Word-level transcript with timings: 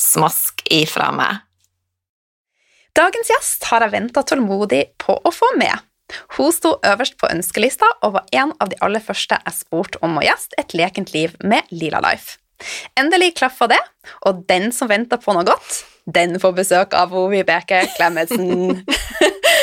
Smask 0.00 0.62
ifra 0.72 1.10
meg. 1.12 1.44
Dagens 2.96 3.28
gjest 3.30 3.68
har 3.70 3.84
jeg 3.84 3.92
venta 3.92 4.24
tålmodig 4.26 4.82
på 5.00 5.14
å 5.14 5.32
få 5.34 5.52
med. 5.60 5.76
Hun 6.36 6.50
sto 6.54 6.72
øverst 6.86 7.18
på 7.20 7.28
ønskelista 7.30 7.86
og 8.02 8.16
var 8.16 8.30
en 8.34 8.54
av 8.58 8.72
de 8.72 8.78
aller 8.82 9.02
første 9.04 9.36
jeg 9.44 9.58
spurte 9.60 10.00
om 10.02 10.18
å 10.18 10.24
gjeste 10.24 10.58
Et 10.58 10.74
lekent 10.74 11.12
liv 11.14 11.36
med 11.44 11.68
Lila 11.70 12.00
Life. 12.02 12.40
Endelig 12.98 13.36
klaffa 13.38 13.68
det, 13.70 13.78
og 14.26 14.42
den 14.48 14.68
som 14.74 14.90
venter 14.90 15.20
på 15.22 15.32
noe 15.36 15.46
godt, 15.48 15.84
den 16.04 16.36
får 16.42 16.56
besøk 16.56 16.96
av 16.98 17.14
Vibeke 17.30 17.84
Klemetsen. 17.94 18.82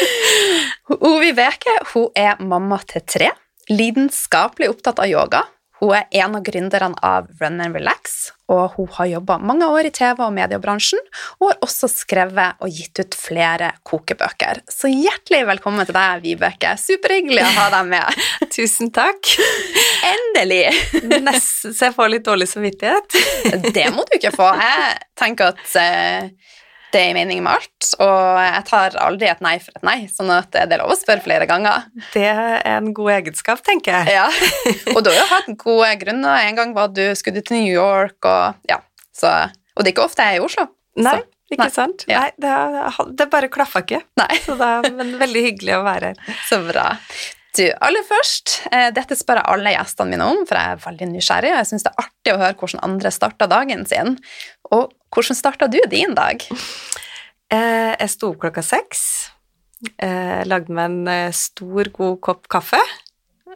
Vibeke 1.22 1.76
hun 1.92 2.08
er 2.16 2.40
mamma 2.40 2.80
til 2.88 3.04
tre, 3.06 3.30
lidenskapelig 3.70 4.72
opptatt 4.72 5.04
av 5.04 5.12
yoga. 5.12 5.44
Hun 5.78 5.94
er 5.94 6.08
en 6.24 6.36
av 6.38 6.42
gründerne 6.46 6.98
av 7.06 7.28
Run 7.38 7.60
and 7.62 7.78
Relax, 7.78 8.32
og 8.50 8.78
hun 8.78 8.88
har 8.96 9.10
jobba 9.12 9.38
mange 9.38 9.68
år 9.70 9.90
i 9.90 9.92
TV- 9.94 10.24
og 10.26 10.34
mediebransjen, 10.34 11.02
og 11.38 11.52
har 11.52 11.60
også 11.68 11.90
skrevet 11.92 12.64
og 12.64 12.74
gitt 12.74 12.98
ut 12.98 13.18
flere 13.18 13.70
kokebøker. 13.86 14.64
Så 14.74 14.90
hjertelig 14.90 15.44
velkommen 15.52 15.86
til 15.86 15.98
deg, 15.98 16.24
Vibeke. 16.26 16.74
Superhyggelig 16.82 17.46
å 17.46 17.54
ha 17.60 17.68
deg 17.76 17.92
med. 17.94 18.26
Tusen 18.56 18.90
takk. 18.96 19.36
Endelig! 20.08 20.66
Nesten 21.28 21.76
så 21.78 21.92
jeg 21.92 21.98
får 21.98 22.14
litt 22.16 22.26
dårlig 22.26 22.50
samvittighet. 22.50 23.20
Det 23.70 23.90
må 23.94 24.08
du 24.08 24.18
ikke 24.18 24.34
få. 24.34 24.50
Jeg 24.58 24.98
tenker 25.20 25.54
at 25.54 25.78
eh, 25.82 26.32
det 26.94 27.02
er 27.04 27.16
mening 27.18 27.42
med 27.44 27.58
alt, 27.58 27.88
og 28.00 28.40
jeg 28.40 28.64
tar 28.70 28.98
aldri 29.04 29.28
et 29.28 29.42
nei 29.44 29.56
for 29.60 29.76
et 29.76 29.86
nei, 29.86 29.98
sånn 30.12 30.32
at 30.32 30.52
det 30.56 30.78
er 30.78 30.82
lov 30.82 30.94
å 30.94 30.98
spørre 31.00 31.24
flere 31.26 31.48
ganger. 31.50 31.88
Det 32.14 32.26
er 32.28 32.62
en 32.78 32.94
god 32.96 33.14
egenskap, 33.18 33.64
tenker 33.66 34.00
jeg. 34.00 34.16
Ja, 34.16 34.28
Og 34.96 35.02
du 35.04 35.12
har 35.12 35.20
jo 35.20 35.30
hatt 35.34 35.50
gode 35.60 35.92
grunner. 36.02 36.44
En 36.48 36.60
gang 36.60 36.76
var 36.78 36.94
du 36.96 37.04
skulle 37.20 37.44
til 37.44 37.60
New 37.60 37.74
York, 37.74 38.18
og 38.24 38.70
ja, 38.72 38.80
så 39.16 39.34
Og 39.76 39.84
det 39.84 39.92
er 39.92 39.96
ikke 39.98 40.08
ofte 40.08 40.26
jeg 40.26 40.38
er 40.38 40.42
i 40.42 40.46
Oslo. 40.46 40.70
Nei, 40.98 41.18
så, 41.20 41.54
ikke 41.54 41.64
nei. 41.66 41.74
sant? 41.76 42.06
Ja. 42.10 42.26
Nei, 42.26 42.32
det, 42.42 43.08
det 43.20 43.30
bare 43.34 43.52
klaffa 43.52 43.84
ikke. 43.84 44.02
Nei, 44.20 44.32
Så 44.46 44.56
det 44.58 44.70
er, 44.78 44.94
men 44.98 45.18
veldig 45.20 45.44
hyggelig 45.52 45.76
å 45.78 45.84
være 45.86 46.14
her. 46.14 46.38
så 46.50 46.64
bra. 46.66 46.94
Du, 47.58 47.64
aller 47.82 48.04
først, 48.06 48.60
eh, 48.70 48.90
dette 48.94 49.16
spør 49.18 49.40
jeg 49.40 49.50
alle 49.50 49.72
gjestene 49.74 50.14
mine 50.14 50.26
om, 50.30 50.44
for 50.46 50.60
jeg 50.60 50.76
er 50.76 50.82
veldig 50.84 51.08
nysgjerrig, 51.10 51.54
og 51.56 51.58
jeg 51.58 51.70
syns 51.72 51.86
det 51.88 51.92
er 51.94 52.04
artig 52.04 52.34
å 52.34 52.42
høre 52.42 52.58
hvordan 52.60 52.84
andre 52.86 53.12
starter 53.16 53.50
dagen 53.50 53.86
sin. 53.90 54.18
Og 54.76 54.92
hvordan 55.14 55.38
starta 55.38 55.68
du 55.72 55.80
din 55.90 56.16
dag? 56.18 56.44
Eh, 57.50 57.94
Jeg 58.00 58.10
sto 58.12 58.34
opp 58.34 58.42
klokka 58.44 58.64
seks, 58.66 59.32
eh, 60.04 60.44
lagde 60.46 60.70
meg 60.74 60.86
en 60.92 61.08
eh, 61.08 61.32
stor, 61.32 61.90
god 61.96 62.20
kopp 62.22 62.48
kaffe, 62.52 62.82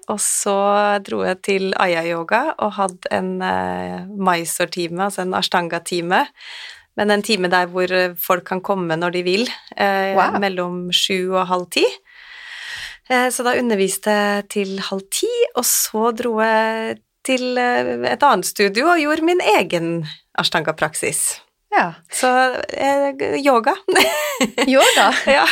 og 0.09 0.19
så 0.23 0.55
dro 1.03 1.21
jeg 1.27 1.41
til 1.45 1.73
Aya-yoga 1.79 2.55
og 2.59 2.71
hadde 2.79 3.11
en 3.11 3.35
Mysore-time, 4.17 4.97
altså 5.05 5.21
en 5.25 5.35
Ashtanga-time, 5.37 6.23
men 6.97 7.11
en 7.13 7.21
time 7.23 7.47
der 7.51 7.67
hvor 7.71 7.87
folk 8.19 8.45
kan 8.47 8.61
komme 8.65 8.95
når 8.97 9.11
de 9.11 9.23
vil, 9.23 9.45
eh, 9.77 10.15
Wow. 10.15 10.39
mellom 10.39 10.89
sju 10.91 11.35
og 11.35 11.47
halv 11.47 11.69
ti. 11.71 11.85
Eh, 13.09 13.29
Så 13.29 13.43
da 13.43 13.57
underviste 13.59 14.09
jeg 14.09 14.49
til 14.49 14.79
halv 14.79 15.01
ti, 15.11 15.29
og 15.55 15.63
så 15.63 16.11
dro 16.15 16.39
jeg 16.41 16.97
til 17.27 17.57
eh, 17.57 17.93
et 18.11 18.23
annet 18.23 18.45
studio 18.49 18.87
og 18.93 18.99
gjorde 19.03 19.25
min 19.27 19.41
egen 19.57 19.91
Ashtanga-praksis. 20.39 21.39
Ja, 21.71 21.93
Så 22.11 22.27
eh, 22.75 23.13
yoga. 23.39 23.73
Yoga. 24.67 25.05
ja. 25.37 25.45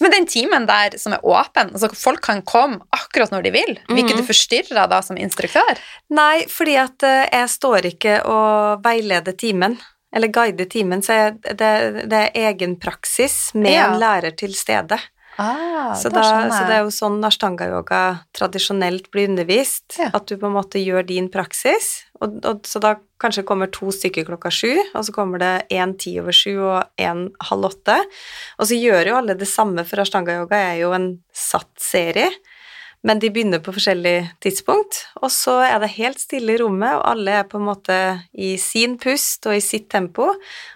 Men 0.00 0.12
den 0.14 0.26
timen 0.30 0.66
der 0.68 0.94
som 1.00 1.12
er 1.16 1.24
åpen, 1.26 1.72
altså 1.74 1.88
folk 1.98 2.22
kan 2.22 2.42
komme 2.46 2.78
akkurat 2.94 3.32
når 3.34 3.42
de 3.48 3.50
vil, 3.56 3.72
vil 3.88 3.98
ikke 4.04 4.14
Mhm. 4.14 4.20
du 4.22 4.28
forstyrre 4.28 4.84
da 4.90 5.00
som 5.02 5.18
instruktør? 5.18 5.80
Nei, 6.14 6.44
fordi 6.46 6.76
at 6.78 7.02
eh, 7.02 7.24
jeg 7.32 7.48
står 7.50 7.88
ikke 7.90 8.20
og 8.30 8.84
veileder 8.84 9.34
timen, 9.34 9.74
eller 10.14 10.30
guider 10.32 10.64
timen, 10.70 11.02
så 11.02 11.12
jeg, 11.18 11.34
det, 11.58 11.72
det 12.08 12.20
er 12.22 12.30
egen 12.52 12.78
praksis 12.80 13.50
med 13.54 13.72
Ja. 13.74 13.88
en 13.90 13.98
lærer 14.00 14.36
til 14.38 14.54
stede. 14.54 15.00
Ah, 15.38 15.94
så, 15.94 16.10
da, 16.10 16.22
så 16.50 16.64
det 16.66 16.74
er 16.74 16.80
jo 16.82 16.90
sånn 16.90 17.20
ashtanga-yoga 17.22 18.00
tradisjonelt 18.34 19.06
blir 19.14 19.28
undervist, 19.30 19.94
Ja. 20.00 20.10
at 20.12 20.26
du 20.26 20.34
på 20.36 20.48
en 20.48 20.56
måte 20.56 20.82
gjør 20.82 21.06
din 21.06 21.28
praksis, 21.30 22.04
og, 22.20 22.40
og, 22.44 22.64
så 22.66 22.82
da 22.82 22.96
kanskje 23.22 23.44
kommer 23.46 23.70
to 23.70 23.92
stykker 23.94 24.26
klokka 24.26 24.50
sju, 24.50 24.74
og 24.94 25.06
så 25.06 25.14
kommer 25.14 25.38
det 25.38 25.52
en 25.78 25.94
ti 25.98 26.16
over 26.18 26.34
sju 26.34 26.56
og 26.58 26.90
en 26.98 27.28
halv 27.50 27.70
åtte, 27.70 28.00
og 28.58 28.66
så 28.66 28.78
gjør 28.78 29.12
jo 29.12 29.18
alle 29.20 29.38
det 29.38 29.46
samme, 29.50 29.86
for 29.86 30.02
ashtanga-yoga 30.02 30.58
er 30.72 30.80
jo 30.82 30.90
en 30.98 31.12
satt 31.30 31.70
serie, 31.78 32.30
men 33.06 33.18
de 33.22 33.30
begynner 33.30 33.60
på 33.62 33.72
forskjellig 33.76 34.16
tidspunkt, 34.42 35.04
og 35.22 35.30
så 35.30 35.58
er 35.66 35.78
det 35.84 35.92
helt 35.96 36.18
stille 36.20 36.54
i 36.56 36.58
rommet, 36.60 36.96
og 36.98 37.04
alle 37.12 37.36
er 37.40 37.44
på 37.48 37.60
en 37.60 37.68
måte 37.68 37.98
i 38.34 38.56
sin 38.58 38.96
pust 38.98 39.46
og 39.46 39.54
i 39.56 39.62
sitt 39.64 39.88
tempo, 39.92 40.30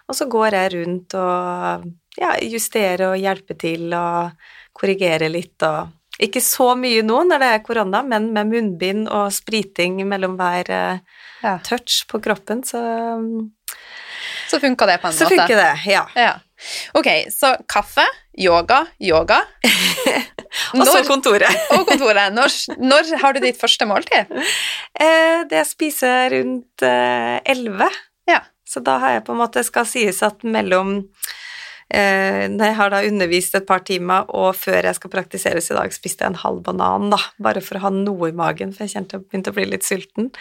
og 0.09 0.15
så 0.19 0.29
går 0.31 0.55
jeg 0.59 0.73
rundt 0.77 1.17
og 1.19 1.89
ja, 2.21 2.35
justerer 2.45 3.09
og 3.11 3.19
hjelper 3.19 3.59
til 3.59 3.89
og 3.97 4.31
korrigerer 4.77 5.29
litt 5.33 5.63
og 5.67 5.91
ikke 6.23 6.43
så 6.45 6.75
mye 6.79 7.01
nå 7.03 7.23
når 7.27 7.41
det 7.43 7.47
er 7.57 7.63
korona, 7.67 8.03
men 8.07 8.29
med 8.37 8.47
munnbind 8.53 9.09
og 9.11 9.33
spriting 9.35 10.03
mellom 10.07 10.37
hver 10.39 10.71
eh, 10.71 10.99
Ja. 11.43 11.57
touch 11.67 12.05
på 12.07 12.21
kroppen, 12.23 12.61
så, 12.63 12.79
Så 14.49 14.61
funka 14.61 14.87
det 14.87 15.01
på 15.03 15.09
en 15.09 15.13
så 15.17 15.25
måte. 15.25 15.35
funker 15.35 15.57
det, 15.57 15.91
ja. 15.91 16.05
Ja. 16.15 16.35
Ok, 16.95 17.09
så 17.35 17.57
kaffe, 17.67 18.05
yoga, 18.39 18.85
yoga. 19.01 19.41
Og 20.77 20.87
så 20.87 21.03
kontoret. 21.09 21.61
og 21.75 21.87
kontoret. 21.89 22.33
Når, 22.35 22.57
når 22.81 23.13
har 23.23 23.37
du 23.37 23.43
ditt 23.45 23.61
første 23.61 23.89
måltid? 23.89 24.33
Eh, 25.01 25.45
det 25.51 25.65
spiser 25.69 26.17
jeg 26.17 26.33
rundt 26.37 26.87
eh, 26.87 27.39
11. 27.53 27.89
Ja. 28.31 28.43
Så 28.69 28.83
da 28.85 28.99
har 29.03 29.19
jeg 29.19 29.25
på 29.27 29.35
en 29.35 29.43
måte 29.43 29.65
skal 29.67 29.89
sies 29.89 30.23
at 30.25 30.45
mellom 30.49 30.95
eh, 31.93 32.49
Når 32.49 32.65
jeg 32.65 32.77
har 32.79 32.93
da 32.93 33.03
undervist 33.05 33.57
et 33.59 33.67
par 33.69 33.83
timer, 33.85 34.29
og 34.29 34.57
før 34.57 34.89
jeg 34.89 34.97
skal 34.97 35.13
praktiseres 35.13 35.69
i 35.71 35.77
dag, 35.77 35.93
spiste 35.93 36.25
jeg 36.25 36.33
en 36.33 36.41
halv 36.45 36.63
banan, 36.69 37.11
da, 37.13 37.21
bare 37.43 37.65
for 37.65 37.79
å 37.79 37.87
ha 37.87 37.93
noe 37.93 38.31
i 38.31 38.37
magen, 38.37 38.73
for 38.73 38.87
jeg 38.87 38.97
kjente 38.97 39.19
jeg 39.19 39.27
begynte 39.27 39.53
å 39.53 39.59
bli 39.59 39.69
litt 39.73 39.89
sulten. 39.89 40.33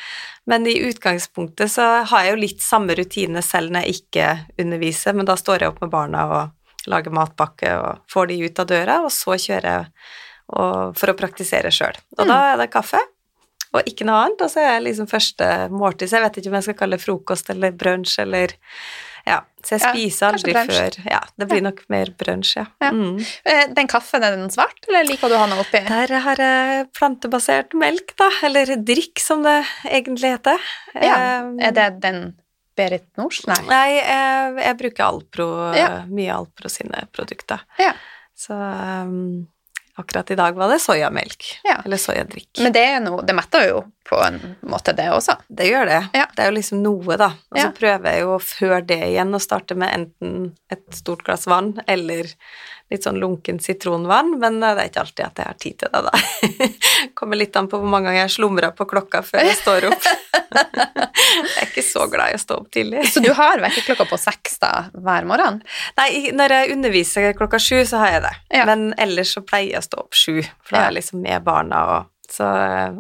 Men 0.47 0.67
i 0.67 0.79
utgangspunktet 0.87 1.71
så 1.75 1.89
har 2.11 2.25
jeg 2.27 2.35
jo 2.35 2.43
litt 2.45 2.63
samme 2.63 2.95
rutine 2.99 3.43
selv 3.45 3.73
når 3.73 3.87
jeg 3.87 4.01
ikke 4.03 4.31
underviser, 4.63 5.17
men 5.17 5.27
da 5.27 5.39
står 5.39 5.65
jeg 5.65 5.73
opp 5.73 5.83
med 5.83 5.93
barna 5.93 6.25
og 6.31 6.57
lager 6.89 7.13
matpakke 7.13 7.73
og 7.77 7.99
får 8.11 8.27
de 8.31 8.39
ut 8.47 8.59
av 8.63 8.69
døra, 8.71 8.99
og 9.05 9.11
så 9.13 9.37
kjører 9.37 9.69
jeg 9.71 9.85
for 10.99 11.11
å 11.11 11.15
praktisere 11.15 11.71
sjøl. 11.71 11.95
Og 12.19 12.27
da 12.27 12.39
er 12.53 12.57
det 12.59 12.71
kaffe. 12.73 12.99
Og 13.71 13.87
ikke 13.87 14.03
noe 14.03 14.25
annet, 14.25 14.41
og 14.43 14.49
så 14.51 14.59
er 14.59 14.73
jeg 14.73 14.83
liksom 14.89 15.07
første 15.07 15.45
måltid, 15.71 16.09
så 16.11 16.17
jeg 16.19 16.25
vet 16.25 16.41
ikke 16.41 16.49
om 16.51 16.57
jeg 16.59 16.65
skal 16.65 16.75
kalle 16.81 16.97
det 16.97 17.05
frokost 17.05 17.53
eller 17.53 17.71
brunsj 17.71 18.17
eller 18.25 18.57
Ja, 19.21 19.37
så 19.63 19.77
jeg 19.77 19.81
spiser 19.85 20.25
ja, 20.25 20.29
aldri 20.33 20.53
brunch. 20.57 20.73
før 20.73 20.97
Ja, 21.11 21.19
det 21.37 21.47
blir 21.47 21.61
nok 21.63 21.79
mer 21.93 22.09
brunsj, 22.19 22.55
ja. 22.57 22.65
Ja. 22.81 22.89
Mm. 22.91 23.19
Eh, 23.45 23.63
Den 23.77 23.87
kaffen, 23.87 24.23
er 24.25 24.35
den 24.35 24.49
svart, 24.51 24.81
eller 24.89 25.05
liker 25.07 25.29
du 25.31 25.35
å 25.37 25.43
ha 25.43 25.47
noe 25.47 25.61
oppi? 25.63 25.79
Der 25.87 26.15
har 26.25 26.41
jeg 26.41 26.87
plantebasert 26.97 27.77
melk, 27.77 28.11
da, 28.19 28.27
eller 28.49 28.75
drikk 28.81 29.21
som 29.23 29.43
det 29.45 29.59
egentlig 29.85 30.33
heter. 30.35 30.57
Ja. 30.97 31.15
Eh, 31.15 31.67
Er 31.69 31.71
det 31.77 31.87
den 32.01 32.23
Berit 32.77 33.07
Nors? 33.19 33.41
Nei. 33.49 33.57
Nei, 33.67 33.87
jeg, 33.97 34.53
jeg 34.63 34.77
bruker 34.79 35.03
Alpro, 35.07 35.47
Ja. 35.75 35.89
mye 36.07 36.31
Alpro 36.35 36.69
sine 36.71 37.05
produkter. 37.11 37.63
Ja. 37.81 37.91
Så 38.37 38.55
um, 38.55 39.47
akkurat 40.01 40.31
i 40.31 40.37
dag 40.39 40.55
var 40.57 40.71
det 40.71 40.79
soyamelk. 40.81 41.49
Ja. 41.67 41.79
Eller 41.85 41.99
soyadrikk. 42.01 42.49
Men 42.63 42.73
det, 42.73 42.85
er 42.95 43.03
noe, 43.03 43.21
det 43.27 43.35
metter 43.37 43.67
jo 43.67 43.81
på 44.09 44.17
en 44.25 44.39
måte, 44.67 44.93
det 44.97 45.07
også. 45.13 45.37
Det 45.47 45.67
gjør 45.69 45.85
det. 45.87 45.99
Ja. 46.17 46.25
Det 46.35 46.43
er 46.43 46.51
jo 46.51 46.57
liksom 46.57 46.81
noe, 46.83 47.17
da. 47.21 47.31
Og 47.51 47.57
så 47.57 47.67
Ja. 47.67 47.71
prøver 47.77 48.11
jeg 48.11 48.21
jo 48.25 48.37
før 48.39 48.81
det 48.85 48.99
igjen 49.11 49.33
å 49.37 49.39
starte 49.41 49.75
med 49.77 49.93
enten 49.93 50.55
et 50.71 50.83
stort 50.97 51.23
glass 51.23 51.45
vann 51.47 51.79
eller 51.87 52.25
litt 52.91 53.05
sånn 53.05 53.21
lunken 53.21 53.59
sitronvann, 53.63 54.33
men 54.39 54.59
det 54.59 54.67
er 54.75 54.89
ikke 54.89 54.99
alltid 55.05 55.25
at 55.25 55.37
jeg 55.39 55.47
har 55.47 55.59
tid 55.63 55.77
til 55.79 55.91
det, 55.93 56.01
da. 56.03 56.67
Kommer 57.15 57.39
litt 57.39 57.55
an 57.55 57.69
på 57.71 57.79
hvor 57.79 57.87
mange 57.87 58.09
ganger 58.09 58.25
jeg 58.25 58.33
slumrer 58.35 58.73
på 58.75 58.83
klokka 58.89 59.21
før 59.23 59.45
jeg 59.47 59.55
står 59.61 59.87
opp. 59.87 60.09
jeg 60.75 61.61
er 61.61 61.69
ikke 61.69 61.85
så 61.85 62.07
glad 62.11 62.33
i 62.33 62.35
å 62.35 62.41
stå 62.41 62.57
opp 62.59 62.67
tidlig. 62.75 63.05
Så 63.13 63.23
du 63.23 63.31
har 63.37 63.61
vekkerklokka 63.63 64.09
på 64.11 64.19
seks 64.19 64.59
da, 64.59 64.71
hver 64.91 65.27
morgen? 65.29 65.61
Nei, 66.01 66.09
når 66.35 66.57
jeg 66.57 66.75
underviser 66.75 67.31
klokka 67.39 67.61
sju, 67.63 67.79
så 67.87 68.01
har 68.03 68.17
jeg 68.17 68.25
det. 68.27 68.33
Ja. 68.59 68.67
Men 68.67 68.89
ellers 68.99 69.31
så 69.37 69.45
pleier 69.45 69.77
jeg 69.77 69.85
å 69.85 69.87
stå 69.87 70.03
opp 70.03 70.17
sju, 70.17 70.41
for 70.59 70.75
da 70.75 70.83
er 70.83 70.89
jeg 70.91 70.97
liksom 70.99 71.23
med 71.23 71.47
barna, 71.47 71.83
og, 71.95 72.10
så, 72.33 72.47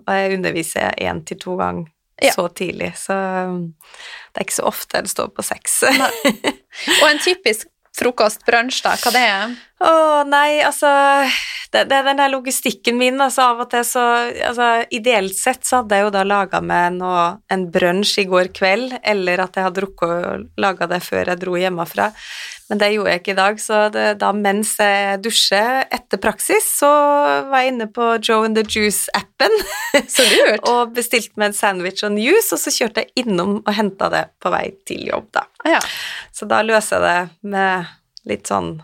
og 0.01 0.13
jeg 0.17 0.37
underviser 0.37 0.95
én 1.01 1.25
til 1.27 1.39
to 1.41 1.57
ganger 1.59 1.89
Ja. 2.21 2.35
så 2.35 2.43
tidlig, 2.53 2.91
så 3.01 3.15
um, 3.49 3.73
det 4.29 4.43
er 4.43 4.45
ikke 4.45 4.53
så 4.59 4.67
ofte 4.69 4.99
jeg 4.99 5.09
står 5.09 5.31
på 5.33 5.41
seks. 5.41 5.79
Og 7.01 7.07
en 7.07 7.21
typisk 7.23 7.65
frokost, 7.97 8.45
brunsj, 8.45 8.83
da, 8.85 8.93
hva 9.01 9.11
det 9.15 9.23
er? 9.25 9.55
Å 9.81 9.93
nei, 10.29 10.61
altså 10.63 10.91
det, 11.73 11.87
det 11.89 11.97
er 11.97 12.05
den 12.05 12.21
der 12.21 12.31
logistikken 12.31 12.97
min, 12.99 13.19
altså 13.23 13.49
av 13.51 13.63
og 13.65 13.71
til 13.71 13.83
så 13.87 14.03
altså, 14.29 14.69
Ideelt 14.93 15.35
sett 15.37 15.65
så 15.67 15.81
hadde 15.81 15.97
jeg 15.97 16.05
jo 16.05 16.13
da 16.13 16.23
laga 16.27 16.61
meg 16.63 16.97
noe, 16.99 17.25
en 17.51 17.65
brunsj 17.73 18.21
i 18.23 18.27
går 18.29 18.51
kveld, 18.55 18.97
eller 19.01 19.43
at 19.43 19.57
jeg 19.57 19.67
hadde 19.67 19.85
rukket 19.85 20.15
å 20.15 20.37
lage 20.61 20.87
det 20.91 21.01
før 21.05 21.33
jeg 21.33 21.41
dro 21.41 21.57
hjemmefra. 21.59 22.11
Men 22.71 22.79
det 22.79 22.87
gjorde 22.93 23.11
jeg 23.11 23.19
ikke 23.19 23.33
i 23.33 23.35
dag, 23.35 23.57
så 23.59 23.77
det, 23.91 24.03
da 24.21 24.29
mens 24.31 24.69
jeg 24.79 25.17
dusjer 25.25 25.81
etter 25.91 26.19
praksis, 26.23 26.69
så 26.79 26.87
var 27.51 27.65
jeg 27.65 27.73
inne 27.73 27.87
på 27.91 28.05
Joe 28.23 28.45
and 28.47 28.55
the 28.55 28.63
Juice-appen 28.63 29.57
og 30.71 30.93
bestilte 30.95 31.35
meg 31.35 31.51
en 31.51 31.57
sandwich 31.57 32.05
og 32.05 32.13
en 32.13 32.21
juice, 32.23 32.53
og 32.55 32.61
så 32.61 32.71
kjørte 32.71 33.03
jeg 33.03 33.25
innom 33.25 33.57
og 33.59 33.73
henta 33.75 34.07
det 34.13 34.21
på 34.39 34.53
vei 34.53 34.69
til 34.87 35.03
jobb, 35.09 35.27
da. 35.35 35.43
Ja. 35.67 35.81
Så 36.31 36.47
da 36.47 36.61
løser 36.63 37.03
jeg 37.03 37.09
det 37.27 37.51
med 37.57 37.91
litt 38.31 38.47
sånn 38.47 38.77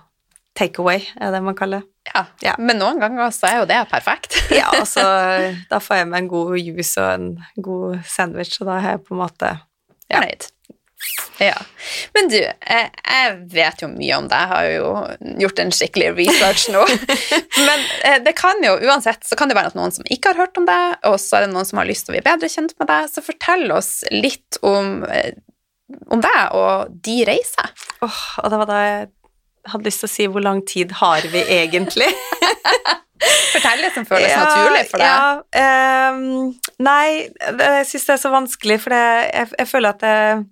take 0.58 0.82
away, 0.84 1.06
er 1.22 1.32
det 1.32 1.40
man 1.46 1.56
kaller 1.56 1.86
det. 1.86 1.90
ja. 2.12 2.26
Ja. 2.44 2.58
Men 2.60 2.80
noen 2.82 3.00
ganger 3.00 3.32
så 3.36 3.48
er 3.54 3.60
jo 3.62 3.70
det 3.72 3.80
perfekt. 3.92 4.36
Ja, 4.60 4.68
altså, 4.82 5.04
da 5.72 5.80
får 5.84 6.02
jeg 6.02 6.12
meg 6.12 6.26
en 6.26 6.30
god 6.36 6.58
juice 6.60 7.00
og 7.00 7.10
en 7.14 7.32
god 7.64 8.04
sandwich, 8.10 8.60
og 8.60 8.68
da 8.74 8.82
har 8.84 8.98
jeg 8.98 9.06
på 9.08 9.16
en 9.16 9.24
måte 9.24 9.56
Ja. 10.08 10.22
Fornøyd. 10.22 10.46
Ja. 11.38 11.54
Men 12.16 12.30
du, 12.32 12.38
jeg, 12.40 12.86
jeg 12.98 13.34
vet 13.54 13.82
jo 13.84 13.88
mye 13.92 14.16
om 14.18 14.26
deg, 14.32 14.40
jeg 14.42 14.50
har 14.52 14.70
jo 14.74 14.88
gjort 15.44 15.60
en 15.62 15.74
skikkelig 15.76 16.08
research 16.18 16.64
nå. 16.74 16.82
Men 17.68 17.84
eh, 18.10 18.18
det 18.26 18.34
kan 18.40 18.64
jo 18.66 18.74
uansett 18.90 19.28
så 19.28 19.38
kan 19.38 19.52
det 19.52 19.58
være 19.60 19.70
at 19.74 19.78
noen 19.78 19.94
som 19.94 20.08
ikke 20.10 20.32
har 20.34 20.42
hørt 20.48 20.58
om 20.58 20.66
deg, 20.66 20.96
og 21.10 21.20
så 21.22 21.38
er 21.38 21.46
det 21.46 21.52
noen 21.54 21.68
som 21.70 21.78
har 21.82 21.90
lyst 21.90 22.08
til 22.08 22.16
å 22.16 22.18
bli 22.18 22.24
bedre 22.26 22.50
kjent 22.50 22.74
med 22.82 22.90
deg. 22.90 23.12
Så 23.14 23.22
fortell 23.26 23.68
oss 23.76 23.92
litt 24.14 24.58
om, 24.66 25.04
eh, 25.14 25.36
om 26.10 26.24
deg 26.26 26.58
og 26.58 26.98
de 27.06 27.20
reiser. 27.30 27.70
Åh, 28.06 28.24
og 28.44 28.50
det 28.54 28.62
var 28.64 28.72
da 28.74 28.82
jeg 28.88 29.06
hadde 29.68 29.90
lyst 29.92 30.02
til 30.04 30.08
å 30.10 30.16
si 30.16 30.28
hvor 30.32 30.44
lang 30.46 30.62
tid 30.66 30.94
har 31.04 31.26
vi 31.32 31.42
egentlig? 31.62 32.10
Fortell 33.54 33.82
det 33.82 33.90
som 33.96 34.06
føles 34.06 34.30
naturlig 34.38 34.84
for 34.92 35.02
deg. 35.02 35.08
Ja, 35.58 36.12
um, 36.14 36.52
nei, 36.86 37.28
det- 37.58 37.72
jeg 37.82 37.88
syns 37.90 38.06
det 38.10 38.14
er 38.18 38.22
så 38.22 38.32
vanskelig, 38.34 38.78
for 38.84 38.94
jeg, 38.94 39.50
jeg 39.58 39.68
føler 39.70 39.96
at 39.96 40.06
jeg, 40.06 40.44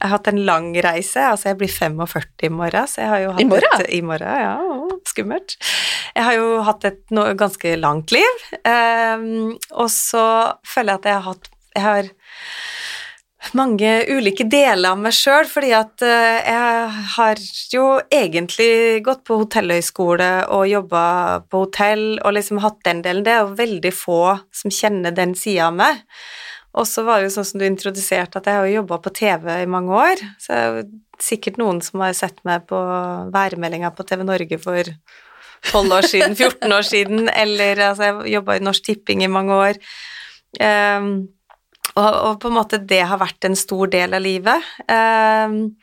jeg 0.00 0.08
har 0.08 0.16
hatt 0.16 0.28
en 0.30 0.40
lang 0.48 0.70
reise. 0.80 1.20
Altså, 1.20 1.50
jeg 1.50 1.58
blir 1.60 1.72
45 1.72 2.46
i 2.48 2.52
morgen, 2.54 2.88
så 2.88 3.02
jeg 3.02 3.10
har 3.12 3.20
jo 3.20 3.32
hatt 3.36 3.44
I 3.44 3.48
morgen? 3.50 3.82
Et, 3.84 3.90
I 3.98 4.00
morgen, 4.08 4.42
ja. 4.46 4.54
å, 4.64 4.98
Skummelt. 5.10 5.56
Jeg 6.16 6.24
har 6.24 6.36
jo 6.38 6.48
hatt 6.64 6.86
et 6.88 7.00
no, 7.12 7.26
ganske 7.38 7.76
langt 7.80 8.14
liv, 8.14 8.44
um, 8.64 9.52
og 9.76 9.88
så 9.92 10.24
føler 10.66 10.96
jeg 10.96 11.00
at 11.02 11.10
jeg 11.10 11.18
har 11.18 11.26
hatt 11.28 11.50
Jeg 11.70 11.84
har 11.84 12.08
mange 13.56 13.90
ulike 14.10 14.44
deler 14.50 14.92
av 14.92 14.98
meg 15.00 15.14
sjøl, 15.16 15.46
fordi 15.48 15.70
at 15.72 16.02
eh, 16.04 16.40
jeg 16.44 17.04
har 17.14 17.40
jo 17.72 17.84
egentlig 18.12 19.00
gått 19.06 19.22
på 19.26 19.38
hotellhøyskole 19.40 20.28
og 20.52 20.66
jobba 20.68 21.04
på 21.48 21.62
hotell 21.64 22.04
og 22.18 22.34
liksom 22.36 22.60
hatt 22.64 22.82
den 22.84 23.00
delen. 23.06 23.24
Det 23.24 23.32
er 23.32 23.44
jo 23.46 23.56
veldig 23.62 23.94
få 23.96 24.20
som 24.52 24.74
kjenner 24.74 25.14
den 25.16 25.32
sida 25.38 25.70
av 25.70 25.78
meg. 25.78 26.02
Og 26.78 26.86
så 26.86 27.02
var 27.02 27.18
det 27.18 27.30
jo 27.30 27.36
sånn 27.38 27.48
som 27.48 27.62
du 27.62 27.66
introduserte, 27.66 28.38
at 28.38 28.46
jeg 28.46 28.58
har 28.58 28.68
jo 28.68 28.76
jobba 28.80 29.00
på 29.02 29.12
TV 29.16 29.48
i 29.62 29.70
mange 29.70 29.96
år. 29.96 30.22
Så 30.38 30.52
det 30.52 30.60
er 30.60 30.68
jo 30.70 30.84
sikkert 31.20 31.58
noen 31.60 31.80
som 31.84 32.04
har 32.04 32.14
sett 32.16 32.38
meg 32.46 32.68
på 32.70 32.78
værmeldinga 33.34 33.90
på 33.96 34.06
TV 34.06 34.22
Norge 34.26 34.60
for 34.62 34.92
12 35.72 35.96
år 35.98 36.08
siden, 36.08 36.36
14 36.38 36.76
år 36.76 36.86
siden, 36.86 37.28
eller 37.28 37.82
altså, 37.90 38.06
jeg 38.06 38.36
jobba 38.36 38.56
i 38.56 38.64
Norsk 38.64 38.86
Tipping 38.86 39.24
i 39.26 39.32
mange 39.32 39.58
år. 39.58 39.82
Um, 40.60 41.10
og, 41.96 42.06
og 42.06 42.38
på 42.42 42.50
en 42.50 42.56
måte 42.56 42.78
det 42.86 43.02
har 43.06 43.18
vært 43.20 43.44
en 43.46 43.58
stor 43.58 43.90
del 43.90 44.14
av 44.14 44.22
livet. 44.22 44.70
Um, 44.86 45.74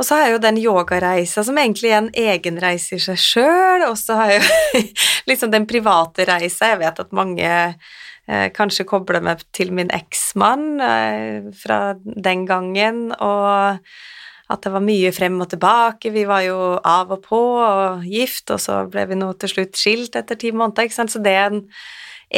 og 0.00 0.06
så 0.06 0.16
har 0.16 0.26
jeg 0.26 0.32
jo 0.32 0.44
den 0.46 0.58
yogareisa 0.62 1.42
som 1.44 1.58
egentlig 1.60 1.90
er 1.92 1.98
en 1.98 2.14
egenreise 2.16 2.96
i 2.96 3.02
seg 3.04 3.18
sjøl, 3.20 3.84
og 3.84 3.98
så 4.00 4.16
har 4.16 4.30
jeg 4.32 4.40
jo 4.40 4.84
liksom 5.30 5.52
den 5.52 5.68
private 5.68 6.24
reisa. 6.24 6.72
Jeg 6.72 6.80
vet 6.80 7.02
at 7.04 7.12
mange 7.16 7.50
kanskje 8.54 8.84
koble 8.88 9.20
meg 9.24 9.42
til 9.56 9.72
min 9.76 9.90
eksmann 9.96 10.80
eh, 10.84 11.48
fra 11.58 11.80
den 12.04 12.46
gangen, 12.48 13.10
og 13.18 13.80
at 14.50 14.62
det 14.66 14.72
var 14.74 14.82
mye 14.82 15.12
frem 15.14 15.36
og 15.42 15.48
tilbake. 15.52 16.10
Vi 16.14 16.24
var 16.26 16.42
jo 16.42 16.58
av 16.82 17.12
og 17.14 17.20
på 17.26 17.38
og 17.62 18.04
gift, 18.06 18.50
og 18.50 18.58
så 18.62 18.80
ble 18.90 19.04
vi 19.10 19.18
nå 19.18 19.28
til 19.38 19.52
slutt 19.52 19.78
skilt 19.78 20.16
etter 20.18 20.38
ti 20.40 20.50
måneder, 20.50 20.88
ikke 20.88 20.98
sant, 21.00 21.12
så 21.14 21.22
det 21.22 21.36
er 21.38 21.52
en 21.52 21.60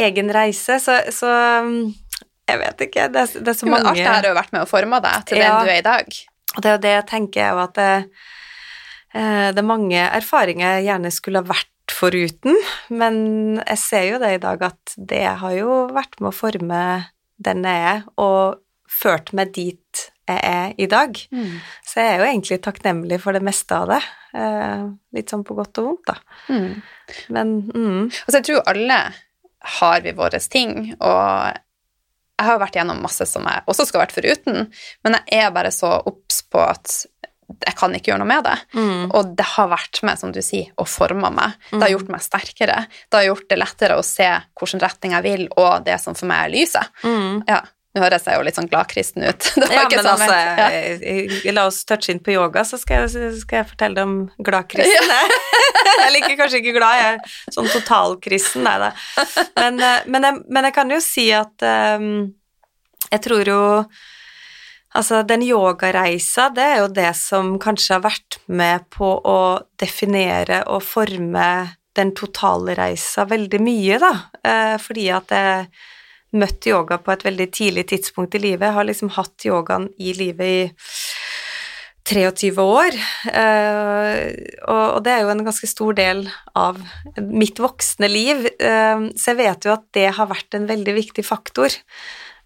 egen 0.05 0.29
reise. 0.33 0.77
Så, 0.81 0.99
så 1.13 1.31
jeg 2.49 2.59
vet 2.61 2.85
ikke, 2.87 3.07
det, 3.13 3.23
er- 3.27 3.41
det 3.45 3.53
er 3.53 3.57
så 3.57 3.65
mange 3.69 3.83
men 3.83 3.89
alt 3.93 3.97
det 4.01 4.05
her 4.09 4.19
har 4.21 4.29
jo 4.29 4.37
vært 4.37 4.53
med 4.53 4.61
og 4.65 4.69
forma 4.69 4.99
deg 5.01 5.25
til 5.29 5.41
Ja. 5.41 5.49
den 5.57 5.65
du 5.65 5.73
er 5.73 5.81
i 5.81 5.87
dag. 5.89 6.21
og 6.55 6.61
det 6.61 6.69
er 6.69 6.75
jo 6.77 6.81
det 6.85 6.93
jeg 6.97 7.05
tenker, 7.09 7.43
er 7.49 7.61
at 7.63 7.73
det, 7.79 7.91
eh, 9.15 9.47
det 9.53 9.61
er 9.63 9.69
mange 9.73 10.01
erfaringer 10.21 10.77
jeg 10.77 10.85
gjerne 10.91 11.11
skulle 11.15 11.41
ha 11.41 11.49
vært 11.53 11.69
foruten, 11.91 12.55
men 12.89 13.17
jeg 13.59 13.79
ser 13.81 14.05
jo 14.07 14.19
det 14.21 14.35
i 14.35 14.41
dag 14.43 14.61
at 14.69 14.95
det 14.97 15.25
har 15.41 15.55
jo 15.57 15.83
vært 15.93 16.19
med 16.21 16.31
å 16.31 16.35
forme 16.35 16.81
den 17.43 17.65
jeg 17.67 17.87
er, 17.89 18.03
og 18.21 18.61
ført 18.93 19.33
meg 19.35 19.51
dit 19.55 20.03
jeg 20.29 20.39
er 20.39 20.73
i 20.79 20.87
dag. 20.87 21.17
Så 21.83 21.99
jeg 21.99 22.13
er 22.13 22.21
jo 22.21 22.27
egentlig 22.29 22.59
takknemlig 22.63 23.19
for 23.23 23.35
det 23.35 23.43
meste 23.43 23.75
av 23.75 23.89
det. 23.91 23.99
Eh, 24.37 24.85
litt 25.17 25.33
sånn 25.33 25.43
på 25.43 25.57
godt 25.57 25.81
og 25.81 25.89
vondt, 25.89 26.13
da. 26.13 26.15
Mm. 26.47 26.69
Men 27.35 27.53
mm, 27.67 28.01
Altså, 28.07 28.37
jeg 28.39 28.47
tror 28.47 28.63
alle 28.71 28.99
har 29.79 30.03
vi 30.03 30.15
våre 30.15 30.39
ting, 30.39 30.93
og 30.99 31.59
jeg 32.33 32.47
har 32.47 32.59
vært 32.59 32.79
gjennom 32.79 33.03
masse 33.03 33.27
som 33.29 33.45
jeg 33.47 33.63
også 33.69 33.85
skulle 33.87 34.03
vært 34.05 34.15
foruten, 34.15 34.69
men 35.05 35.19
jeg 35.19 35.43
er 35.43 35.53
bare 35.55 35.71
så 35.71 35.95
obs 36.09 36.41
på 36.51 36.63
at 36.63 37.03
jeg 37.63 37.75
kan 37.79 37.93
ikke 37.95 38.11
gjøre 38.11 38.21
noe 38.23 38.29
med 38.31 38.47
det. 38.47 38.55
mm, 38.77 39.03
Og 39.15 39.35
det 39.37 39.45
har 39.53 39.69
vært 39.71 40.01
med, 40.03 40.19
som 40.19 40.33
du 40.35 40.41
sier, 40.45 40.71
og 40.77 40.89
forma 40.91 41.29
meg. 41.33 41.59
Det 41.71 41.81
har 41.83 41.93
gjort 41.95 42.11
meg 42.13 42.23
sterkere. 42.25 42.81
Det 43.09 43.19
har 43.19 43.29
gjort 43.29 43.47
det 43.49 43.59
lettere 43.61 43.99
å 43.99 44.03
se 44.05 44.27
hvilken 44.59 44.83
retning 44.83 45.15
jeg 45.17 45.25
vil, 45.27 45.47
og 45.57 45.85
det 45.87 45.99
som 46.03 46.17
for 46.17 46.29
meg 46.31 46.47
er 46.47 46.53
lyset. 46.57 46.99
mm. 47.05 47.43
Ja, 47.49 47.61
nå 47.93 48.01
høres 48.01 48.23
jeg 48.25 48.39
jo 48.39 48.45
litt 48.47 48.57
sånn 48.57 48.69
gladkristen 48.71 49.21
ut. 49.27 49.47
Ja, 49.73 49.83
men 49.85 49.99
sånn, 49.99 50.07
altså, 50.15 50.37
ja. 50.57 50.69
eh, 50.73 51.51
la 51.53 51.67
oss 51.69 51.83
touche 51.85 52.09
inn 52.13 52.21
på 52.25 52.33
yoga, 52.33 52.63
så 52.65 52.79
skal 52.81 53.03
jeg, 53.05 53.33
skal 53.43 53.59
jeg 53.61 53.67
fortelle 53.69 53.99
deg 53.99 54.07
om 54.09 54.15
gladkristen. 54.41 55.11
jeg 56.01 56.13
liker 56.15 56.39
kanskje 56.39 56.63
ikke 56.63 56.73
glad, 56.79 56.97
jeg 56.97 57.19
er 57.19 57.53
sånn 57.53 57.69
totalkristen, 57.69 58.65
nei 58.65 58.79
da. 58.81 58.89
Men, 59.59 59.77
eh, 59.77 60.09
men, 60.09 60.41
men 60.49 60.69
jeg 60.69 60.75
kan 60.79 60.89
jo 60.89 60.97
si 61.05 61.27
at 61.37 61.67
um, 61.99 62.09
jeg 63.11 63.21
tror 63.27 63.53
jo 63.53 63.61
Altså, 64.93 65.23
den 65.25 65.41
yogareisa, 65.41 66.51
det 66.53 66.63
er 66.63 66.81
jo 66.83 66.89
det 66.93 67.11
som 67.17 67.55
kanskje 67.61 67.95
har 67.95 68.03
vært 68.03 68.37
med 68.45 68.85
på 68.93 69.15
å 69.25 69.39
definere 69.81 70.61
og 70.69 70.83
forme 70.85 71.47
den 71.97 72.13
totale 72.17 72.75
reisa 72.77 73.25
veldig 73.29 73.59
mye, 73.61 73.97
da. 74.01 74.13
Eh, 74.45 74.75
fordi 74.81 75.07
at 75.13 75.33
jeg 75.33 75.67
møtte 76.37 76.71
yoga 76.71 76.97
på 77.01 77.13
et 77.13 77.25
veldig 77.25 77.47
tidlig 77.53 77.87
tidspunkt 77.91 78.37
i 78.37 78.41
livet. 78.41 78.67
Jeg 78.67 78.77
har 78.77 78.87
liksom 78.89 79.13
hatt 79.17 79.45
yogaen 79.45 79.89
i 80.01 80.13
livet 80.17 80.45
i 80.49 80.61
23 82.03 82.49
år, 82.59 82.97
eh, 83.31 84.17
og, 84.67 84.97
det 85.05 85.13
er 85.13 85.21
jo 85.23 85.29
en 85.31 85.45
ganske 85.45 85.69
stor 85.71 85.93
del 85.95 86.25
av 86.59 86.81
mitt 87.17 87.61
voksne 87.63 88.09
liv, 88.11 88.43
eh, 88.59 89.05
så 89.15 89.31
jeg 89.31 89.39
vet 89.39 89.65
jo 89.65 89.71
at 89.71 89.85
det 89.95 90.09
har 90.17 90.27
vært 90.27 90.57
en 90.57 90.67
veldig 90.69 90.97
viktig 90.99 91.25
faktor 91.25 91.81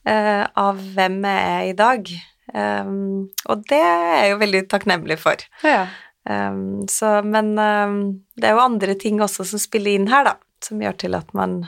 av 0.07 0.77
hvem 0.95 1.17
jeg 1.25 1.47
er 1.51 1.63
i 1.67 1.73
dag. 1.75 2.11
Um, 2.53 3.27
og 3.51 3.63
det 3.67 3.79
er 3.83 4.03
jeg 4.21 4.33
jo 4.33 4.41
veldig 4.43 4.61
takknemlig 4.71 5.17
for. 5.19 5.41
Ja. 5.67 5.87
Um, 6.27 6.85
så, 6.91 7.19
men 7.23 7.53
um, 7.59 7.97
det 8.39 8.49
er 8.49 8.55
jo 8.57 8.63
andre 8.63 8.95
ting 8.99 9.19
også 9.23 9.45
som 9.47 9.61
spiller 9.61 9.95
inn 9.95 10.09
her, 10.11 10.27
da, 10.27 10.37
som 10.63 10.81
gjør 10.83 11.01
til 11.05 11.19
at 11.19 11.33
man 11.37 11.65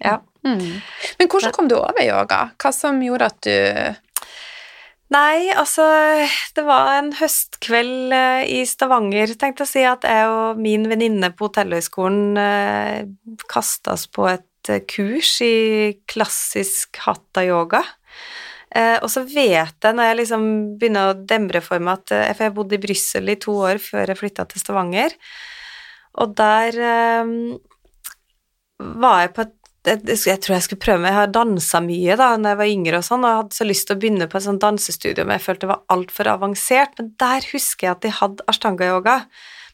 Ja. 0.00 0.20
Mm. 0.40 0.80
Men 1.20 1.28
hvordan 1.28 1.52
kom 1.52 1.66
du 1.68 1.74
over 1.76 2.00
yoga? 2.00 2.46
Hva 2.56 2.70
som 2.72 3.02
gjorde 3.04 3.26
at 3.28 3.42
du 3.44 3.98
Nei, 5.10 5.50
altså 5.58 5.84
Det 6.54 6.62
var 6.64 6.92
en 6.94 7.10
høstkveld 7.18 8.14
eh, 8.14 8.44
i 8.46 8.60
Stavanger, 8.68 9.32
tenkte 9.34 9.66
jeg 9.66 9.68
å 9.68 9.72
si, 9.72 9.82
at 9.90 10.06
jeg 10.06 10.28
og 10.30 10.60
min 10.62 10.86
venninne 10.90 11.32
på 11.34 11.48
Hotellhøgskolen 11.48 12.38
eh, 12.38 13.08
kasta 13.50 13.96
oss 13.96 14.06
på 14.06 14.28
et 14.30 14.70
eh, 14.70 14.84
kurs 14.86 15.32
i 15.42 15.98
klassisk 16.10 17.02
hatta-yoga. 17.08 17.82
Eh, 18.70 18.96
og 19.02 19.10
så 19.10 19.24
vet 19.26 19.74
jeg, 19.82 19.94
når 19.94 20.10
jeg 20.10 20.18
liksom 20.20 20.42
begynner 20.78 21.10
å 21.10 21.20
demre 21.26 21.62
for 21.64 21.82
meg 21.82 21.98
at 21.98 22.12
eh, 22.14 22.28
For 22.36 22.46
jeg 22.46 22.54
bodde 22.54 22.76
i 22.76 22.82
Brussel 22.82 23.32
i 23.32 23.38
to 23.42 23.56
år 23.66 23.80
før 23.82 24.12
jeg 24.12 24.20
flytta 24.20 24.46
til 24.46 24.62
Stavanger, 24.62 25.16
og 26.22 26.36
der 26.38 26.78
eh, 26.78 27.32
var 29.00 29.24
jeg 29.24 29.34
på 29.34 29.46
et 29.46 29.56
jeg 29.80 30.36
tror 30.44 30.58
jeg 30.58 30.64
skulle 30.66 30.82
prøve 30.82 31.00
meg. 31.00 31.08
Jeg 31.08 31.16
har 31.16 31.30
dansa 31.32 31.78
mye 31.80 32.16
da 32.20 32.26
når 32.36 32.50
jeg 32.52 32.58
var 32.60 32.68
yngre, 32.68 32.98
og 32.98 33.06
sånn, 33.06 33.22
og 33.24 33.30
jeg 33.30 33.38
hadde 33.38 33.56
så 33.56 33.66
lyst 33.66 33.86
til 33.88 33.96
å 33.96 34.00
begynne 34.02 34.26
på 34.28 34.36
et 34.36 34.44
sånt 34.44 34.60
dansestudio, 34.60 35.24
men 35.24 35.38
jeg 35.38 35.44
følte 35.46 35.64
det 35.64 35.70
var 35.70 35.94
altfor 35.94 36.28
avansert. 36.34 36.98
Men 37.00 37.08
der 37.22 37.46
husker 37.48 37.86
jeg 37.86 37.94
at 37.94 38.02
de 38.04 38.12
hadde 38.18 38.44
ashtanga-yoga, 38.52 39.14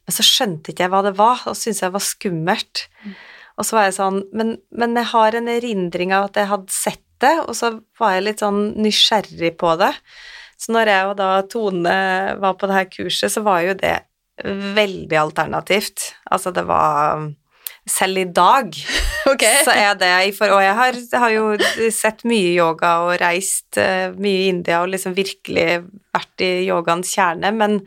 men 0.07 0.15
så 0.15 0.27
skjønte 0.29 0.71
ikke 0.71 0.87
jeg 0.87 0.93
hva 0.95 1.01
det 1.09 1.17
var, 1.19 1.43
og 1.51 1.59
syntes 1.59 1.83
jeg 1.83 1.95
var 1.97 2.05
skummelt. 2.07 2.85
Mm. 3.03 3.17
Og 3.57 3.67
så 3.67 3.79
var 3.79 3.89
jeg 3.89 3.97
sånn 3.97 4.21
men, 4.37 4.55
men, 4.77 4.95
jeg 5.01 5.11
har 5.15 5.39
en 5.39 5.51
erindring 5.51 6.15
av 6.15 6.29
at 6.29 6.39
jeg 6.39 6.51
hadde 6.53 6.77
sett 6.77 7.03
det, 7.23 7.35
og 7.45 7.55
så 7.57 7.73
var 8.01 8.17
jeg 8.17 8.27
litt 8.27 8.45
sånn 8.45 8.61
nysgjerrig 8.81 9.55
på 9.61 9.77
det. 9.81 9.93
Så 10.61 10.73
når 10.73 10.93
jeg 10.93 11.09
og 11.11 11.17
da 11.19 11.31
Tone 11.53 11.97
var 12.41 12.57
på 12.57 12.69
det 12.69 12.79
her 12.79 12.93
kurset, 12.93 13.33
så 13.33 13.43
var 13.45 13.65
jo 13.65 13.75
det 13.77 13.97
veldig 14.77 15.19
alternativt. 15.21 16.13
Altså, 16.33 16.53
det 16.53 16.65
var 16.69 17.27
selv 17.87 18.19
i 18.19 18.27
dag 18.35 18.73
okay. 19.33 19.63
så 19.65 19.71
er 19.71 19.95
det 19.95 20.11
Og 20.51 20.59
jeg 20.63 20.75
har, 20.75 20.97
har, 21.23 21.31
jo 21.31 21.91
sett 21.95 22.25
mye 22.27 22.51
yoga 22.57 22.93
og 23.07 23.15
reist 23.23 23.79
uh, 23.79 24.11
mye 24.19 24.47
i 24.47 24.49
India 24.51 24.83
og 24.83 24.91
liksom 24.91 25.15
virkelig 25.17 25.85
vært 26.17 26.45
i 26.45 26.51
yogaens 26.67 27.13
kjerne, 27.15 27.53
men 27.55 27.83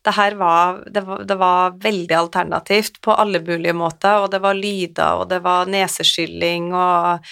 det 0.00 0.14
her 0.16 0.36
var 0.40 0.78
det, 0.88 1.02
var 1.04 1.24
det, 1.28 1.36
var 1.36 1.74
veldig 1.82 2.16
alternativt 2.16 3.00
på 3.04 3.12
alle 3.12 3.40
mulige 3.44 3.74
måter, 3.76 4.22
og 4.22 4.30
det 4.32 4.40
var 4.40 4.56
lyder, 4.56 5.20
og 5.20 5.28
det 5.28 5.42
var 5.44 5.68
neseskylling 5.68 6.70
og 6.72 7.26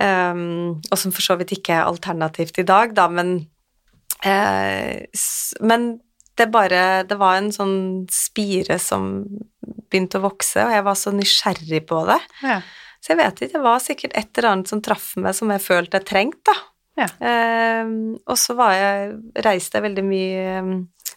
um, 0.00 0.78
Og 0.90 0.98
som 1.00 1.14
for 1.14 1.24
så 1.24 1.38
vidt 1.40 1.54
ikke 1.58 1.76
er 1.76 1.88
alternativt 1.88 2.60
i 2.60 2.66
dag, 2.68 2.94
da, 2.96 3.08
men 3.12 3.36
uh, 4.24 4.98
Men 5.60 5.88
det 6.38 6.50
bare 6.54 7.04
Det 7.08 7.18
var 7.18 7.38
en 7.38 7.52
sånn 7.54 7.78
spire 8.12 8.78
som 8.82 9.26
begynte 9.88 10.20
å 10.20 10.26
vokse, 10.26 10.60
og 10.62 10.74
jeg 10.74 10.84
var 10.84 10.96
så 11.00 11.10
nysgjerrig 11.16 11.80
på 11.88 12.02
det. 12.06 12.18
Ja. 12.44 12.58
Så 13.00 13.14
jeg 13.14 13.18
vet 13.22 13.40
ikke, 13.40 13.54
det 13.54 13.64
var 13.64 13.80
sikkert 13.80 14.16
et 14.18 14.38
eller 14.38 14.50
annet 14.50 14.70
som 14.70 14.82
traff 14.84 15.14
meg 15.16 15.32
som 15.36 15.48
jeg 15.54 15.64
følte 15.64 15.96
jeg 15.96 16.08
trengte, 16.10 16.52
da. 16.52 16.56
Ja. 16.98 17.06
Eh, 17.22 17.92
og 18.26 18.36
så 18.40 18.56
var 18.58 18.74
jeg, 18.74 19.14
reiste 19.46 19.78
jeg 19.78 19.86
veldig 19.86 20.04
mye, 20.04 20.60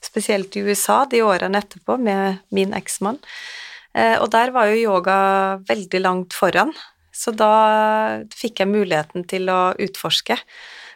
spesielt 0.02 0.56
i 0.58 0.64
USA, 0.66 1.02
de 1.10 1.24
årene 1.26 1.62
etterpå, 1.62 1.98
med 2.02 2.42
min 2.56 2.76
eksmann. 2.78 3.20
Uh, 3.92 4.22
og 4.24 4.30
der 4.32 4.54
var 4.56 4.70
jo 4.72 4.78
yoga 4.80 5.16
veldig 5.68 6.00
langt 6.00 6.36
foran, 6.38 6.70
så 7.22 7.34
da 7.38 7.54
fikk 8.34 8.64
jeg 8.64 8.72
muligheten 8.72 9.28
til 9.30 9.50
å 9.54 9.60
utforske. 9.78 10.38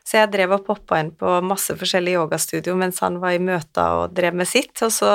Så 0.05 0.19
jeg 0.19 0.31
drev 0.33 0.55
og 0.57 0.65
poppa 0.67 0.99
inn 1.01 1.11
på 1.17 1.39
masse 1.45 1.73
forskjellige 1.77 2.19
yogastudio 2.19 2.75
mens 2.77 3.01
han 3.01 3.19
var 3.21 3.35
i 3.35 3.41
møter 3.41 4.01
og 4.03 4.15
drev 4.17 4.37
med 4.37 4.49
sitt, 4.49 4.73
og 4.85 4.93
så 4.93 5.11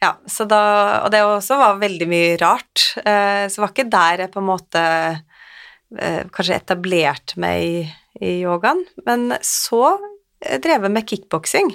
ja, 0.00 0.14
så 0.24 0.46
da, 0.48 0.60
og 1.04 1.10
det 1.12 1.20
også 1.24 1.58
var 1.60 1.80
veldig 1.80 2.06
mye 2.08 2.36
rart. 2.40 2.86
Eh, 3.04 3.44
så 3.44 3.58
det 3.58 3.64
var 3.66 3.72
ikke 3.74 3.90
der 3.92 4.22
jeg 4.24 4.32
på 4.32 4.40
en 4.40 4.48
måte 4.48 4.84
eh, 5.12 6.22
kanskje 6.32 6.56
etablerte 6.56 7.40
meg 7.42 7.64
i, 7.66 7.82
i 8.24 8.30
yogaen. 8.40 8.80
Men 9.04 9.34
så 9.44 9.98
drev 10.40 10.86
jeg 10.88 10.94
med 10.94 11.08
kickboksing. 11.08 11.74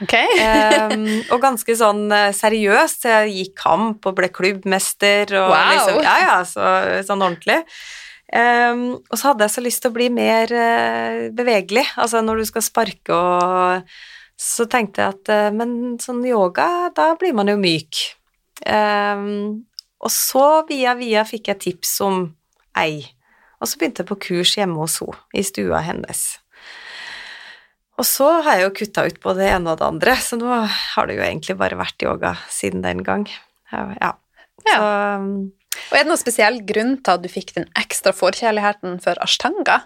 Okay. 0.00 0.36
um, 0.92 1.08
og 1.34 1.42
ganske 1.42 1.74
sånn 1.76 2.06
seriøst. 2.36 3.08
Jeg 3.10 3.32
gikk 3.34 3.56
kamp 3.60 4.06
og 4.08 4.16
ble 4.16 4.30
klubbmester 4.32 5.34
og 5.36 5.50
wow. 5.52 5.72
liksom 5.74 6.00
Ja, 6.06 6.14
ja, 6.24 6.36
så, 6.48 6.70
sånn 7.04 7.26
ordentlig. 7.26 7.60
Um, 8.30 9.00
og 9.10 9.18
så 9.18 9.32
hadde 9.32 9.46
jeg 9.46 9.54
så 9.56 9.62
lyst 9.64 9.82
til 9.82 9.90
å 9.90 9.96
bli 9.96 10.06
mer 10.14 10.52
uh, 10.54 11.28
bevegelig. 11.34 11.84
Altså 11.98 12.22
når 12.22 12.42
du 12.42 12.48
skal 12.48 12.64
sparke 12.64 13.16
og 13.16 13.94
så 14.40 14.64
tenkte 14.70 15.02
jeg 15.02 15.16
at 15.16 15.32
uh, 15.34 15.48
men 15.52 15.98
sånn 16.00 16.22
yoga, 16.24 16.90
da 16.96 17.12
blir 17.20 17.34
man 17.36 17.50
jo 17.50 17.58
myk. 17.60 18.04
Um, 18.64 19.66
og 20.00 20.12
så 20.14 20.62
via 20.68 20.94
via 20.96 21.26
fikk 21.28 21.50
jeg 21.50 21.62
tips 21.66 21.96
om 22.06 22.22
ei, 22.78 23.02
og 23.60 23.68
så 23.68 23.80
begynte 23.80 24.04
jeg 24.04 24.08
på 24.08 24.20
kurs 24.28 24.54
hjemme 24.56 24.78
hos 24.80 25.00
henne, 25.02 25.18
i 25.36 25.44
stua 25.44 25.82
hennes. 25.84 26.22
Og 28.00 28.06
så 28.08 28.30
har 28.40 28.56
jeg 28.56 28.64
jo 28.64 28.74
kutta 28.78 29.04
ut 29.10 29.18
på 29.20 29.36
det 29.36 29.50
ene 29.52 29.74
og 29.74 29.80
det 29.80 29.88
andre, 29.90 30.16
så 30.24 30.38
nå 30.40 30.48
har 30.48 31.08
det 31.08 31.18
jo 31.18 31.24
egentlig 31.26 31.56
bare 31.60 31.76
vært 31.76 32.04
yoga 32.06 32.32
siden 32.48 32.80
den 32.84 33.02
gang. 33.04 33.26
Ja. 33.68 33.82
ja. 34.00 34.12
Så, 34.64 34.78
og 34.80 35.96
er 35.96 36.04
det 36.04 36.08
noen 36.08 36.20
spesiell 36.20 36.62
grunn 36.66 36.96
til 37.04 37.18
at 37.18 37.24
du 37.24 37.28
fikk 37.30 37.52
den 37.58 37.68
ekstra 37.78 38.14
forkjærligheten 38.16 38.96
for 39.04 39.20
ashtanga? 39.20 39.82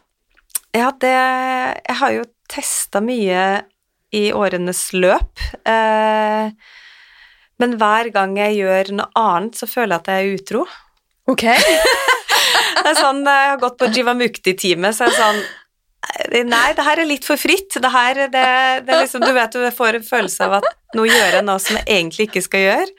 Ja, 0.74 0.92
det 1.02 1.10
Jeg 1.10 1.98
har 2.00 2.14
jo 2.14 2.24
testa 2.50 3.02
mye 3.02 3.42
i 4.14 4.28
årenes 4.34 4.86
løp. 4.94 5.42
Eh, 5.66 6.54
men 7.62 7.76
hver 7.80 8.10
gang 8.14 8.38
jeg 8.38 8.60
gjør 8.60 8.94
noe 9.00 9.10
annet, 9.18 9.58
så 9.58 9.66
føler 9.70 9.96
jeg 9.96 10.02
at 10.02 10.12
jeg 10.12 10.22
er 10.22 10.38
utro. 10.38 10.64
Ok. 11.30 11.44
det 12.84 12.90
er 12.92 12.98
sånn, 12.98 13.22
jeg 13.26 13.50
har 13.52 13.60
gått 13.62 13.78
på 13.80 13.90
Jivamukti-time, 13.90 14.94
så 14.94 15.06
er 15.06 15.14
det 15.14 15.18
sånn 15.18 15.44
Nei, 16.44 16.66
det 16.76 16.84
her 16.86 17.00
er 17.00 17.08
litt 17.08 17.26
for 17.26 17.40
fritt. 17.40 17.76
Det 17.80 17.90
her, 17.90 18.24
det, 18.32 18.48
det 18.86 18.98
liksom, 19.04 19.24
Du 19.24 19.32
vet 19.36 19.54
du 19.54 19.64
får 19.74 19.98
en 19.98 20.06
følelse 20.06 20.48
av 20.48 20.58
at 20.60 20.68
nå 20.94 21.06
gjør 21.08 21.38
jeg 21.38 21.46
noe 21.46 21.62
som 21.62 21.78
jeg 21.78 21.86
egentlig 21.98 22.28
ikke 22.28 22.44
skal 22.44 22.64
gjøre. 22.64 22.90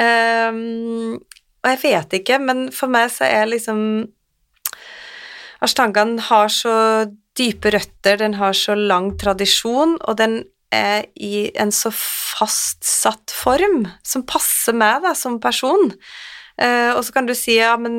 Um, 0.00 1.16
og 1.58 1.72
jeg 1.72 1.80
vet 1.82 2.20
ikke, 2.20 2.38
men 2.42 2.68
for 2.74 2.92
meg 2.92 3.10
så 3.12 3.26
er 3.28 3.50
liksom 3.50 3.80
Ashtangaen 5.64 6.20
har 6.28 6.52
så 6.54 6.76
dype 7.38 7.72
røtter, 7.74 8.20
den 8.20 8.36
har 8.38 8.54
så 8.54 8.76
lang 8.78 9.12
tradisjon, 9.18 9.96
og 10.06 10.18
den 10.20 10.40
er 10.74 11.08
i 11.16 11.48
en 11.58 11.72
så 11.74 11.90
fastsatt 11.94 13.32
form 13.34 13.86
som 14.06 14.26
passer 14.28 14.76
meg 14.76 15.02
da, 15.06 15.14
som 15.18 15.40
person. 15.42 15.90
Uh, 16.58 16.90
og 16.96 17.04
så 17.06 17.14
kan 17.14 17.28
du 17.28 17.34
si 17.38 17.54
ja, 17.54 17.76
men 17.78 17.94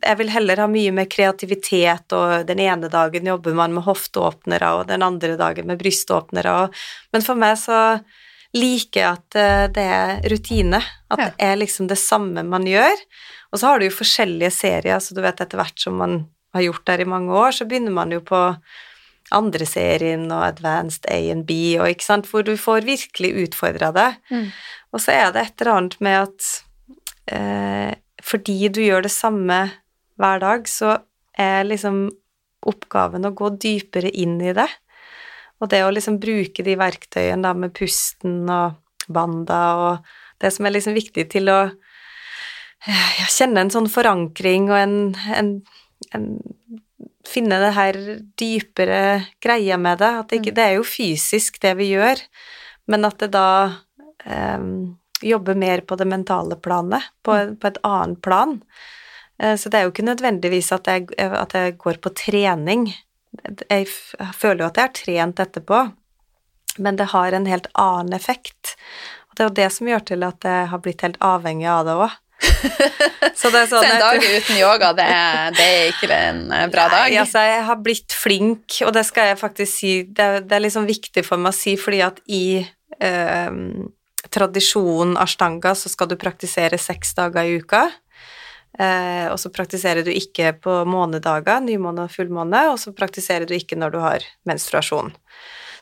jeg 0.00 0.16
vil 0.16 0.30
heller 0.32 0.62
ha 0.62 0.68
mye 0.70 0.92
mer 0.96 1.08
kreativitet, 1.10 2.14
og 2.16 2.46
den 2.48 2.62
ene 2.64 2.88
dagen 2.92 3.28
jobber 3.28 3.56
man 3.58 3.74
med 3.76 3.84
hofteåpnere, 3.84 4.70
og 4.78 4.86
den 4.88 5.04
andre 5.04 5.34
dagen 5.40 5.68
med 5.68 5.82
bryståpnere, 5.82 6.54
men 7.12 7.26
for 7.26 7.36
meg 7.36 7.58
så 7.60 7.80
liker 8.56 9.00
jeg 9.02 9.10
at 9.10 9.36
uh, 9.36 9.66
det 9.76 9.84
er 9.98 10.24
rutine, 10.32 10.80
at 11.12 11.20
ja. 11.20 11.28
det 11.28 11.50
er 11.50 11.60
liksom 11.60 11.90
det 11.90 12.00
samme 12.00 12.46
man 12.48 12.64
gjør. 12.70 13.04
Og 13.52 13.60
så 13.60 13.68
har 13.68 13.78
du 13.78 13.86
jo 13.86 13.98
forskjellige 13.98 14.54
serier, 14.54 14.98
så 15.02 15.14
du 15.14 15.20
vet 15.22 15.44
etter 15.44 15.60
hvert 15.60 15.78
som 15.78 16.00
man 16.00 16.22
har 16.56 16.64
gjort 16.64 16.86
der 16.88 17.02
i 17.04 17.10
mange 17.10 17.36
år, 17.36 17.52
så 17.52 17.66
begynner 17.68 17.92
man 17.94 18.14
jo 18.14 18.22
på 18.24 18.40
andre 19.34 19.66
serien 19.66 20.24
og 20.32 20.44
Advanced 20.46 21.06
A 21.10 21.18
and 21.32 21.44
B, 21.48 21.76
og 21.78 21.88
ikke 21.90 22.06
sant, 22.06 22.28
hvor 22.30 22.44
du 22.46 22.54
får 22.60 22.86
virkelig 22.88 23.32
utfordra 23.44 23.90
det. 23.94 24.10
Mm. 24.30 24.48
Og 24.94 25.02
så 25.02 25.14
er 25.14 25.34
det 25.34 25.44
et 25.44 25.60
eller 25.60 25.78
annet 25.78 25.98
med 26.04 26.20
at 26.28 26.48
eh, 27.30 27.92
fordi 28.24 28.68
du 28.72 28.80
gjør 28.84 29.04
det 29.06 29.12
samme 29.14 29.58
hver 30.20 30.40
dag, 30.42 30.68
så 30.70 30.98
er 31.36 31.66
liksom 31.66 32.06
oppgaven 32.64 33.26
å 33.28 33.34
gå 33.36 33.50
dypere 33.60 34.10
inn 34.10 34.38
i 34.40 34.54
det. 34.56 34.68
Og 35.60 35.70
det 35.72 35.82
å 35.84 35.92
liksom 35.92 36.18
bruke 36.22 36.64
de 36.66 36.76
verktøyene 36.78 37.44
da 37.44 37.52
med 37.56 37.74
pusten 37.76 38.44
og 38.50 38.80
banda 39.12 39.60
og 39.76 40.14
det 40.40 40.50
som 40.52 40.66
er 40.66 40.74
liksom 40.74 40.96
viktig 40.96 41.26
til 41.32 41.50
å 41.52 41.58
eh, 41.66 43.10
ja, 43.20 43.28
kjenne 43.30 43.64
en 43.64 43.72
sånn 43.72 43.90
forankring 43.92 44.70
og 44.72 44.78
en, 44.80 44.96
en 46.16 46.30
finne 47.28 47.60
det 47.62 47.72
her 47.76 47.98
dypere 48.40 49.00
greia 49.42 49.78
med 49.80 50.00
det. 50.02 50.10
At 50.20 50.30
det, 50.30 50.40
ikke, 50.40 50.54
mm. 50.54 50.58
det 50.58 50.66
er 50.66 50.76
jo 50.78 50.88
fysisk, 50.88 51.60
det 51.62 51.74
vi 51.80 51.92
gjør, 51.94 52.20
men 52.90 53.08
at 53.08 53.18
det 53.22 53.30
da 53.34 53.48
um, 54.24 54.94
jobber 55.24 55.58
mer 55.58 55.84
på 55.86 55.98
det 56.00 56.06
mentale 56.10 56.58
planet, 56.60 57.10
på, 57.24 57.34
mm. 57.34 57.56
på 57.62 57.70
et 57.70 57.80
annet 57.86 58.20
plan. 58.24 58.58
Uh, 59.42 59.54
så 59.58 59.70
det 59.70 59.80
er 59.80 59.88
jo 59.88 59.94
ikke 59.94 60.06
nødvendigvis 60.10 60.72
at 60.76 60.90
jeg, 60.90 61.10
at 61.18 61.56
jeg 61.56 61.76
går 61.80 62.00
på 62.04 62.14
trening. 62.16 62.88
Jeg 63.68 63.88
føler 64.36 64.64
jo 64.64 64.70
at 64.70 64.78
jeg 64.78 64.88
har 64.88 64.96
trent 65.00 65.42
etterpå, 65.42 65.84
men 66.84 66.98
det 66.98 67.10
har 67.14 67.34
en 67.34 67.46
helt 67.50 67.70
annen 67.78 68.14
effekt. 68.16 68.76
Og 69.30 69.36
det 69.38 69.42
er 69.42 69.48
jo 69.48 69.56
det 69.62 69.70
som 69.74 69.88
gjør 69.90 70.04
til 70.12 70.26
at 70.26 70.46
jeg 70.46 70.68
har 70.70 70.82
blitt 70.82 71.02
helt 71.06 71.18
avhengig 71.24 71.66
av 71.70 71.88
det 71.88 71.96
òg. 72.04 72.20
så, 73.38 73.50
det 73.50 73.60
er 73.62 73.68
sånn, 73.70 73.82
så 73.82 73.88
en 73.88 74.02
dag 74.02 74.22
uten 74.22 74.58
yoga, 74.58 74.90
det 74.96 75.06
er, 75.08 75.54
det 75.54 75.64
er, 75.64 75.82
ikke 75.92 76.08
en 76.14 76.40
eh, 76.52 76.66
bra 76.72 76.86
dag? 76.92 77.06
Nei, 77.08 77.18
altså, 77.22 77.42
jeg 77.46 77.64
har 77.68 77.80
blitt 77.82 78.14
flink, 78.16 78.78
og 78.86 78.92
det 78.96 79.04
skal 79.08 79.30
jeg 79.30 79.40
faktisk 79.40 79.70
si, 79.72 79.92
det, 80.06 80.28
det 80.48 80.58
er 80.58 80.64
liksom 80.64 80.88
viktig 80.88 81.24
for 81.26 81.40
meg 81.40 81.54
å 81.54 81.56
si, 81.56 81.76
fordi 81.80 82.02
at 82.04 82.20
i 82.26 82.44
eh, 82.62 83.50
tradisjonen 84.32 85.18
ashtanga 85.20 85.74
så 85.76 85.90
skal 85.92 86.08
du 86.10 86.16
praktisere 86.20 86.78
seks 86.80 87.14
dager 87.18 87.44
i 87.44 87.58
uka. 87.60 87.88
Eh, 88.78 89.26
og 89.30 89.38
så 89.38 89.52
praktiserer 89.54 90.02
du 90.02 90.10
ikke 90.10 90.54
på 90.64 90.80
månedager, 90.90 91.60
nymåne 91.62 92.08
og 92.08 92.14
fullmåne, 92.14 92.64
og 92.72 92.80
så 92.82 92.94
praktiserer 92.96 93.46
du 93.46 93.54
ikke 93.54 93.78
når 93.78 93.94
du 93.94 94.00
har 94.02 94.26
menstruasjon. 94.48 95.12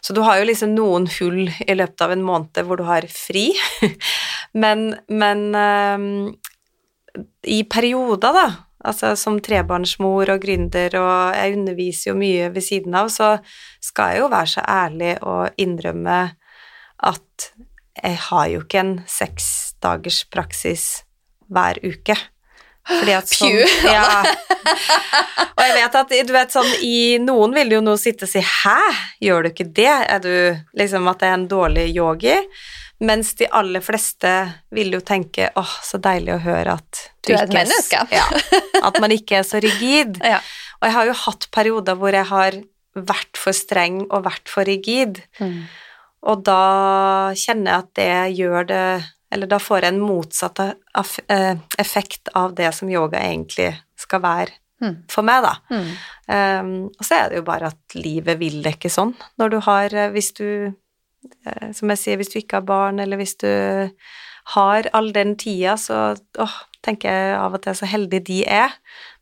Så 0.02 0.12
du 0.12 0.20
har 0.26 0.40
jo 0.40 0.48
liksom 0.48 0.74
noen 0.74 1.06
hull 1.20 1.46
i 1.46 1.76
løpet 1.78 2.04
av 2.04 2.12
en 2.12 2.24
måned 2.26 2.66
hvor 2.66 2.80
du 2.80 2.84
har 2.88 3.06
fri, 3.08 3.52
men, 4.62 4.90
men 5.08 5.46
eh, 5.56 7.24
i 7.48 7.62
perioder, 7.70 8.36
da, 8.36 8.46
altså 8.84 9.14
som 9.16 9.40
trebarnsmor 9.40 10.34
og 10.34 10.44
gründer, 10.44 10.92
og 11.00 11.38
jeg 11.38 11.56
underviser 11.58 12.10
jo 12.10 12.18
mye 12.18 12.52
ved 12.52 12.66
siden 12.66 12.96
av, 12.98 13.08
så 13.14 13.36
skal 13.80 14.12
jeg 14.12 14.24
jo 14.24 14.32
være 14.32 14.52
så 14.52 14.68
ærlig 14.68 15.12
og 15.22 15.62
innrømme 15.62 16.22
at 17.12 17.52
jeg 17.98 18.18
har 18.28 18.46
jo 18.52 18.62
ikke 18.64 18.80
en 18.80 18.94
seksdagers 19.10 20.22
praksis 20.32 20.86
hver 21.52 21.80
uke. 21.84 22.16
Fordi 22.82 23.12
at 23.14 23.30
sånn, 23.30 23.60
ja. 23.86 24.22
Og 25.54 25.60
jeg 25.62 25.74
vet 25.76 25.98
at 26.00 26.14
du 26.26 26.32
vet 26.34 26.54
sånn 26.54 26.70
i 26.82 27.18
Noen 27.22 27.54
vil 27.54 27.76
jo 27.76 27.82
nå 27.84 27.94
sitte 28.00 28.26
og 28.26 28.32
si 28.32 28.42
'hæ, 28.42 28.78
gjør 29.22 29.44
du 29.44 29.50
ikke 29.52 29.68
det?' 29.70 30.06
Er 30.10 30.18
du 30.24 30.34
liksom 30.78 31.06
at 31.10 31.20
det 31.20 31.28
er 31.28 31.36
en 31.36 31.48
dårlig 31.48 31.86
yogi? 31.94 32.34
Mens 33.02 33.34
de 33.38 33.46
aller 33.50 33.82
fleste 33.82 34.32
vil 34.70 34.92
jo 34.94 35.00
tenke 35.00 35.50
'åh, 35.54 35.74
så 35.82 35.98
deilig 36.02 36.34
å 36.34 36.42
høre 36.42 36.74
at 36.78 37.10
du, 37.22 37.32
du 37.32 37.38
er 37.38 37.44
et 37.44 37.54
menneske'. 37.54 38.02
Ja, 38.10 38.26
at 38.82 38.98
man 38.98 39.14
ikke 39.14 39.38
er 39.42 39.46
så 39.46 39.62
rigid. 39.62 40.18
Ja. 40.32 40.40
Og 40.82 40.88
jeg 40.88 40.94
har 40.96 41.06
jo 41.06 41.12
hatt 41.14 41.46
perioder 41.54 41.94
hvor 41.94 42.10
jeg 42.10 42.26
har 42.26 42.56
vært 42.98 43.38
for 43.38 43.54
streng 43.54 44.02
og 44.10 44.24
vært 44.26 44.50
for 44.50 44.66
rigid. 44.66 45.22
Mm. 45.38 45.68
Og 46.30 46.42
da 46.46 47.32
kjenner 47.38 47.72
jeg 47.72 47.82
at 47.82 47.92
det 47.98 48.38
gjør 48.38 48.68
det 48.70 48.86
Eller 49.32 49.48
da 49.48 49.58
får 49.62 49.80
jeg 49.80 49.94
en 49.94 50.02
motsatt 50.04 50.60
eh, 50.62 51.54
effekt 51.80 52.28
av 52.36 52.52
det 52.54 52.68
som 52.76 52.90
yoga 52.92 53.22
egentlig 53.24 53.70
skal 53.96 54.20
være 54.20 54.52
mm. 54.82 54.96
for 55.10 55.24
meg, 55.24 55.46
da. 55.46 55.54
Mm. 55.72 55.86
Um, 56.28 56.74
og 56.90 57.06
så 57.06 57.16
er 57.16 57.30
det 57.30 57.38
jo 57.40 57.46
bare 57.46 57.70
at 57.72 57.96
livet 57.96 58.36
vil 58.42 58.60
det 58.64 58.74
ikke 58.76 58.92
sånn. 58.92 59.14
Når 59.40 59.54
du 59.54 59.56
har 59.64 59.96
eh, 59.96 60.10
Hvis 60.12 60.32
du 60.36 60.48
eh, 60.68 61.70
Som 61.72 61.94
jeg 61.94 62.02
sier, 62.02 62.20
hvis 62.20 62.32
du 62.34 62.38
ikke 62.42 62.60
har 62.60 62.68
barn, 62.68 63.00
eller 63.00 63.20
hvis 63.20 63.38
du 63.40 63.48
har 64.52 64.88
all 64.92 65.12
den 65.14 65.36
tida, 65.38 65.78
så 65.78 66.12
åh, 66.42 66.54
tenker 66.82 67.14
jeg 67.14 67.34
av 67.38 67.56
og 67.56 67.62
til 67.64 67.76
så 67.78 67.88
heldig 67.88 68.20
de 68.26 68.40
er. 68.44 68.74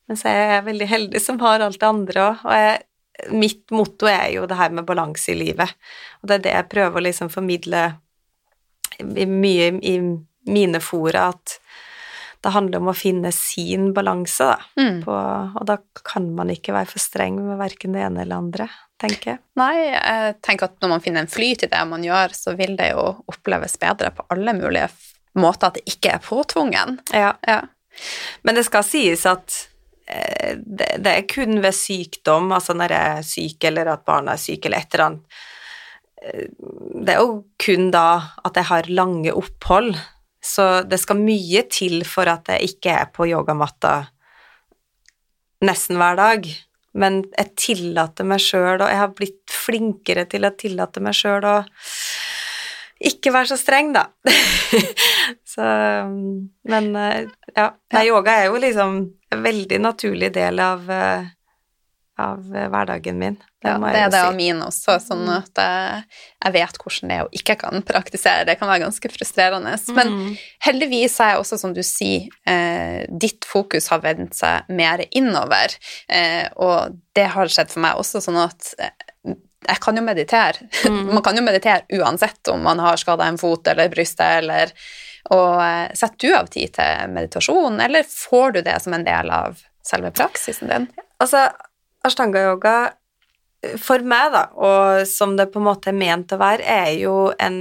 Men 0.08 0.18
så 0.18 0.30
er 0.30 0.54
jeg 0.56 0.68
veldig 0.70 0.88
heldig 0.90 1.20
som 1.22 1.38
har 1.44 1.62
alt 1.62 1.78
det 1.78 1.86
andre 1.86 2.22
òg. 2.24 2.46
Og 2.48 2.54
jeg 2.56 2.78
mitt 3.32 3.70
motto 3.74 4.08
er 4.10 4.30
jo 4.34 4.46
det 4.48 4.58
her 4.58 4.72
med 4.74 4.86
balanse 4.88 5.32
i 5.34 5.38
livet, 5.38 5.76
og 6.20 6.30
det 6.30 6.38
er 6.38 6.46
det 6.46 6.56
jeg 6.56 6.70
prøver 6.72 7.00
å 7.00 7.06
liksom 7.08 7.32
formidle 7.32 7.84
mye 9.00 9.70
i 9.86 9.94
mine 10.50 10.80
fora, 10.82 11.30
at 11.30 11.58
det 12.40 12.52
handler 12.54 12.80
om 12.80 12.88
å 12.88 12.96
finne 12.96 13.32
sin 13.36 13.90
balanse, 13.96 14.46
da. 14.48 14.56
Mm. 14.80 15.02
På, 15.04 15.16
og 15.60 15.64
da 15.68 15.76
kan 16.06 16.30
man 16.36 16.52
ikke 16.52 16.72
være 16.72 16.88
for 16.88 17.02
streng 17.02 17.36
med 17.44 17.60
verken 17.60 17.96
det 17.96 18.04
ene 18.06 18.24
eller 18.24 18.40
andre, 18.40 18.68
tenker 19.00 19.34
jeg. 19.34 19.40
Nei, 19.60 19.74
jeg 19.92 20.38
tenker 20.44 20.70
at 20.70 20.78
når 20.80 20.94
man 20.94 21.04
finner 21.04 21.24
en 21.24 21.32
flyt 21.32 21.66
i 21.66 21.70
det 21.72 21.82
man 21.90 22.04
gjør, 22.04 22.32
så 22.36 22.56
vil 22.56 22.76
det 22.80 22.92
jo 22.94 23.04
oppleves 23.28 23.76
bedre 23.80 24.12
på 24.16 24.24
alle 24.32 24.56
mulige 24.56 24.88
måter, 25.40 25.68
at 25.68 25.78
det 25.78 25.92
ikke 25.92 26.16
er 26.16 26.24
påtvungen. 26.24 26.96
Ja. 27.12 27.34
ja. 27.46 27.60
Men 28.46 28.56
det 28.56 28.64
skal 28.68 28.88
sies 28.88 29.26
at 29.28 29.66
det, 30.10 30.88
det, 31.04 31.10
er 31.12 31.26
kun 31.30 31.60
ved 31.62 31.76
sykdom, 31.76 32.50
altså 32.56 32.74
når 32.76 32.94
jeg 32.94 33.18
er 33.18 33.26
syk 33.26 33.66
eller 33.70 33.92
at 33.92 34.06
barna 34.06 34.34
er 34.34 34.42
syke 34.42 34.68
eller 34.68 34.82
et 34.82 34.94
eller 34.94 35.06
annet 35.06 35.42
eh, 36.22 36.46
Det 37.04 37.14
er 37.14 37.20
jo 37.20 37.36
kun 37.60 37.90
da 37.94 38.06
at 38.44 38.58
jeg 38.58 38.70
har 38.70 38.90
lange 38.90 39.34
opphold, 39.36 39.92
så 40.42 40.82
det 40.88 41.00
skal 41.02 41.20
mye 41.20 41.62
til 41.70 42.02
for 42.08 42.30
at 42.32 42.48
jeg 42.54 42.72
ikke 42.72 42.96
er 42.96 43.12
på 43.14 43.28
yogamatta 43.28 43.94
nesten 45.64 46.00
hver 46.00 46.16
dag. 46.16 46.48
Men 46.96 47.20
jeg 47.36 47.54
tillater 47.60 48.26
meg 48.26 48.40
sjøl, 48.42 48.80
og 48.80 48.88
jeg 48.88 48.98
har 48.98 49.12
blitt 49.14 49.54
flinkere 49.54 50.24
til 50.30 50.48
å 50.48 50.54
tillate 50.58 51.02
meg 51.04 51.14
sjøl 51.14 51.44
å 51.46 51.58
ikke 53.00 53.32
være 53.32 53.52
så 53.52 53.56
streng, 53.60 53.92
da. 53.94 54.08
så 55.52 55.64
Men 56.68 56.90
eh, 56.96 57.30
ja. 57.54 57.70
Nei, 57.94 58.04
yoga 58.10 58.34
er 58.40 58.50
jo 58.50 58.60
liksom 58.60 58.98
veldig 59.36 59.80
naturlig 59.80 60.32
del 60.34 60.60
av, 60.62 60.90
eh, 60.90 61.28
av 62.20 62.42
hverdagen 62.50 63.18
min. 63.18 63.38
Det, 63.60 63.68
ja, 63.68 63.76
det 63.76 64.00
er 64.00 64.12
det 64.12 64.20
av 64.24 64.36
min 64.36 64.62
også, 64.64 64.94
sånn 65.04 65.26
mm. 65.26 65.32
at 65.34 65.60
jeg, 65.60 66.04
jeg, 66.46 66.52
vet 66.54 66.78
hvordan 66.80 67.10
det 67.10 67.16
er 67.18 67.26
å 67.26 67.34
ikke 67.36 67.56
kan 67.60 67.82
praktisere. 67.84 68.46
Det 68.48 68.54
kan 68.56 68.70
være 68.70 68.86
ganske 68.86 69.10
frustrerende. 69.12 69.74
Men 69.96 70.14
mm. 70.14 70.30
heldigvis 70.64 71.18
er 71.20 71.34
jeg 71.34 71.42
også, 71.42 71.58
som 71.60 71.74
du 71.76 71.82
sier, 71.84 72.30
eh, 72.48 73.04
ditt 73.10 73.44
fokus 73.48 73.90
har 73.92 74.00
vendt 74.04 74.38
seg 74.38 74.70
mer 74.72 75.04
innover. 75.10 75.76
Eh, 76.08 76.46
og 76.56 76.96
det 77.16 77.28
har 77.34 77.52
skjedd 77.52 77.74
for 77.74 77.84
meg 77.84 78.00
også, 78.00 78.24
sånn 78.24 78.40
at 78.46 78.72
eh, 78.80 79.36
jeg 79.68 79.84
kan 79.84 80.00
jo 80.00 80.06
meditere. 80.08 80.70
Mm. 80.88 81.02
man 81.18 81.24
kan 81.26 81.36
jo 81.36 81.44
meditere 81.44 82.00
uansett 82.00 82.52
om 82.52 82.64
man 82.64 82.80
har 82.80 83.00
skada 83.00 83.28
en 83.28 83.40
fot 83.40 83.68
eller 83.68 83.92
brystet 83.92 84.40
eller 84.40 84.72
Og 85.34 85.60
eh, 85.62 85.90
setter 85.98 86.22
du 86.22 86.36
av 86.36 86.48
tid 86.52 86.72
til 86.76 87.12
meditasjon, 87.14 87.80
eller 87.84 88.06
får 88.08 88.56
du 88.56 88.62
det 88.66 88.78
som 88.84 88.96
en 88.96 89.06
del 89.06 89.32
av 89.34 89.60
selve 89.86 90.12
praksisen 90.16 90.70
din? 90.72 90.88
Altså, 91.20 91.48
ashtanga-yoga 92.06 92.76
for 93.80 94.00
meg, 94.08 94.30
da, 94.32 94.46
og 94.56 95.02
som 95.08 95.36
det 95.36 95.50
på 95.52 95.60
en 95.60 95.68
måte 95.68 95.92
er 95.92 95.98
ment 95.98 96.32
å 96.32 96.40
være, 96.40 96.64
er 96.64 96.94
jo 97.02 97.16
en 97.36 97.60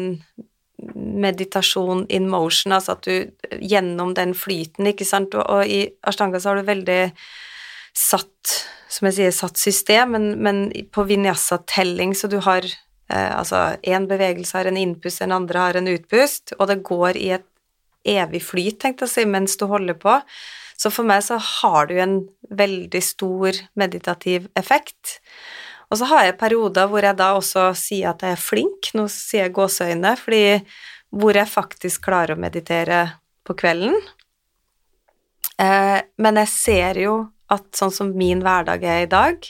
meditasjon 0.95 2.06
in 2.08 2.30
motion, 2.32 2.74
altså 2.76 2.95
at 2.95 3.08
du 3.08 3.60
gjennom 3.60 4.13
den 4.15 4.32
flyten, 4.38 4.88
ikke 4.88 5.08
sant, 5.08 5.36
og, 5.36 5.65
i 5.67 5.89
ashtanga 6.08 6.39
så 6.39 6.54
har 6.54 6.62
du 6.62 6.69
veldig 6.69 7.02
satt 7.98 8.60
som 8.89 9.10
jeg 9.10 9.17
sier, 9.19 9.34
satt 9.36 9.60
system, 9.60 10.15
men, 10.15 10.30
men 10.41 10.62
på 10.93 11.04
vinyasa-telling, 11.10 12.15
så 12.17 12.30
du 12.32 12.39
har 12.41 12.65
eh, 12.65 13.30
altså 13.36 13.76
én 13.86 14.08
bevegelse 14.10 14.58
har 14.58 14.69
en 14.69 14.80
innpust, 14.80 15.22
den 15.22 15.36
andre 15.36 15.67
har 15.67 15.78
en 15.78 15.91
utpust, 15.91 16.56
og 16.58 16.72
det 16.72 16.80
går 16.88 17.19
i 17.19 17.30
et 17.38 17.45
evig 18.07 18.41
flyt, 18.45 18.79
tenkte 18.81 19.05
jeg 19.05 19.09
å 19.09 19.13
si, 19.13 19.25
mens 19.29 19.57
du 19.59 19.65
holder 19.69 19.97
på. 19.99 20.19
Så 20.79 20.91
for 20.93 21.07
meg 21.07 21.25
så 21.25 21.39
har 21.43 21.89
du 21.89 21.97
en 21.99 22.19
veldig 22.55 23.01
stor 23.03 23.57
meditativ 23.79 24.47
effekt. 24.59 25.19
Og 25.89 25.99
så 25.99 26.07
har 26.12 26.27
jeg 26.27 26.38
perioder 26.39 26.88
hvor 26.88 27.03
jeg 27.03 27.17
da 27.19 27.33
også 27.35 27.71
sier 27.77 28.13
at 28.13 28.23
jeg 28.23 28.38
er 28.38 28.43
flink, 28.43 28.91
nå 28.95 29.09
sier 29.12 29.47
jeg 29.47 29.55
gåseøyne, 29.57 30.13
fordi 30.21 30.62
hvor 31.09 31.35
jeg 31.35 31.49
faktisk 31.49 32.05
klarer 32.05 32.38
å 32.38 32.41
meditere 32.41 33.01
på 33.47 33.55
kvelden. 33.57 33.97
Eh, 35.59 35.97
men 36.21 36.39
jeg 36.43 36.53
ser 36.53 37.01
jo 37.01 37.17
at 37.49 37.65
sånn 37.75 37.91
som 37.91 38.13
min 38.15 38.43
hverdag 38.45 38.85
er 38.85 39.03
i 39.03 39.09
dag, 39.09 39.43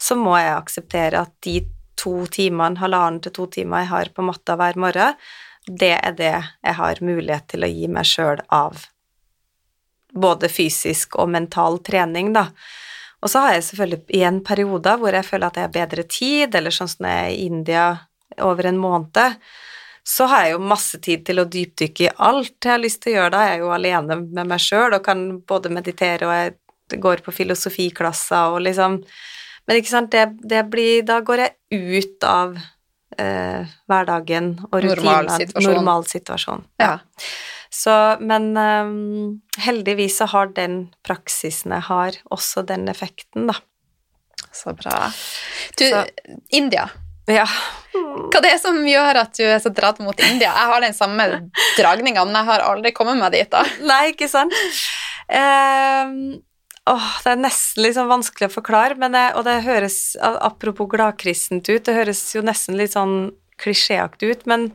så 0.00 0.16
må 0.16 0.34
jeg 0.40 0.56
akseptere 0.56 1.20
at 1.20 1.34
de 1.44 1.60
to 2.00 2.24
timene, 2.32 2.80
halvannen 2.80 3.20
til 3.22 3.34
to 3.36 3.46
timer 3.52 3.84
jeg 3.84 3.92
har 3.92 4.10
på 4.16 4.24
matta 4.26 4.56
hver 4.58 4.80
morgen, 4.80 5.18
det 5.66 5.94
er 5.94 6.14
det 6.18 6.34
jeg 6.34 6.74
har 6.78 7.02
mulighet 7.04 7.48
til 7.52 7.64
å 7.64 7.70
gi 7.70 7.88
meg 7.90 8.08
sjøl 8.08 8.42
av 8.50 8.86
både 10.12 10.48
fysisk 10.52 11.16
og 11.20 11.30
mental 11.32 11.78
trening, 11.84 12.32
da. 12.34 12.48
Og 13.22 13.30
så 13.30 13.44
har 13.44 13.54
jeg 13.54 13.66
selvfølgelig 13.68 14.16
i 14.18 14.24
en 14.26 14.40
periode 14.44 14.96
hvor 14.98 15.14
jeg 15.14 15.26
føler 15.26 15.48
at 15.48 15.58
jeg 15.58 15.68
har 15.68 15.76
bedre 15.76 16.04
tid, 16.10 16.56
eller 16.58 16.74
sånn 16.74 16.90
som 16.90 17.06
jeg 17.06 17.26
er 17.26 17.30
i 17.30 17.44
India 17.46 17.84
over 18.42 18.66
en 18.66 18.80
måned, 18.82 19.38
så 20.02 20.26
har 20.26 20.44
jeg 20.44 20.56
jo 20.56 20.64
masse 20.72 20.98
tid 20.98 21.22
til 21.26 21.38
å 21.38 21.46
dypdykke 21.46 22.08
i 22.08 22.14
alt 22.26 22.56
jeg 22.58 22.72
har 22.72 22.82
lyst 22.82 23.04
til 23.04 23.12
å 23.12 23.16
gjøre 23.20 23.34
da. 23.36 23.44
Jeg 23.46 23.54
er 23.54 23.62
jo 23.62 23.74
alene 23.76 24.18
med 24.24 24.50
meg 24.50 24.62
sjøl 24.62 24.96
og 24.96 25.04
kan 25.06 25.22
både 25.46 25.70
meditere 25.70 26.26
og 26.26 26.34
jeg 26.34 26.98
går 27.02 27.22
på 27.24 27.32
filosofiklasser 27.32 28.56
og 28.56 28.66
liksom 28.66 29.02
Men 29.62 29.78
ikke 29.78 29.92
sant, 29.92 30.10
det, 30.10 30.40
det 30.42 30.64
blir 30.66 31.04
Da 31.06 31.20
går 31.22 31.44
jeg 31.44 31.78
ut 31.78 32.24
av 32.26 32.56
eh, 33.20 33.72
hverdagen 33.90 34.54
og 34.70 34.78
rutinene. 34.84 35.38
Normal 35.64 36.06
situasjon. 36.10 36.64
Ja. 36.82 36.98
Så, 37.72 37.92
men 38.20 38.50
um, 38.56 39.40
heldigvis 39.64 40.18
så 40.20 40.28
har 40.28 40.50
den 40.52 40.90
praksisen 41.06 41.72
jeg 41.72 41.86
har, 41.88 42.18
også 42.34 42.66
den 42.68 42.84
effekten, 42.92 43.48
da. 43.48 43.56
Så 44.52 44.74
bra. 44.76 45.06
Du, 45.80 45.86
så. 45.88 46.02
India. 46.52 46.90
Ja. 47.30 47.46
Hva 47.94 48.42
det 48.42 48.50
er 48.52 48.60
som 48.60 48.76
gjør 48.84 49.22
at 49.22 49.36
du 49.38 49.44
er 49.46 49.60
så 49.62 49.72
dratt 49.72 50.02
mot 50.04 50.18
India? 50.26 50.50
Jeg 50.50 50.70
har 50.72 50.84
den 50.84 50.96
samme 50.96 51.26
dragninga, 51.78 52.26
men 52.28 52.36
jeg 52.42 52.50
har 52.50 52.66
aldri 52.66 52.92
kommet 52.96 53.20
meg 53.20 53.32
dit. 53.38 53.48
da. 53.52 53.62
Nei, 53.88 54.02
ikke 54.12 54.28
sant. 54.28 54.56
Um, 55.32 56.42
Åh, 56.90 57.10
det 57.22 57.30
er 57.30 57.38
nesten 57.38 57.84
litt 57.84 57.94
sånn 57.94 58.10
vanskelig 58.10 58.48
å 58.50 58.56
forklare, 58.56 58.98
det, 58.98 59.26
og 59.38 59.44
det 59.46 59.60
høres 59.62 60.16
Apropos 60.18 60.90
gladkristent 60.90 61.68
ut, 61.70 61.84
det 61.86 61.94
høres 61.94 62.24
jo 62.34 62.42
nesten 62.42 62.74
litt 62.78 62.96
sånn 62.96 63.30
klisjéaktig 63.62 64.32
ut, 64.32 64.46
men 64.50 64.72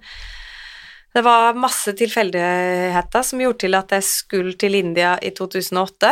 det 1.18 1.24
var 1.26 1.58
masse 1.60 1.92
tilfeldigheter 1.98 3.24
som 3.26 3.42
gjorde 3.42 3.66
til 3.66 3.76
at 3.76 3.96
jeg 3.98 4.06
skulle 4.08 4.54
til 4.60 4.78
India 4.78 5.16
i 5.20 5.34
2008. 5.36 6.12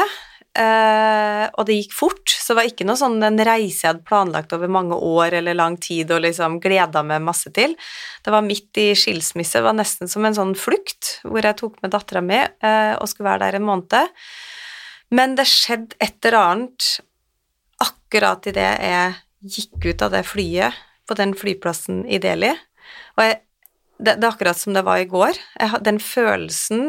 Eh, 0.55 1.43
og 1.51 1.67
det 1.67 1.75
gikk 1.77 1.93
fort, 1.93 2.31
så 2.31 2.53
det 2.53 2.57
var 2.57 2.69
ikke 2.69 2.87
noe 2.87 2.99
sånn 2.99 3.19
en 3.27 3.39
reise 3.47 3.83
jeg 3.83 3.89
hadde 3.91 4.07
planlagt 4.07 4.55
over 4.55 4.71
mange 4.71 4.95
år 4.95 5.35
eller 5.41 5.57
lang 5.57 5.75
tid 5.83 6.13
og 6.15 6.23
liksom 6.25 6.57
gleda 6.63 7.03
meg 7.07 7.23
masse 7.23 7.51
til. 7.55 7.75
Det 8.23 8.33
var 8.33 8.43
midt 8.43 8.79
i 8.81 8.89
skilsmisse, 8.97 9.59
det 9.59 9.67
var 9.67 9.77
nesten 9.77 10.11
som 10.11 10.25
en 10.25 10.35
sånn 10.35 10.55
flukt, 10.59 11.19
hvor 11.27 11.43
jeg 11.43 11.59
tok 11.59 11.79
med 11.83 11.93
dattera 11.95 12.23
mi 12.23 12.39
eh, 12.41 12.93
og 12.95 13.11
skulle 13.11 13.29
være 13.29 13.45
der 13.45 13.59
en 13.59 13.67
måned. 13.67 14.15
Men 15.13 15.35
det 15.37 15.47
skjedde 15.49 15.97
et 16.03 16.17
eller 16.25 16.39
annet 16.39 16.89
akkurat 17.83 18.47
idet 18.49 18.71
jeg 18.81 19.15
gikk 19.55 19.89
ut 19.91 20.05
av 20.05 20.15
det 20.15 20.23
flyet 20.25 20.77
på 21.05 21.17
den 21.19 21.35
flyplassen 21.37 22.03
i 22.09 22.19
Delhi. 22.21 22.53
Og 23.17 23.27
jeg, 23.27 23.41
det, 23.99 24.15
det 24.17 24.25
er 24.25 24.31
akkurat 24.31 24.59
som 24.59 24.73
det 24.75 24.85
var 24.87 25.01
i 25.01 25.09
går. 25.09 25.37
Jeg, 25.59 25.83
den 25.85 26.01
følelsen 26.01 26.87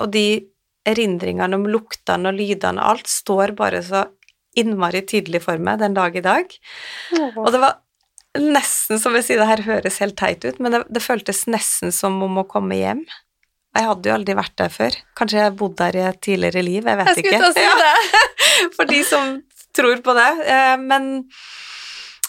og 0.00 0.14
de 0.14 0.46
erindringene 0.88 1.58
om 1.58 1.68
luktene 1.68 2.30
og 2.30 2.38
lydene 2.38 2.80
og 2.80 2.94
alt 2.94 3.10
står 3.10 3.54
bare 3.58 3.82
så 3.84 4.06
innmari 4.58 5.02
tydelig 5.06 5.44
for 5.44 5.60
meg 5.62 5.80
den 5.82 5.94
dag 5.94 6.16
i 6.16 6.24
dag. 6.24 6.54
Og 7.36 7.50
det 7.52 7.60
var 7.62 7.78
nesten 8.38 9.00
som 9.02 9.14
jeg 9.18 9.26
sier, 9.26 9.42
det 9.42 9.50
her 9.50 9.64
høres 9.66 10.00
helt 10.02 10.16
teit 10.18 10.44
ut, 10.46 10.58
men 10.62 10.74
det, 10.74 10.84
det 10.90 11.02
føltes 11.04 11.44
nesten 11.50 11.94
som 11.94 12.18
om 12.24 12.40
å 12.40 12.46
komme 12.48 12.78
hjem. 12.78 13.04
Jeg 13.76 13.86
hadde 13.86 14.10
jo 14.10 14.14
aldri 14.16 14.34
vært 14.34 14.56
der 14.58 14.72
før. 14.74 14.96
Kanskje 15.18 15.38
jeg 15.44 15.56
bodde 15.58 15.78
der 15.84 15.98
i 16.00 16.04
et 16.08 16.20
tidligere 16.26 16.62
liv, 16.66 16.86
jeg 16.90 16.98
vet 16.98 17.10
Jeg 17.12 17.22
ikke. 17.22 17.38
skulle 17.38 17.40
til 17.40 17.50
å 17.50 17.54
si 17.54 17.82
det. 17.84 18.20
for 18.76 18.90
de 18.90 19.00
som 19.06 19.34
tror 19.78 20.02
på 20.04 20.16
det. 20.18 20.30
Eh, 20.50 20.76
Men 20.80 21.10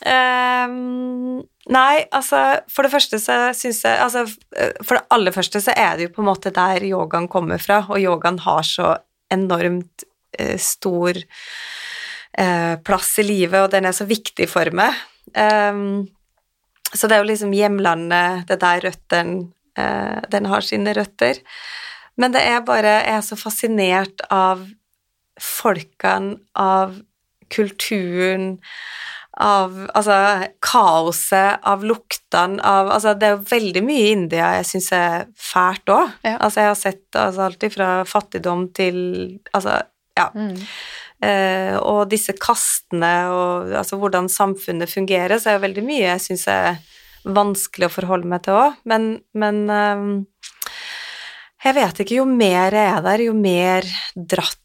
Um, 0.01 1.43
Nei, 1.69 2.05
altså 2.09 2.39
For 2.73 2.81
det 2.81 2.89
første 2.89 3.19
så 3.21 3.35
syns 3.53 3.83
jeg 3.85 3.99
altså, 4.01 4.23
eh, 4.57 4.71
For 4.81 4.97
det 4.97 5.03
aller 5.13 5.35
første 5.35 5.61
så 5.61 5.75
er 5.77 5.99
det 5.99 6.07
jo 6.07 6.13
på 6.15 6.23
en 6.23 6.29
måte 6.31 6.49
der 6.55 6.81
yogaen 6.87 7.27
kommer 7.29 7.61
fra, 7.61 7.83
og 7.85 8.01
yogaen 8.01 8.39
har 8.41 8.65
så 8.65 8.95
enormt 9.31 10.03
uh, 10.41 10.57
stor 10.57 11.15
uh, 11.21 12.75
plass 12.83 13.13
i 13.21 13.27
livet, 13.29 13.61
og 13.61 13.69
den 13.71 13.85
er 13.87 13.93
så 13.95 14.03
viktig 14.09 14.49
for 14.49 14.73
meg. 14.75 14.97
Um, 15.37 16.09
så 16.91 17.07
det 17.07 17.15
er 17.15 17.21
jo 17.21 17.29
liksom 17.29 17.53
hjemlandet, 17.55 18.47
det 18.49 18.57
er 18.57 18.63
der 18.65 18.83
røttene 18.89 19.37
Den 19.75 20.49
har 20.51 20.65
sine 20.67 20.91
røtter. 20.97 21.37
Men 22.19 22.33
det 22.35 22.41
er 22.43 22.63
bare 22.67 22.97
Jeg 23.05 23.15
er 23.15 23.23
så 23.25 23.37
fascinert 23.39 24.23
av 24.29 24.65
folkene, 25.41 26.35
av 26.59 26.97
kulturen, 27.51 28.59
av 29.41 29.75
altså 29.95 30.15
kaoset, 30.63 31.61
av 31.63 31.85
luktene, 31.87 32.59
av 32.63 32.91
Altså 32.91 33.15
det 33.17 33.27
er 33.27 33.37
jo 33.37 33.45
veldig 33.51 33.83
mye 33.87 34.03
i 34.03 34.11
India 34.13 34.51
jeg 34.59 34.67
syns 34.73 34.91
er 34.95 35.29
fælt 35.39 35.91
òg. 35.91 36.17
Ja. 36.27 36.35
Altså 36.37 36.63
jeg 36.63 36.71
har 36.71 36.79
sett 36.79 37.19
altså, 37.19 37.47
alt 37.47 37.67
fra 37.73 37.91
fattigdom 38.07 38.67
til 38.75 38.99
Altså, 39.55 39.79
ja. 40.19 40.27
Mm. 40.35 40.59
Eh, 41.21 41.75
og 41.77 42.09
disse 42.11 42.33
kastene 42.41 43.13
og 43.29 43.75
altså 43.77 43.99
hvordan 44.01 44.29
samfunnet 44.31 44.89
fungerer, 44.89 45.37
så 45.39 45.51
er 45.51 45.59
det 45.59 45.67
veldig 45.67 45.83
mye 45.85 46.07
jeg 46.07 46.23
syns 46.27 46.47
er 46.51 46.81
vanskelig 47.25 47.87
å 47.87 47.93
forholde 47.93 48.29
meg 48.29 48.43
til 48.45 48.57
òg, 48.57 48.81
men, 48.89 49.11
men 49.37 49.61
eh, 49.69 50.05
jeg 51.61 51.77
vet 51.77 52.03
ikke, 52.03 52.17
jo 52.21 52.25
mer 52.25 52.73
jeg 52.73 52.89
er 52.95 53.05
der, 53.05 53.25
jo 53.27 53.37
mer 53.37 53.87
dratt 54.15 54.57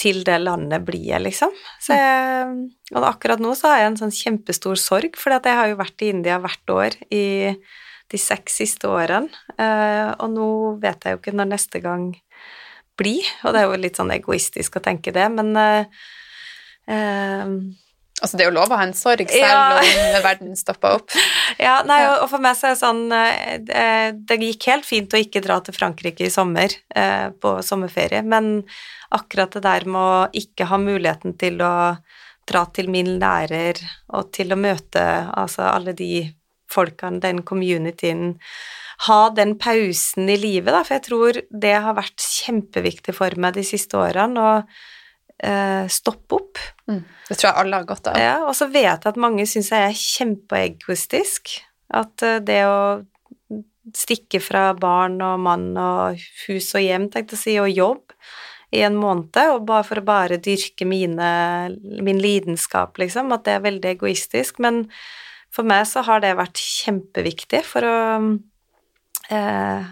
til 0.00 0.22
det 0.24 0.38
landet 0.40 0.84
blir 0.86 1.02
jeg, 1.10 1.20
liksom. 1.26 1.52
Jeg, 1.84 2.54
og 2.94 3.06
akkurat 3.10 3.42
nå 3.42 3.52
så 3.58 3.72
har 3.72 3.82
jeg 3.82 3.90
en 3.90 4.00
sånn 4.00 4.14
kjempestor 4.14 4.78
sorg, 4.80 5.18
for 5.20 5.34
jeg 5.34 5.58
har 5.58 5.68
jo 5.68 5.80
vært 5.80 6.06
i 6.06 6.12
India 6.14 6.38
hvert 6.40 6.72
år 6.72 6.96
i 7.12 7.24
de 8.10 8.18
seks 8.18 8.56
siste 8.62 8.88
årene, 8.90 9.28
eh, 9.60 10.08
og 10.18 10.32
nå 10.32 10.48
vet 10.82 11.04
jeg 11.04 11.14
jo 11.14 11.20
ikke 11.20 11.36
når 11.36 11.52
neste 11.52 11.82
gang 11.84 12.08
blir, 12.98 13.26
og 13.44 13.54
det 13.54 13.60
er 13.60 13.68
jo 13.68 13.82
litt 13.82 14.00
sånn 14.00 14.14
egoistisk 14.14 14.78
å 14.78 14.84
tenke 14.84 15.12
det, 15.14 15.26
men 15.32 15.54
uh, 15.56 16.00
eh, 16.90 17.52
Altså, 18.20 18.36
det 18.36 18.44
er 18.44 18.50
jo 18.50 18.56
lov 18.58 18.72
å 18.72 18.76
ha 18.76 18.84
en 18.84 18.92
sorg 18.96 19.30
selv 19.32 19.48
Ja. 19.48 19.80
om 19.80 20.22
verden 20.24 20.56
stopper 20.58 20.98
opp. 21.00 21.10
Ja, 21.60 21.80
nei, 21.88 21.98
og, 22.06 22.22
og 22.24 22.30
for 22.30 22.42
meg 22.44 22.56
så 22.56 22.68
er 22.70 22.74
det 22.74 22.80
sånn 22.82 23.02
eh, 23.12 23.58
det- 23.64 24.16
Det 24.28 24.38
gikk 24.40 24.66
helt 24.70 24.84
fint 24.88 25.12
å 25.16 25.20
ikke 25.20 25.42
dra 25.44 25.58
til 25.64 25.74
Frankrike 25.76 26.26
i 26.26 26.30
sommer 26.32 26.68
eh, 26.94 27.28
på 27.40 27.56
sommerferie, 27.64 28.22
men 28.24 28.64
akkurat 29.12 29.50
det 29.56 29.62
der 29.64 29.84
med 29.88 30.00
å 30.00 30.28
ikke 30.36 30.68
ha 30.70 30.78
muligheten 30.78 31.36
til 31.40 31.58
å 31.64 31.72
dra 32.50 32.64
til 32.74 32.88
min 32.90 33.18
lærer 33.20 33.78
og 34.12 34.30
til 34.32 34.52
å 34.52 34.58
møte 34.58 35.02
altså 35.38 35.66
alle 35.70 35.92
de 35.94 36.28
folkene, 36.70 37.20
den 37.20 37.42
communityen 37.42 38.36
Ha 39.08 39.30
den 39.32 39.54
pausen 39.56 40.28
i 40.28 40.34
livet, 40.36 40.74
da, 40.74 40.82
for 40.84 40.92
jeg 40.98 41.04
tror 41.06 41.38
det 41.50 41.72
har 41.80 41.94
vært 41.96 42.20
kjempeviktig 42.20 43.14
for 43.16 43.32
meg 43.40 43.54
de 43.56 43.62
siste 43.64 43.96
årene, 43.96 44.36
å 44.36 44.64
eh, 45.42 45.86
stoppe 45.92 46.38
opp. 46.38 46.60
Mm. 46.90 47.02
Det 47.28 47.36
tror 47.36 47.48
jeg 47.50 47.58
alle 47.62 47.80
har 47.80 47.88
godt 47.88 48.10
av. 48.12 48.20
Ja, 48.20 48.36
og 48.46 48.54
så 48.58 48.68
vet 48.70 48.86
jeg 48.88 49.12
at 49.12 49.20
mange 49.20 49.46
syns 49.48 49.72
jeg 49.74 49.88
er 49.88 50.02
kjempeegoistisk. 50.02 51.56
At 52.00 52.26
eh, 52.26 52.40
det 52.44 52.60
å 52.68 52.80
stikke 53.96 54.42
fra 54.44 54.70
barn 54.78 55.18
og 55.24 55.40
mann 55.42 55.72
og 55.80 56.20
hus 56.46 56.70
og 56.78 56.84
hjem, 56.84 57.08
tenkte 57.10 57.34
jeg 57.34 57.40
å 57.40 57.44
si, 57.44 57.56
og 57.62 57.72
jobb 57.74 58.16
i 58.70 58.84
en 58.86 58.98
måned, 59.00 59.34
og 59.50 59.64
bare 59.66 59.86
for 59.86 59.98
å 59.98 60.06
bare 60.06 60.38
dyrke 60.42 60.86
mine, 60.86 61.30
min 61.80 62.20
lidenskap, 62.22 63.00
liksom, 63.02 63.32
at 63.34 63.46
det 63.48 63.56
er 63.56 63.64
veldig 63.64 63.94
egoistisk. 63.96 64.60
Men 64.62 64.84
for 65.50 65.66
meg 65.66 65.88
så 65.90 66.04
har 66.06 66.22
det 66.22 66.36
vært 66.38 66.60
kjempeviktig 66.62 67.64
for 67.66 67.86
å 67.86 67.96
eh, 69.30 69.88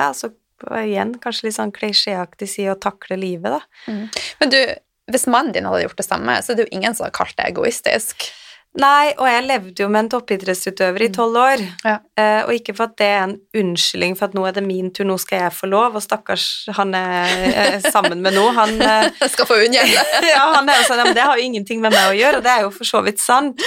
Ja, 0.00 0.06
så 0.16 0.32
igjen, 0.80 1.16
kanskje 1.20 1.48
litt 1.48 1.58
sånn 1.58 1.74
klisjéaktig 1.74 2.48
si 2.48 2.64
å 2.70 2.78
takle 2.80 3.18
livet, 3.20 3.58
da. 3.58 3.92
Mm. 3.92 4.06
Men 4.40 4.52
du, 4.54 4.60
hvis 5.10 5.26
mannen 5.30 5.54
din 5.54 5.66
hadde 5.66 5.82
gjort 5.86 5.98
det 5.98 6.06
samme, 6.06 6.38
så 6.42 6.52
er 6.52 6.58
det 6.58 6.68
jo 6.68 6.76
ingen 6.78 6.94
som 6.94 7.08
har 7.08 7.16
kalt 7.16 7.34
det 7.38 7.48
egoistisk. 7.50 8.28
Nei, 8.80 9.10
og 9.20 9.26
jeg 9.28 9.44
levde 9.44 9.82
jo 9.82 9.86
med 9.92 10.06
en 10.06 10.08
toppidrettsutøver 10.14 11.02
i 11.04 11.08
tolv 11.12 11.36
år. 11.36 11.60
Ja. 11.84 11.98
Eh, 12.16 12.38
og 12.46 12.54
ikke 12.56 12.72
for 12.72 12.86
at 12.86 12.94
det 13.02 13.08
er 13.10 13.24
en 13.26 13.34
unnskyldning 13.60 14.14
for 14.16 14.30
at 14.30 14.36
nå 14.36 14.46
er 14.48 14.54
det 14.56 14.62
min 14.64 14.88
tur, 14.96 15.04
nå 15.10 15.18
skal 15.20 15.42
jeg 15.42 15.52
få 15.58 15.68
lov, 15.68 15.98
og 15.98 16.04
stakkars 16.04 16.46
han 16.78 16.96
er 16.96 17.84
sammen 17.92 18.24
med 18.24 18.32
nå, 18.38 18.46
han 18.56 18.72
eh, 18.80 19.28
skal 19.34 19.50
få 19.50 19.60
unngjelde. 19.66 20.06
ja, 20.32 20.46
han 20.54 20.72
er 20.72 20.80
jo 20.80 20.88
sånn, 20.88 21.02
ja, 21.02 21.08
men 21.10 21.18
det 21.18 21.28
har 21.28 21.36
jo 21.36 21.50
ingenting 21.50 21.84
med 21.84 21.92
meg 21.92 22.14
å 22.14 22.16
gjøre, 22.16 22.40
og 22.40 22.46
det 22.46 22.54
er 22.54 22.64
jo 22.64 22.72
for 22.78 22.88
så 22.94 23.04
vidt 23.04 23.20
sant. 23.20 23.66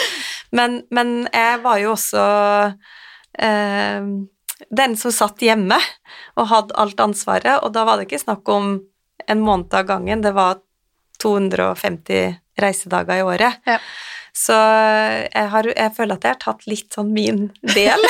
Men, 0.56 0.82
men 0.90 1.14
jeg 1.28 1.62
var 1.68 1.84
jo 1.84 1.94
også 1.94 2.26
eh, 3.46 4.12
den 4.82 4.98
som 4.98 5.14
satt 5.14 5.46
hjemme 5.46 5.78
og 6.34 6.50
hadde 6.50 6.82
alt 6.82 7.06
ansvaret, 7.06 7.60
og 7.62 7.78
da 7.78 7.86
var 7.86 8.02
det 8.02 8.10
ikke 8.10 8.26
snakk 8.26 8.50
om 8.50 8.80
en 9.30 9.46
måned 9.46 9.70
av 9.78 9.86
gangen, 9.86 10.26
det 10.26 10.34
var 10.34 10.64
250 11.22 12.36
reisedager 12.62 13.22
i 13.22 13.26
året. 13.26 13.64
Ja. 13.68 13.80
Så 14.36 14.56
jeg, 15.32 15.48
har, 15.54 15.68
jeg 15.70 15.92
føler 15.96 16.18
at 16.18 16.26
jeg 16.28 16.36
har 16.36 16.40
tatt 16.42 16.66
litt 16.68 16.96
sånn 16.96 17.14
min 17.16 17.46
del 17.72 18.02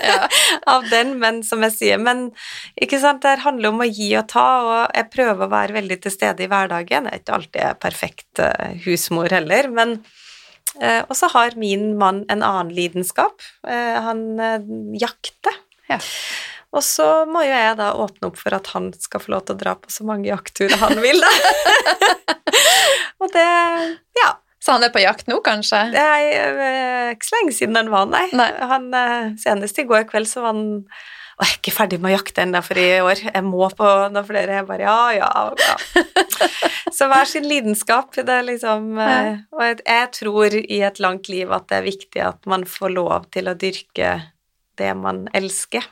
av 0.74 0.86
den, 0.88 1.12
men 1.20 1.42
som 1.44 1.60
jeg 1.66 1.74
sier, 1.74 2.00
men 2.00 2.30
ikke 2.80 3.00
sant, 3.02 3.20
det 3.26 3.42
handler 3.44 3.74
om 3.74 3.82
å 3.84 3.88
gi 3.88 4.08
og 4.16 4.30
ta, 4.32 4.46
og 4.64 4.96
jeg 4.96 5.10
prøver 5.12 5.44
å 5.44 5.52
være 5.52 5.76
veldig 5.76 5.98
til 6.06 6.14
stede 6.14 6.46
i 6.46 6.48
hverdagen. 6.48 7.10
Jeg 7.10 7.20
er 7.20 7.20
ikke 7.20 7.36
alltid 7.36 7.82
perfekt 7.84 8.42
eh, 8.44 8.80
husmor 8.86 9.28
heller, 9.36 9.68
men 9.68 9.98
eh, 10.80 11.02
Og 11.04 11.12
så 11.20 11.28
har 11.36 11.58
min 11.60 11.90
mann 12.00 12.24
en 12.32 12.40
annen 12.40 12.72
lidenskap. 12.72 13.44
Eh, 13.68 14.00
han 14.08 14.24
jakter. 14.96 15.60
Ja. 15.92 16.00
Og 16.76 16.84
så 16.84 17.06
må 17.28 17.44
jo 17.46 17.52
jeg 17.54 17.76
da 17.78 17.92
åpne 17.96 18.28
opp 18.28 18.36
for 18.40 18.56
at 18.56 18.68
han 18.74 18.90
skal 19.00 19.22
få 19.24 19.32
lov 19.32 19.46
til 19.48 19.56
å 19.56 19.60
dra 19.62 19.72
på 19.80 19.92
så 19.92 20.04
mange 20.08 20.28
jaktturer 20.28 20.76
han 20.82 21.00
vil, 21.00 21.22
da. 21.24 21.32
og 23.22 23.32
det 23.36 23.48
Ja. 24.20 24.34
Så 24.58 24.74
han 24.74 24.82
er 24.82 24.90
på 24.92 25.00
jakt 25.00 25.28
nå, 25.30 25.36
kanskje? 25.40 25.78
Det 25.94 26.00
er 26.02 26.58
eh, 26.60 27.10
ikke 27.14 27.28
så 27.28 27.36
lenge 27.36 27.52
siden 27.54 27.78
han 27.78 27.92
var, 27.92 28.08
nei. 28.10 28.24
Nei. 28.36 28.48
Han, 28.68 28.88
eh, 28.92 29.28
senest 29.40 29.78
i 29.78 29.86
går 29.88 30.08
kveld 30.10 30.28
så 30.28 30.42
var 30.44 30.56
han 30.56 30.82
og 31.38 31.46
jeg 31.46 31.52
er 31.52 31.58
ikke 31.60 31.70
ferdig 31.70 31.98
med 32.02 32.10
å 32.10 32.16
jakte 32.16 32.42
ennå 32.42 32.60
for 32.66 32.78
i 32.82 32.86
år. 32.98 33.20
Jeg 33.28 33.44
må 33.46 33.66
på 33.78 33.90
noen 34.10 34.26
flere. 34.26 34.56
Jeg 34.56 34.66
bare 34.66 34.88
ja, 34.88 35.02
ja, 35.14 35.28
ja. 35.62 35.76
Så 36.96 37.06
hver 37.06 37.30
sin 37.30 37.46
lidenskap. 37.46 38.10
Det 38.10 38.34
er 38.34 38.42
liksom 38.42 38.98
eh, 38.98 39.44
Og 39.54 39.84
jeg 39.86 40.08
tror 40.18 40.56
i 40.58 40.80
et 40.88 40.98
langt 40.98 41.30
liv 41.30 41.52
at 41.54 41.68
det 41.70 41.78
er 41.78 41.86
viktig 41.86 42.24
at 42.26 42.50
man 42.50 42.66
får 42.66 42.90
lov 42.96 43.28
til 43.30 43.52
å 43.52 43.54
dyrke 43.54 44.16
det 44.82 44.90
man 44.98 45.28
elsker. 45.30 45.86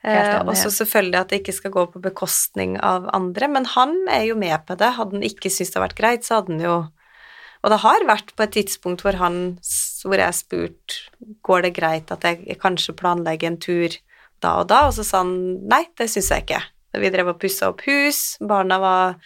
Eh, 0.00 0.38
og 0.46 0.54
så 0.56 0.70
selvfølgelig 0.72 1.18
at 1.18 1.32
det 1.32 1.40
ikke 1.42 1.52
skal 1.52 1.72
gå 1.74 1.84
på 1.92 2.00
bekostning 2.00 2.78
av 2.80 3.10
andre, 3.12 3.50
men 3.52 3.68
han 3.68 3.92
er 4.08 4.30
jo 4.30 4.38
med 4.40 4.56
på 4.64 4.78
det. 4.80 4.94
Hadde 4.96 5.18
han 5.18 5.26
ikke 5.26 5.52
syntes 5.52 5.74
det 5.74 5.76
hadde 5.76 5.88
vært 5.88 6.00
greit, 6.00 6.26
så 6.26 6.40
hadde 6.40 6.56
han 6.56 6.64
jo 6.64 6.78
Og 7.60 7.68
det 7.68 7.76
har 7.82 8.06
vært 8.08 8.30
på 8.32 8.42
et 8.46 8.54
tidspunkt 8.56 9.02
hvor 9.04 9.18
han 9.20 9.58
hvor 9.60 10.16
jeg 10.16 10.24
har 10.24 10.36
spurt 10.36 10.94
går 11.44 11.66
det 11.66 11.74
greit 11.76 12.08
at 12.08 12.24
jeg 12.24 12.56
kanskje 12.56 12.96
planlegger 12.96 13.50
en 13.50 13.58
tur 13.60 13.96
da 14.40 14.54
og 14.62 14.70
da, 14.70 14.86
og 14.88 14.94
så 14.96 15.04
sa 15.04 15.20
han 15.20 15.34
nei, 15.68 15.82
det 16.00 16.08
syns 16.08 16.30
jeg 16.32 16.46
ikke. 16.46 16.62
Vi 16.96 17.10
drev 17.12 17.34
og 17.34 17.40
pussa 17.42 17.68
opp 17.68 17.84
hus, 17.84 18.38
barna 18.40 18.80
var 18.80 19.18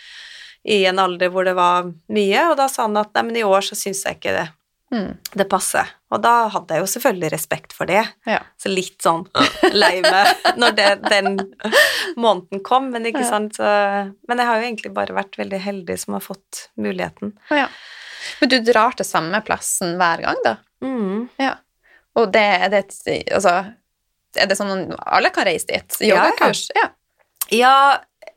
i 0.67 0.81
en 0.89 0.99
alder 0.99 1.31
hvor 1.31 1.47
det 1.47 1.55
var 1.55 1.87
mye, 2.11 2.43
og 2.51 2.57
da 2.59 2.67
sa 2.73 2.89
han 2.89 2.99
at 2.99 3.15
nei, 3.15 3.25
men 3.29 3.39
i 3.39 3.47
år 3.47 3.63
så 3.63 3.79
syns 3.79 4.03
jeg 4.09 4.19
ikke 4.19 4.35
det, 4.35 4.49
Mm. 4.95 5.17
det 5.35 5.47
passer. 5.51 5.89
Og 6.15 6.21
da 6.23 6.33
hadde 6.55 6.77
jeg 6.77 6.85
jo 6.85 6.91
selvfølgelig 6.93 7.31
respekt 7.35 7.73
for 7.75 7.91
det. 7.91 8.05
Ja. 8.31 8.39
Så 8.61 8.71
litt 8.71 9.03
sånn 9.03 9.25
lei 9.83 9.97
meg 10.05 10.45
når 10.61 10.77
det, 10.79 10.89
den 11.11 11.33
måneden 12.21 12.63
kom, 12.67 12.91
men 12.95 13.09
ikke 13.11 13.25
Ja. 13.25 13.31
sant 13.33 13.57
så, 13.59 13.67
Men 14.29 14.39
jeg 14.39 14.47
har 14.47 14.61
jo 14.61 14.67
egentlig 14.69 14.93
bare 14.95 15.17
vært 15.17 15.39
veldig 15.41 15.61
heldig 15.65 15.99
som 15.99 16.15
har 16.15 16.23
fått 16.25 16.69
muligheten. 16.79 17.35
Ja. 17.51 17.67
Men 18.41 18.49
du 18.55 18.59
drar 18.65 18.95
til 18.97 19.05
samme 19.09 19.41
plassen 19.45 19.97
hver 20.01 20.23
gang, 20.25 20.39
da? 20.47 20.57
Mm. 20.85 21.29
Ja. 21.43 21.57
Og 22.17 22.31
det, 22.33 22.45
er 22.65 22.69
det 22.73 22.85
et 22.87 23.33
Altså, 23.35 23.57
er 24.39 24.47
det 24.51 24.57
sånn 24.59 24.71
at 24.93 25.01
alle 25.19 25.31
kan 25.35 25.45
reise 25.49 25.67
dit? 25.67 25.99
Yogakurs? 26.09 26.69
ja. 26.77 26.87
Ja. 26.87 26.91
Ja, 27.53 27.73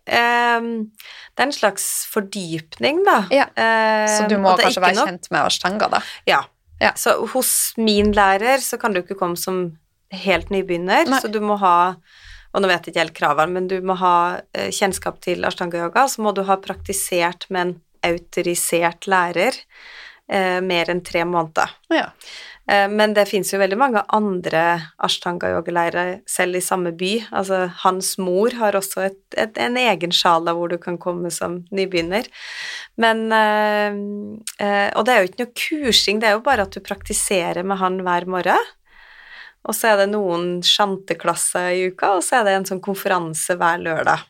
ehm, 0.07 0.91
det 1.35 1.43
er 1.43 1.47
en 1.47 1.51
slags 1.55 2.05
fordypning, 2.11 3.03
da. 3.05 3.17
Ja, 3.31 3.45
Eh, 3.55 4.07
Så 4.07 4.27
du 4.29 4.37
må 4.37 4.55
kanskje 4.57 4.81
være 4.81 4.95
noe- 4.95 5.05
kjent 5.07 5.31
med 5.31 5.41
ashtanga, 5.45 5.89
da? 5.89 6.01
Ja. 6.25 6.43
Ja. 6.81 6.91
Så 6.93 7.27
hos 7.33 7.73
min 7.77 8.11
lærer 8.13 8.57
så 8.61 8.77
kan 8.79 8.93
du 8.93 9.01
ikke 9.01 9.17
komme 9.17 9.37
som 9.37 9.77
helt 10.11 10.49
nybegynner, 10.49 11.07
Nei. 11.09 11.19
så 11.19 11.31
du 11.31 11.39
må 11.41 11.57
ha 11.59 11.95
og 12.55 12.61
nå 12.63 12.67
vet 12.69 12.85
jeg 12.87 12.93
ikke 12.93 13.01
helt 13.03 13.13
kravene, 13.13 13.51
men 13.53 13.67
du 13.67 13.81
må 13.81 13.95
ha 13.97 14.41
eh, 14.55 14.69
kjennskap 14.71 15.19
til 15.21 15.43
ashtanga-yoga, 15.45 16.05
så 16.09 16.21
må 16.23 16.33
du 16.33 16.41
ha 16.47 16.55
praktisert 16.57 17.45
med 17.51 17.61
en 17.67 17.81
autorisert 18.03 19.05
lærer 19.05 19.53
eh, 20.29 20.59
mer 20.61 20.85
enn 20.89 21.03
tre 21.05 21.23
måneder. 21.27 21.69
Ja. 21.93 22.07
Eh, 22.67 22.87
Men 22.89 23.13
det 23.15 23.27
fins 23.29 23.53
jo 23.53 23.59
veldig 23.61 23.77
mange 23.79 24.03
andre 24.13 24.63
ashtanga-yogalærere 25.03 26.21
selv 26.27 26.59
i 26.59 26.63
samme 26.63 26.91
by. 26.97 27.11
Altså, 27.31 27.65
hans 27.83 28.17
mor 28.19 28.55
har 28.59 28.75
også 28.75 29.05
et, 29.07 29.19
et, 29.37 29.57
en 29.57 29.77
egen 29.77 30.11
sjala 30.11 30.55
hvor 30.57 30.71
du 30.71 30.77
kan 30.77 30.99
komme 30.99 31.31
som 31.31 31.61
nybegynner. 31.71 32.27
Men 32.97 33.27
eh, 33.31 33.99
eh, 34.59 34.89
Og 34.95 35.05
det 35.05 35.13
er 35.13 35.21
jo 35.21 35.29
ikke 35.31 35.43
noe 35.45 35.55
kursing, 35.63 36.19
det 36.19 36.31
er 36.31 36.37
jo 36.37 36.45
bare 36.45 36.67
at 36.67 36.75
du 36.75 36.83
praktiserer 36.83 37.63
med 37.63 37.79
han 37.79 38.01
hver 38.03 38.27
morgen. 38.27 38.73
Og 39.67 39.75
så 39.75 39.91
er 39.91 40.03
det 40.03 40.11
noen 40.13 40.61
sjanteklasser 40.63 41.73
i 41.75 41.87
uka, 41.91 42.17
og 42.17 42.23
så 42.23 42.39
er 42.39 42.47
det 42.47 42.53
en 42.55 42.67
sånn 42.69 42.83
konferanse 42.83 43.57
hver 43.59 43.81
lørdag. 43.83 44.23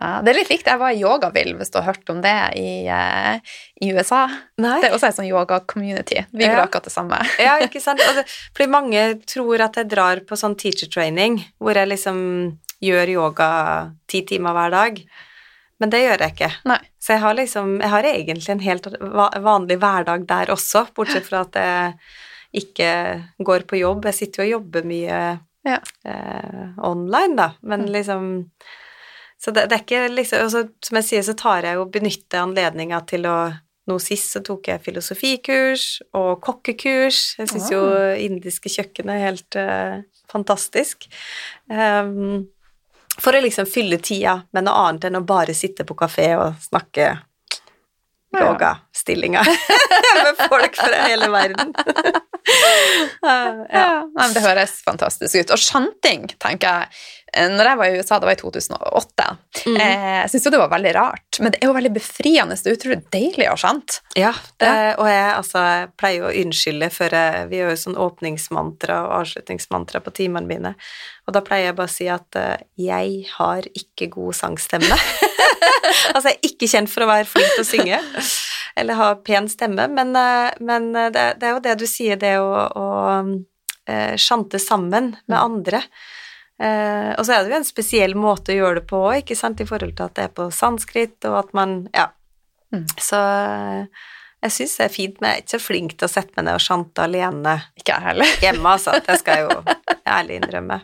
Ja, 0.00 0.20
det 0.22 0.30
er 0.32 0.36
litt 0.40 0.50
likt. 0.52 0.66
Jeg 0.68 0.78
var 0.78 0.90
i 0.92 1.00
Yogavill, 1.00 1.54
hvis 1.56 1.70
du 1.72 1.78
har 1.80 1.86
hørt 1.94 2.10
om 2.12 2.18
det, 2.20 2.34
i, 2.60 2.84
uh, 2.88 3.38
i 3.80 3.92
USA. 3.96 4.26
Nei. 4.60 4.80
Det 4.82 4.90
er 4.90 4.96
også 4.96 5.08
en 5.08 5.16
sånn 5.20 5.30
yoga-community. 5.30 6.24
Vi 6.32 6.44
Ja. 6.44 6.50
gjør 6.52 6.64
akkurat 6.66 6.84
det 6.84 6.92
samme. 6.92 7.20
Ja, 7.46 7.54
ikke 7.64 7.80
sant? 7.80 7.98
Det, 7.98 8.26
fordi 8.54 8.68
mange 8.70 9.06
tror 9.24 9.60
at 9.64 9.74
jeg 9.80 9.88
drar 9.88 10.20
på 10.28 10.36
sånn 10.36 10.56
teacher 10.60 10.90
training, 10.92 11.38
hvor 11.58 11.74
jeg 11.74 11.88
liksom 11.88 12.58
gjør 12.84 13.08
yoga 13.14 13.50
ti 14.06 14.20
timer 14.28 14.52
hver 14.52 14.70
dag. 14.70 15.00
Men 15.80 15.90
det 15.92 16.02
gjør 16.04 16.18
jeg 16.24 16.32
ikke. 16.36 16.52
Nei. 16.68 16.78
Så 17.00 17.12
jeg 17.16 17.20
har 17.20 17.34
liksom 17.34 17.80
Jeg 17.80 17.88
har 17.92 18.02
egentlig 18.02 18.48
en 18.50 18.60
helt 18.64 18.86
vanlig 19.44 19.78
hverdag 19.80 20.26
der 20.26 20.46
også, 20.52 20.86
bortsett 20.96 21.24
fra 21.28 21.40
at 21.40 21.52
jeg 21.52 21.94
ikke 22.64 23.24
går 23.44 23.64
på 23.68 23.78
jobb. 23.80 24.04
Jeg 24.04 24.14
sitter 24.14 24.44
jo 24.44 24.46
og 24.46 24.60
jobber 24.60 24.84
mye 24.88 25.40
Ja. 25.66 25.80
eh, 26.04 26.68
online, 26.84 27.36
da, 27.36 27.50
men 27.62 27.86
Mm. 27.86 27.92
liksom 27.92 28.50
Så 29.46 29.52
det, 29.54 29.68
det 29.70 29.76
er 29.76 29.84
ikke 29.84 30.02
liksom 30.10 30.42
og 30.42 30.50
så, 30.50 30.64
Som 30.82 30.98
jeg 30.98 31.06
sier, 31.06 31.22
så 31.22 31.36
tar 31.38 31.68
jeg 31.68 31.78
jo 31.78 31.86
benytter 31.94 32.42
anledninga 32.42 32.98
til 33.06 33.28
å 33.30 33.36
nå 33.86 34.00
sist 34.02 34.32
så 34.34 34.40
tok 34.42 34.66
jeg 34.72 34.82
filosofikurs 34.82 35.84
og 36.18 36.40
kokkekurs. 36.42 37.36
Jeg 37.38 37.52
syns 37.52 37.68
jo 37.70 37.84
indiske 38.18 38.72
kjøkken 38.72 39.12
er 39.14 39.22
helt 39.22 39.58
uh, 39.60 40.00
fantastisk. 40.32 41.06
Um, 41.70 42.48
for 43.22 43.38
å 43.38 43.44
liksom 43.44 43.68
fylle 43.70 44.00
tida 44.02 44.40
med 44.50 44.66
noe 44.66 44.88
annet 44.88 45.06
enn 45.06 45.20
å 45.20 45.24
bare 45.28 45.54
sitte 45.54 45.86
på 45.86 45.94
kafé 46.02 46.32
og 46.34 46.58
snakke 46.66 47.14
Ja. 48.34 48.42
yogastillinger 48.42 49.46
med 50.26 50.42
folk 50.50 50.74
fra 50.76 51.04
hele 51.06 51.30
verden. 51.30 51.70
ja. 53.22 53.38
Ja. 53.70 53.92
Men 54.18 54.34
det 54.34 54.42
høres 54.44 54.80
fantastisk 54.84 55.38
ut. 55.38 55.54
Og 55.54 55.62
sjanting, 55.62 56.26
tenker 56.42 56.82
jeg 56.82 57.25
Når 57.36 57.68
jeg 57.68 57.78
var 57.78 57.86
i 57.90 57.98
USA, 58.00 58.18
det 58.20 58.28
var 58.30 58.36
i 58.36 58.40
2008, 58.40 59.26
Mm. 59.66 59.76
eh, 59.80 60.20
jeg 60.22 60.30
syntes 60.30 60.44
jo 60.46 60.50
det 60.54 60.60
var 60.60 60.70
veldig 60.70 60.92
rart, 60.94 61.38
men 61.42 61.50
det 61.52 61.58
er 61.58 61.66
jo 61.66 61.74
veldig 61.74 61.90
befriende. 61.96 62.54
Det 62.54 62.70
er 62.70 62.76
utrolig 62.76 62.98
deilig 63.10 63.48
og 63.50 63.58
sant. 63.58 63.96
Ja, 64.14 64.30
det, 64.62 64.70
og 65.00 65.08
jeg, 65.10 65.24
altså, 65.34 65.62
pleier 65.98 66.28
å 66.28 66.34
unnskylde, 66.44 66.88
for 66.94 67.16
jeg, 67.18 67.48
vi 67.50 67.58
gjør 67.58 67.72
jo 67.72 67.80
sånn 67.80 67.98
åpningsmantra 68.06 68.98
og 69.08 69.14
avslutningsmantra 69.20 70.02
på 70.04 70.12
timene 70.14 70.46
mine, 70.46 70.74
og 71.26 71.34
da 71.34 71.42
pleier 71.42 71.70
jeg 71.72 71.78
bare 71.80 71.90
å 71.90 71.94
si 71.96 72.06
at 72.12 72.38
uh, 72.38 72.54
jeg 72.78 73.24
har 73.32 73.66
ikke 73.74 74.06
god 74.14 74.36
sangstemme. 74.38 74.98
altså, 76.14 76.30
jeg 76.30 76.36
er 76.36 76.46
ikke 76.52 76.70
kjent 76.70 76.92
for 76.92 77.02
å 77.06 77.10
være 77.10 77.26
flink 77.26 77.56
til 77.56 77.64
å 77.64 77.68
synge, 77.72 77.98
eller 78.78 79.00
ha 79.00 79.08
pen 79.26 79.48
stemme, 79.50 79.88
men, 79.90 80.14
uh, 80.14 80.52
men 80.62 80.92
eh, 80.94 81.10
det, 81.10 81.26
det 81.40 81.48
er 81.50 81.56
jo 81.56 81.64
det 81.64 81.74
du 81.80 81.86
sier, 81.90 82.20
det 82.20 82.36
å, 82.38 82.52
å 82.70 82.86
uh, 83.26 84.14
sjante 84.20 84.62
sammen 84.62 85.16
med 85.26 85.40
andre. 85.40 85.82
Eh, 86.56 87.12
og 87.12 87.26
så 87.26 87.34
er 87.34 87.44
det 87.44 87.52
jo 87.52 87.58
en 87.58 87.68
spesiell 87.68 88.14
måte 88.16 88.54
å 88.54 88.60
gjøre 88.60 88.80
det 88.80 88.86
på 88.88 89.00
òg, 89.10 89.22
ikke 89.22 89.36
sant, 89.38 89.60
i 89.60 89.68
forhold 89.68 89.96
til 89.98 90.08
at 90.08 90.16
det 90.16 90.28
er 90.28 90.36
på 90.36 90.48
sanskrit, 90.54 91.18
og 91.28 91.40
at 91.44 91.56
man 91.56 91.82
Ja. 91.94 92.10
Mm. 92.74 92.86
Så 92.98 93.18
eh, 93.20 94.06
jeg 94.46 94.54
syns 94.54 94.76
det 94.78 94.86
er 94.86 94.94
fint, 94.94 95.20
men 95.20 95.30
jeg 95.30 95.36
er 95.36 95.44
ikke 95.44 95.56
så 95.56 95.62
flink 95.62 95.94
til 95.96 96.08
å 96.08 96.12
sette 96.12 96.34
meg 96.36 96.46
ned 96.46 96.58
og 96.58 96.64
chante 96.64 97.04
alene 97.04 97.54
Ikke 97.78 97.94
jeg 97.94 98.06
heller. 98.10 98.32
hjemme, 98.44 98.74
altså. 98.76 98.96
Det 99.06 99.20
skal 99.20 99.40
jeg 99.40 99.46
jo 99.48 99.76
ærlig 100.16 100.40
innrømme. 100.40 100.80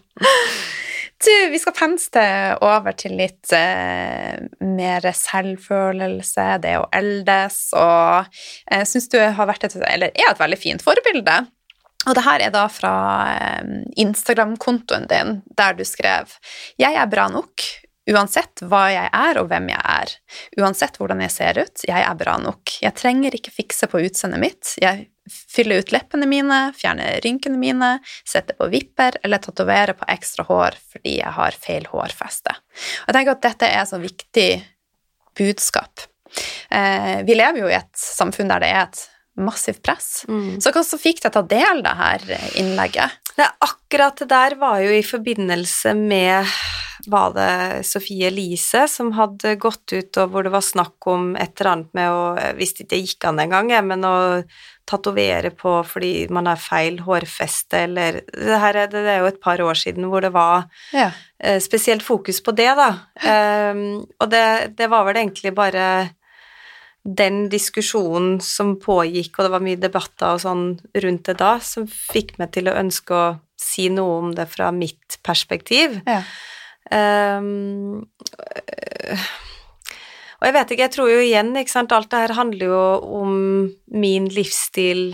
Du, 1.23 1.31
vi 1.53 1.59
skal 1.63 1.75
penste 1.77 2.23
over 2.67 2.97
til 2.99 3.15
litt 3.15 3.53
eh, 3.55 4.41
mer 4.67 5.05
selvfølelse, 5.15 6.47
det 6.65 6.73
å 6.81 6.89
eldes, 6.99 7.59
og 7.79 8.33
jeg 8.67 8.89
syns 8.91 9.07
du 9.13 9.21
har 9.23 9.47
vært 9.47 9.69
et, 9.69 9.77
eller 9.87 10.11
er 10.11 10.33
et 10.33 10.43
veldig 10.43 10.59
fint 10.59 10.83
forbilde. 10.83 11.37
Og 12.09 12.17
det 12.19 12.25
her 12.27 12.43
er 12.49 12.53
da 12.55 12.67
fra 12.73 12.97
eh, 13.37 13.79
Instagram-kontoen 14.03 15.07
din, 15.11 15.41
der 15.59 15.79
du 15.79 15.85
skrev 15.87 16.35
Jeg 16.81 16.99
er 16.99 17.11
bra 17.11 17.29
nok, 17.31 17.65
uansett 18.11 18.65
hva 18.67 18.87
jeg 18.91 19.11
er 19.15 19.38
og 19.38 19.49
hvem 19.53 19.71
jeg 19.71 19.83
er. 19.95 20.15
Uansett 20.59 20.99
hvordan 20.99 21.23
jeg 21.23 21.35
ser 21.35 21.61
ut, 21.62 21.85
jeg 21.87 22.03
er 22.03 22.19
bra 22.19 22.37
nok. 22.43 22.77
Jeg 22.83 22.99
trenger 22.99 23.37
ikke 23.38 23.55
fikse 23.55 23.88
på 23.91 24.03
utseendet 24.03 24.43
mitt. 24.43 24.75
Jeg 24.83 25.07
fyller 25.31 25.83
ut 25.83 25.93
leppene 25.95 26.27
mine, 26.27 26.59
fjerner 26.75 27.21
rynkene 27.23 27.59
mine, 27.61 27.93
setter 28.27 28.59
på 28.59 28.67
vipper 28.73 29.21
eller 29.23 29.43
tatoverer 29.43 29.95
på 29.99 30.09
ekstra 30.11 30.47
hår 30.49 30.79
fordi 30.95 31.19
jeg 31.21 31.37
har 31.38 31.59
feil 31.59 31.87
hårfeste. 31.93 32.57
Og 33.05 33.12
jeg 33.12 33.19
tenker 33.19 33.37
at 33.37 33.47
dette 33.47 33.71
er 33.71 33.87
så 33.87 34.03
viktig 34.03 34.49
budskap. 35.38 36.09
Eh, 36.73 37.23
vi 37.29 37.37
lever 37.37 37.62
jo 37.62 37.71
i 37.71 37.79
et 37.79 37.93
samfunn 37.99 38.51
der 38.51 38.65
det 38.65 38.73
er 38.73 38.87
et 38.88 39.03
massivt 39.40 39.83
press. 39.83 40.25
Så 40.61 40.73
hva 40.75 40.83
så 40.85 40.99
fikk 41.01 41.23
deg 41.25 41.33
til 41.33 41.42
å 41.45 41.49
dele 41.49 41.83
det 41.87 41.97
her 41.97 42.27
innlegget? 42.61 43.18
Det 43.37 43.47
akkurat 43.64 44.18
det 44.21 44.29
der 44.29 44.55
var 44.61 44.83
jo 44.85 44.90
i 44.92 45.03
forbindelse 45.07 45.95
med 45.97 46.45
var 47.11 47.33
det 47.35 47.83
Sofie 47.88 48.29
Elise 48.29 48.85
som 48.87 49.09
hadde 49.16 49.57
gått 49.59 49.90
ut, 49.97 50.18
og 50.23 50.29
hvor 50.31 50.45
det 50.47 50.53
var 50.55 50.62
snakk 50.62 51.07
om 51.11 51.33
et 51.35 51.57
eller 51.59 51.71
annet 51.73 51.97
med 51.99 52.11
å 52.14 52.21
Jeg 52.38 52.59
visste 52.61 52.85
ikke 52.85 52.92
det 52.92 53.01
gikk 53.03 53.25
an 53.27 53.40
engang, 53.42 53.73
jeg, 53.75 53.85
men 53.88 54.05
å 54.07 54.12
tatovere 54.87 55.51
på 55.57 55.73
fordi 55.88 56.29
man 56.31 56.47
har 56.47 56.61
feil 56.62 57.01
hårfeste, 57.03 57.81
eller 57.88 58.21
det, 58.31 58.59
her, 58.62 58.79
er- 58.85 58.92
det 58.92 59.03
er 59.16 59.18
jo 59.25 59.31
et 59.33 59.40
par 59.42 59.59
år 59.64 59.75
siden 59.81 60.07
hvor 60.12 60.23
det 60.23 60.31
var 60.37 60.68
Ja. 60.92 61.11
eh, 61.40 61.59
spesielt 61.59 62.03
fokus 62.07 62.40
på 62.45 62.55
det, 62.55 62.71
da. 62.79 62.90
Um, 63.73 64.05
og 64.21 64.31
det, 64.31 64.77
det 64.79 64.90
var 64.92 65.05
vel 65.09 65.16
egentlig 65.25 65.55
bare 65.57 66.11
den 67.03 67.49
diskusjonen 67.51 68.37
som 68.45 68.77
pågikk, 68.81 69.35
og 69.37 69.47
det 69.47 69.53
var 69.57 69.65
mye 69.65 69.81
debatter 69.81 70.37
og 70.37 70.43
sånn 70.45 70.67
rundt 71.03 71.27
det 71.27 71.37
da, 71.41 71.57
som 71.62 71.88
fikk 71.91 72.37
meg 72.38 72.53
til 72.55 72.71
å 72.71 72.77
ønske 72.79 73.17
å 73.17 73.25
si 73.59 73.88
noe 73.91 74.21
om 74.21 74.31
det 74.37 74.47
fra 74.51 74.71
mitt 74.75 75.19
perspektiv. 75.27 75.99
Ja. 76.07 76.23
Øh, 76.95 77.43
og 80.38 80.49
jeg 80.49 80.57
vet 80.57 80.73
ikke, 80.75 80.87
jeg 80.87 80.95
tror 80.95 81.11
jo 81.11 81.21
igjen, 81.23 81.53
ikke 81.59 81.75
sant, 81.75 81.93
alt 81.95 82.11
det 82.11 82.23
her 82.25 82.37
handler 82.38 82.71
jo 82.71 82.87
om 83.19 83.37
min 83.95 84.31
livsstil 84.31 85.12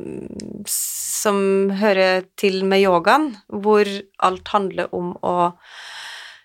mm, 0.00 0.64
som 0.68 1.38
hører 1.80 2.26
til 2.40 2.62
med 2.68 2.84
yogaen, 2.84 3.34
hvor 3.48 3.88
alt 4.24 4.52
handler 4.52 4.92
om 4.96 5.14
å 5.24 5.52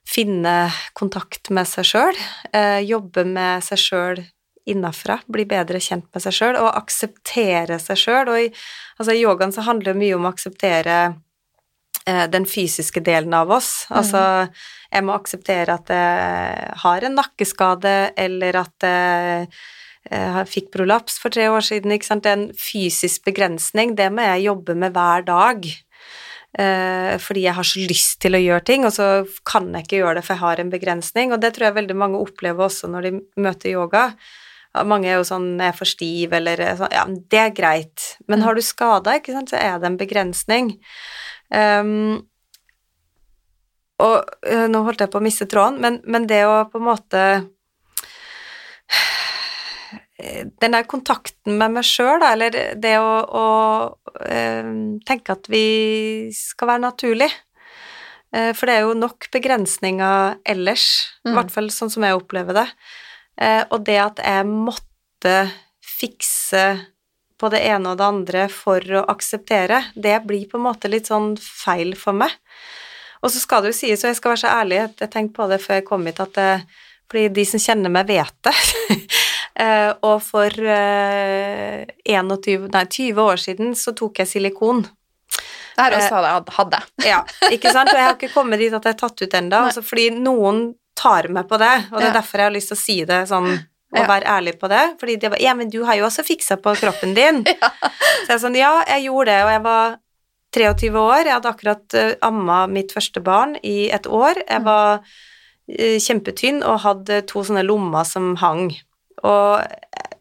finne 0.06 0.70
kontakt 0.96 1.50
med 1.52 1.68
seg 1.68 1.88
sjøl, 1.90 2.24
eh, 2.56 2.80
jobbe 2.88 3.26
med 3.28 3.64
seg 3.66 3.82
sjøl 3.82 4.24
innafra, 4.70 5.20
bli 5.32 5.46
bedre 5.50 5.82
kjent 5.84 6.08
med 6.14 6.24
seg 6.24 6.36
sjøl 6.36 6.58
og 6.62 6.72
akseptere 6.74 7.78
seg 7.82 8.02
sjøl. 8.02 8.32
Og 8.32 8.48
i, 8.48 8.50
altså, 8.98 9.14
i 9.14 9.22
yogaen 9.22 9.54
så 9.56 9.66
handler 9.68 9.94
det 9.94 10.02
mye 10.02 10.18
om 10.18 10.26
å 10.26 10.34
akseptere 10.34 10.98
eh, 12.06 12.26
den 12.34 12.50
fysiske 12.50 13.04
delen 13.06 13.36
av 13.38 13.54
oss. 13.54 13.86
Altså, 13.94 14.26
jeg 14.92 15.06
må 15.06 15.16
akseptere 15.18 15.78
at 15.78 15.94
jeg 15.94 16.76
har 16.86 17.08
en 17.08 17.18
nakkeskade, 17.22 17.96
eller 18.28 18.62
at 18.66 18.90
jeg 18.90 19.50
jeg 20.06 20.46
fikk 20.46 20.68
prolaps 20.76 21.16
for 21.18 21.34
tre 21.34 21.48
år 21.50 21.64
siden. 21.66 21.90
Ikke 21.96 22.06
sant? 22.06 22.28
En 22.30 22.52
fysisk 22.54 23.24
begrensning. 23.26 23.96
Det 23.98 24.12
må 24.14 24.22
jeg 24.22 24.44
jobbe 24.46 24.76
med 24.78 24.94
hver 24.94 25.26
dag. 25.26 25.66
Eh, 26.56 27.18
fordi 27.20 27.44
jeg 27.44 27.58
har 27.58 27.68
så 27.68 27.82
lyst 27.84 28.22
til 28.24 28.38
å 28.38 28.40
gjøre 28.40 28.64
ting, 28.64 28.86
og 28.88 28.94
så 28.96 29.26
kan 29.48 29.68
jeg 29.76 29.88
ikke 29.88 30.00
gjøre 30.00 30.20
det, 30.20 30.24
for 30.24 30.36
jeg 30.36 30.44
har 30.44 30.62
en 30.62 30.72
begrensning. 30.72 31.34
Og 31.34 31.42
det 31.44 31.56
tror 31.56 31.70
jeg 31.70 31.80
veldig 31.82 31.98
mange 32.00 32.22
opplever 32.22 32.68
også 32.70 32.90
når 32.92 33.08
de 33.08 33.14
møter 33.44 33.74
yoga. 33.74 34.06
Mange 34.84 35.08
er 35.08 35.16
jo 35.18 35.24
sånn 35.24 35.58
'jeg 35.58 35.68
er 35.68 35.78
for 35.78 35.86
stiv', 35.86 36.34
eller 36.34 36.58
sånn 36.78 36.92
Ja, 36.92 37.06
det 37.06 37.40
er 37.40 37.50
greit. 37.52 38.18
Men 38.28 38.42
har 38.42 38.54
du 38.56 38.62
skada, 38.62 39.16
ikke 39.20 39.34
sant, 39.34 39.50
så 39.50 39.58
er 39.58 39.80
det 39.80 39.86
en 39.88 39.98
begrensning. 39.98 40.80
Um, 41.52 42.26
og 44.00 44.26
øh, 44.46 44.68
nå 44.68 44.84
holdt 44.84 45.00
jeg 45.00 45.12
på 45.12 45.20
å 45.20 45.24
miste 45.24 45.46
tråden, 45.48 45.80
men, 45.80 46.02
men 46.06 46.28
det 46.28 46.44
å 46.46 46.70
på 46.70 46.78
en 46.80 46.84
måte 46.90 47.22
Den 50.18 50.72
der 50.72 50.84
kontakten 50.88 51.58
med 51.60 51.74
meg 51.76 51.84
sjøl, 51.84 52.24
eller 52.24 52.54
det 52.80 52.94
å, 52.98 53.16
å 53.28 53.48
øh, 54.24 54.70
tenke 55.06 55.34
at 55.36 55.50
vi 55.52 56.32
skal 56.32 56.70
være 56.72 56.84
naturlig. 56.86 57.28
Eh, 58.32 58.54
For 58.56 58.66
det 58.66 58.78
er 58.78 58.86
jo 58.88 58.94
nok 58.96 59.28
begrensninger 59.36 60.38
ellers, 60.46 60.86
i 61.26 61.30
Mm. 61.30 61.36
hvert 61.36 61.52
fall 61.52 61.68
sånn 61.70 61.92
som 61.92 62.04
jeg 62.04 62.16
opplever 62.16 62.54
det. 62.54 62.68
Eh, 63.42 63.64
Og 63.70 63.86
det 63.86 63.98
at 64.00 64.22
jeg 64.24 64.46
måtte 64.48 65.36
fikse 65.86 66.66
på 67.36 67.50
det 67.52 67.60
ene 67.68 67.92
og 67.92 68.00
det 68.00 68.06
andre 68.08 68.48
for 68.50 68.80
å 68.80 69.06
akseptere, 69.12 69.82
det 69.96 70.22
blir 70.28 70.48
på 70.48 70.58
en 70.60 70.68
måte 70.70 70.88
litt 70.92 71.10
sånn 71.12 71.34
feil 71.40 71.96
for 72.00 72.16
meg. 72.16 72.32
Og 73.22 73.32
så 73.34 73.42
skal 73.42 73.64
det 73.64 73.74
jo 73.74 73.80
sies, 73.80 74.04
og 74.04 74.12
jeg 74.12 74.20
skal 74.20 74.32
være 74.36 74.44
så 74.46 74.54
ærlig, 74.62 74.80
at 74.86 75.02
jeg 75.04 75.12
tenkte 75.12 75.36
på 75.40 75.48
det 75.52 75.60
før 75.64 75.80
jeg 75.80 75.88
kom 75.88 76.06
hit, 76.08 76.20
at 76.24 76.34
det, 76.38 76.50
fordi 77.12 77.28
de 77.36 77.46
som 77.50 77.60
kjenner 77.64 77.92
meg, 77.92 78.08
vet 78.12 78.36
det. 78.48 78.56
Eh, 79.56 79.92
og 80.04 80.18
for 80.20 80.52
eh, 80.52 81.86
21, 82.12 82.66
nei, 82.74 82.82
20 82.92 83.22
år 83.24 83.40
siden 83.40 83.70
så 83.80 83.94
tok 83.96 84.20
jeg 84.20 84.28
silikon. 84.28 84.82
Det 84.84 85.80
her 85.80 85.96
også 85.96 86.18
hadde 86.58 86.82
jeg. 86.82 86.90
Ja, 87.08 87.22
ikke 87.56 87.72
sant? 87.72 87.88
Og 87.88 87.96
jeg 87.96 88.04
har 88.04 88.18
ikke 88.18 88.34
kommet 88.34 88.60
dit 88.60 88.76
at 88.76 88.84
jeg 88.84 88.98
har 88.98 89.00
tatt 89.00 89.24
ut 89.24 89.38
ennå, 89.40 89.62
altså 89.70 89.80
fordi 89.80 90.10
noen 90.18 90.60
tar 90.96 91.28
meg 91.30 91.48
på 91.50 91.58
det, 91.60 91.74
og 91.92 92.00
det 92.00 92.08
er 92.10 92.14
derfor 92.20 92.40
jeg 92.42 92.48
har 92.50 92.56
lyst 92.56 92.72
til 92.72 92.78
å 92.78 92.82
si 92.82 92.98
det 93.06 93.22
sånn, 93.30 93.52
og 93.96 94.00
Ja. 94.00 94.08
være 94.08 94.26
ærlig 94.28 94.54
på 94.60 94.68
det. 94.72 94.84
Fordi 95.00 95.16
de 95.20 95.30
bare 95.30 95.42
Ja, 95.42 95.54
men 95.54 95.70
du 95.70 95.84
har 95.86 95.96
jo 95.96 96.06
også 96.08 96.24
fiksa 96.26 96.58
på 96.58 96.74
kroppen 96.80 97.14
din. 97.16 97.44
Så 98.26 98.28
jeg 98.28 98.36
er 98.36 98.42
sånn, 98.42 98.56
ja, 98.58 98.84
jeg 98.88 99.06
gjorde 99.08 99.26
det, 99.32 99.44
og 99.46 99.52
jeg 99.52 99.64
var 99.64 99.98
23 100.56 101.00
år, 101.00 101.24
jeg 101.26 101.34
hadde 101.36 101.52
akkurat 101.52 101.96
uh, 102.00 102.14
amma 102.24 102.66
mitt 102.68 102.92
første 102.96 103.22
barn 103.24 103.58
i 103.64 103.90
et 103.92 104.08
år. 104.08 104.36
Jeg 104.48 104.62
Mm. 104.62 104.66
var 104.66 105.00
eh, 105.68 105.98
kjempetynn 106.00 106.64
og 106.64 106.80
hadde 106.82 107.22
to 107.28 107.42
sånne 107.44 107.64
lommer 107.66 108.06
som 108.06 108.36
hang. 108.38 108.76
Og 109.24 109.62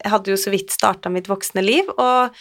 jeg 0.03 0.11
hadde 0.11 0.31
jo 0.33 0.37
så 0.37 0.51
vidt 0.51 0.71
starta 0.73 1.11
mitt 1.13 1.27
voksne 1.29 1.63
liv, 1.65 1.85
og 1.99 2.33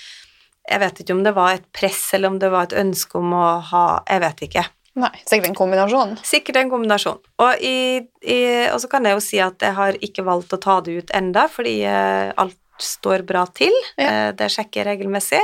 jeg 0.69 0.79
vet 0.79 0.99
ikke 1.03 1.11
om 1.11 1.23
det 1.23 1.33
var 1.35 1.53
et 1.57 1.65
press 1.73 2.13
eller 2.13 2.29
om 2.31 2.39
det 2.39 2.49
var 2.51 2.63
et 2.63 2.77
ønske 2.79 3.15
om 3.19 3.33
å 3.35 3.61
ha 3.61 4.03
Jeg 4.07 4.21
vet 4.21 4.41
ikke. 4.47 4.63
Nei, 4.99 5.13
sikkert 5.25 5.49
en 5.49 5.55
kombinasjon. 5.57 6.11
Sikkert 6.21 6.59
en 6.61 6.69
kombinasjon. 6.69 7.21
Og, 7.41 7.63
i, 7.65 8.03
i, 8.29 8.39
og 8.69 8.77
så 8.83 8.89
kan 8.91 9.07
jeg 9.07 9.17
jo 9.17 9.23
si 9.25 9.39
at 9.41 9.63
jeg 9.65 9.73
har 9.77 9.97
ikke 10.05 10.25
valgt 10.27 10.53
å 10.53 10.59
ta 10.61 10.77
det 10.85 10.97
ut 10.99 11.13
enda, 11.17 11.47
fordi 11.49 11.79
eh, 11.89 12.29
alt 12.37 12.59
står 12.83 13.23
bra 13.25 13.47
til. 13.57 13.73
Ja. 13.97 14.09
Eh, 14.09 14.27
det 14.37 14.51
sjekker 14.53 14.83
jeg 14.83 14.89
regelmessig. 14.91 15.41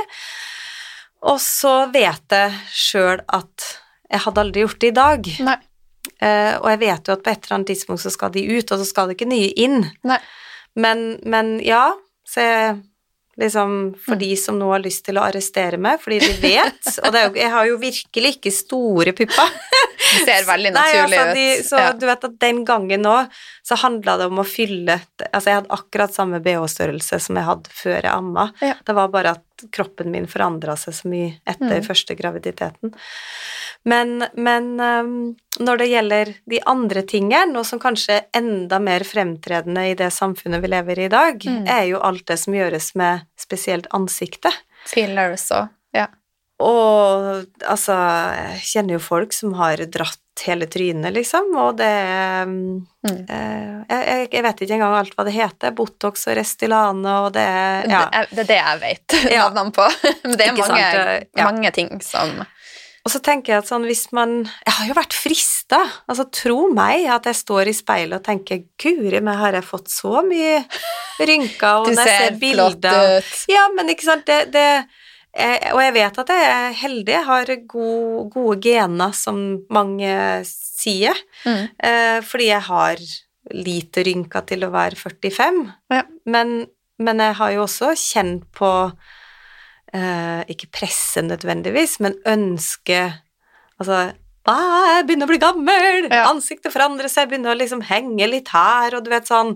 Og 1.26 1.40
så 1.42 1.74
vet 1.92 2.36
jeg 2.36 2.60
sjøl 2.70 3.24
at 3.26 3.72
jeg 4.10 4.24
hadde 4.24 4.44
aldri 4.44 4.64
gjort 4.64 4.80
det 4.82 4.92
i 4.92 4.96
dag. 5.00 5.32
Nei. 5.50 5.58
Eh, 6.20 6.54
og 6.60 6.68
jeg 6.70 6.80
vet 6.84 7.08
jo 7.08 7.16
at 7.16 7.24
på 7.24 7.32
et 7.32 7.42
eller 7.44 7.58
annet 7.58 7.72
tidspunkt 7.72 8.04
så 8.04 8.12
skal 8.14 8.32
de 8.34 8.44
ut, 8.46 8.70
og 8.70 8.80
så 8.80 8.86
skal 8.86 9.10
det 9.10 9.18
ikke 9.18 9.30
nye 9.30 9.50
inn. 9.58 9.82
Nei. 10.06 10.20
Men, 10.78 11.04
men 11.26 11.56
ja, 11.64 11.90
så 12.28 12.46
jeg 12.46 12.78
liksom 13.40 13.94
For 14.04 14.14
Mm. 14.14 14.20
de 14.20 14.36
som 14.36 14.58
nå 14.60 14.68
har 14.70 14.82
lyst 14.84 15.04
til 15.06 15.16
å 15.18 15.24
arrestere 15.26 15.78
meg, 15.80 16.00
fordi 16.02 16.18
de 16.20 16.32
vet 16.42 16.90
Og 17.04 17.12
det 17.12 17.20
er 17.20 17.28
jo, 17.28 17.34
jeg 17.40 17.50
har 17.50 17.66
jo 17.70 17.76
virkelig 17.80 18.36
ikke 18.36 18.52
store 18.52 19.12
pupper. 19.16 19.50
Det 20.00 20.24
ser 20.24 20.46
veldig 20.48 20.70
Nei, 20.72 20.92
altså, 20.96 21.24
de, 21.36 21.44
ut. 21.58 21.66
så 21.68 21.78
Ja. 21.82 21.92
du 21.92 22.06
vet 22.08 22.24
at 22.24 22.38
den 22.40 22.64
gangen 22.64 23.02
nå, 23.04 23.16
så 23.62 23.76
handla 23.82 24.16
det 24.18 24.26
om 24.30 24.38
å 24.40 24.46
fylle 24.48 24.96
Altså, 25.32 25.50
jeg 25.50 25.58
hadde 25.60 25.74
akkurat 25.76 26.14
samme 26.16 26.40
BH-størrelse 26.40 27.20
som 27.20 27.36
jeg 27.36 27.44
hadde 27.44 27.68
før 27.70 27.98
jeg 28.00 28.10
amma. 28.12 28.46
Ja. 28.64 28.74
Det 28.86 28.94
var 28.96 29.08
bare 29.12 29.34
at 29.36 29.66
kroppen 29.76 30.10
min 30.10 30.26
forandra 30.26 30.74
seg 30.80 30.94
så 30.96 31.08
mye 31.12 31.34
etter 31.46 31.78
Mm. 31.82 31.84
første 31.86 32.16
graviditeten. 32.16 32.94
Men, 33.84 34.24
men 34.36 34.80
um, 34.80 35.12
når 35.60 35.78
det 35.80 35.88
gjelder 35.88 36.30
de 36.52 36.60
andre 36.68 37.02
tingene, 37.08 37.56
og 37.60 37.64
som 37.68 37.80
kanskje 37.80 38.16
er 38.18 38.26
enda 38.40 38.78
mer 38.82 39.00
fremtredende 39.08 39.86
i 39.90 39.94
det 39.96 40.10
samfunnet 40.12 40.60
vi 40.64 40.68
lever 40.72 40.98
i 40.98 41.04
i 41.08 41.12
dag, 41.12 41.38
Mm. 41.40 41.66
er 41.68 41.84
jo 41.88 42.00
alt 42.00 42.26
det 42.26 42.38
som 42.38 42.54
gjøres 42.54 42.94
med 42.96 43.22
spesielt 43.40 43.86
ansiktet. 43.96 44.52
Fillers 44.86 45.50
og 45.52 45.68
Ja. 45.94 46.06
Og 46.60 47.46
altså, 47.64 47.94
jeg 48.36 48.60
kjenner 48.68 48.96
jo 48.98 49.02
folk 49.02 49.32
som 49.36 49.54
har 49.56 49.80
dratt 49.92 50.18
hele 50.44 50.64
trynet, 50.72 51.12
liksom, 51.12 51.50
og 51.60 51.76
det 51.80 51.90
um, 52.46 52.86
Mm. 53.00 53.20
eh, 53.32 53.76
jeg, 53.88 54.26
jeg 54.34 54.42
vet 54.44 54.58
ikke 54.60 54.74
engang 54.76 54.94
alt 54.98 55.14
hva 55.16 55.24
det 55.24 55.32
heter. 55.32 55.72
Botox 55.72 56.26
og 56.28 56.34
Restylane 56.36 57.14
og 57.24 57.30
det 57.32 57.44
ja. 57.88 58.02
Det, 58.12 58.18
er, 58.18 58.26
det 58.36 58.42
er 58.44 58.48
det 58.50 58.58
jeg 58.60 58.80
vet 58.82 59.14
Ja. 59.32 59.46
navnene 59.48 59.72
på. 59.72 59.86
Men 60.26 60.34
det 60.36 60.44
er 60.46 60.52
Ikke 60.52 60.66
mange, 60.68 60.90
sant, 60.92 61.30
ja. 61.40 61.46
mange 61.48 61.70
ting 61.72 61.88
som 62.04 62.34
Og 62.44 63.08
så 63.14 63.22
tenker 63.24 63.54
jeg 63.54 63.62
at 63.64 63.70
sånn 63.72 63.86
hvis 63.88 64.02
man 64.12 64.34
Jeg 64.66 64.74
har 64.76 64.90
jo 64.90 64.98
vært 65.00 65.16
frista. 65.16 65.80
Altså, 66.12 66.26
tro 66.28 66.58
meg 66.76 67.06
at 67.08 67.24
jeg 67.30 67.40
står 67.40 67.72
i 67.72 67.76
speilet 67.80 68.20
og 68.20 68.26
tenker 68.28 68.66
Guri 68.80 69.20
meg, 69.24 69.40
har 69.40 69.56
jeg 69.56 69.64
fått 69.64 69.88
så 69.88 70.20
mye 70.28 70.60
rynker, 71.24 71.80
og 71.80 71.86
Du 71.88 71.96
når 71.96 72.04
jeg 72.04 72.16
ser 72.18 72.26
ser 72.26 72.36
flott 72.36 72.80
bilder 72.84 73.16
ut. 73.24 73.32
Ja, 73.48 73.64
men 73.76 73.88
ikke 73.96 74.08
sant, 74.12 74.28
det, 74.28 74.42
det 74.52 74.68
Og 75.30 75.78
jeg 75.78 75.92
vet 75.94 76.16
at 76.18 76.30
jeg 76.34 76.46
er 76.50 76.72
heldig, 76.80 77.12
jeg 77.14 77.26
har 77.28 77.50
gode, 77.70 78.30
gode 78.34 78.56
gener, 78.64 79.12
som 79.14 79.36
mange 79.70 80.10
sier, 80.48 81.14
mm. 81.46 81.60
eh, 81.86 82.18
fordi 82.26 82.48
jeg 82.50 82.64
har 82.66 83.02
lite 83.54 84.02
rynker 84.06 84.42
til 84.50 84.66
å 84.66 84.72
være 84.74 84.98
45, 84.98 85.60
Ja. 85.94 86.02
men, 86.26 86.66
men 86.98 87.22
jeg 87.22 87.36
har 87.38 87.52
jo 87.54 87.62
også 87.62 87.92
kjent 87.96 88.44
på 88.58 88.72
eh, 89.94 90.42
ikke 90.50 90.70
presse 90.80 91.22
nødvendigvis, 91.26 91.98
men 92.04 92.18
ønske 92.28 93.04
Altså 93.80 94.10
«Ah, 94.44 94.96
jeg 94.98 95.06
begynner 95.08 95.24
å 95.24 95.30
bli 95.30 95.38
gammel, 95.40 96.08
Ja. 96.12 96.26
ansiktet 96.28 96.72
forandrer 96.74 97.08
seg, 97.08 97.22
jeg 97.24 97.30
begynner 97.30 97.54
å 97.54 97.58
liksom 97.60 97.80
henge 97.88 98.26
litt 98.28 98.50
her, 98.52 98.92
og 98.96 99.04
du 99.06 99.08
vet 99.12 99.28
sånn 99.30 99.54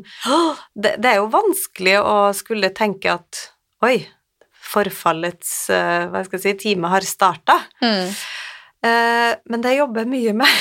det, 0.72 0.94
det 1.02 1.10
er 1.10 1.18
jo 1.18 1.26
vanskelig 1.32 1.98
å 2.00 2.14
skulle 2.32 2.70
tenke 2.72 3.12
at 3.18 3.42
oi, 3.84 3.98
forfallets 4.74 5.52
eh, 5.72 6.08
hva 6.10 6.24
skal 6.26 6.40
jeg 6.40 6.44
si, 6.44 6.56
time 6.68 6.90
har 6.92 7.06
starta. 7.06 7.60
Mm. 7.84 8.10
Eh, 8.84 9.30
men 9.50 9.64
det 9.64 9.76
jobber 9.78 10.04
jeg 10.04 10.12
mye 10.14 10.38
med. 10.44 10.60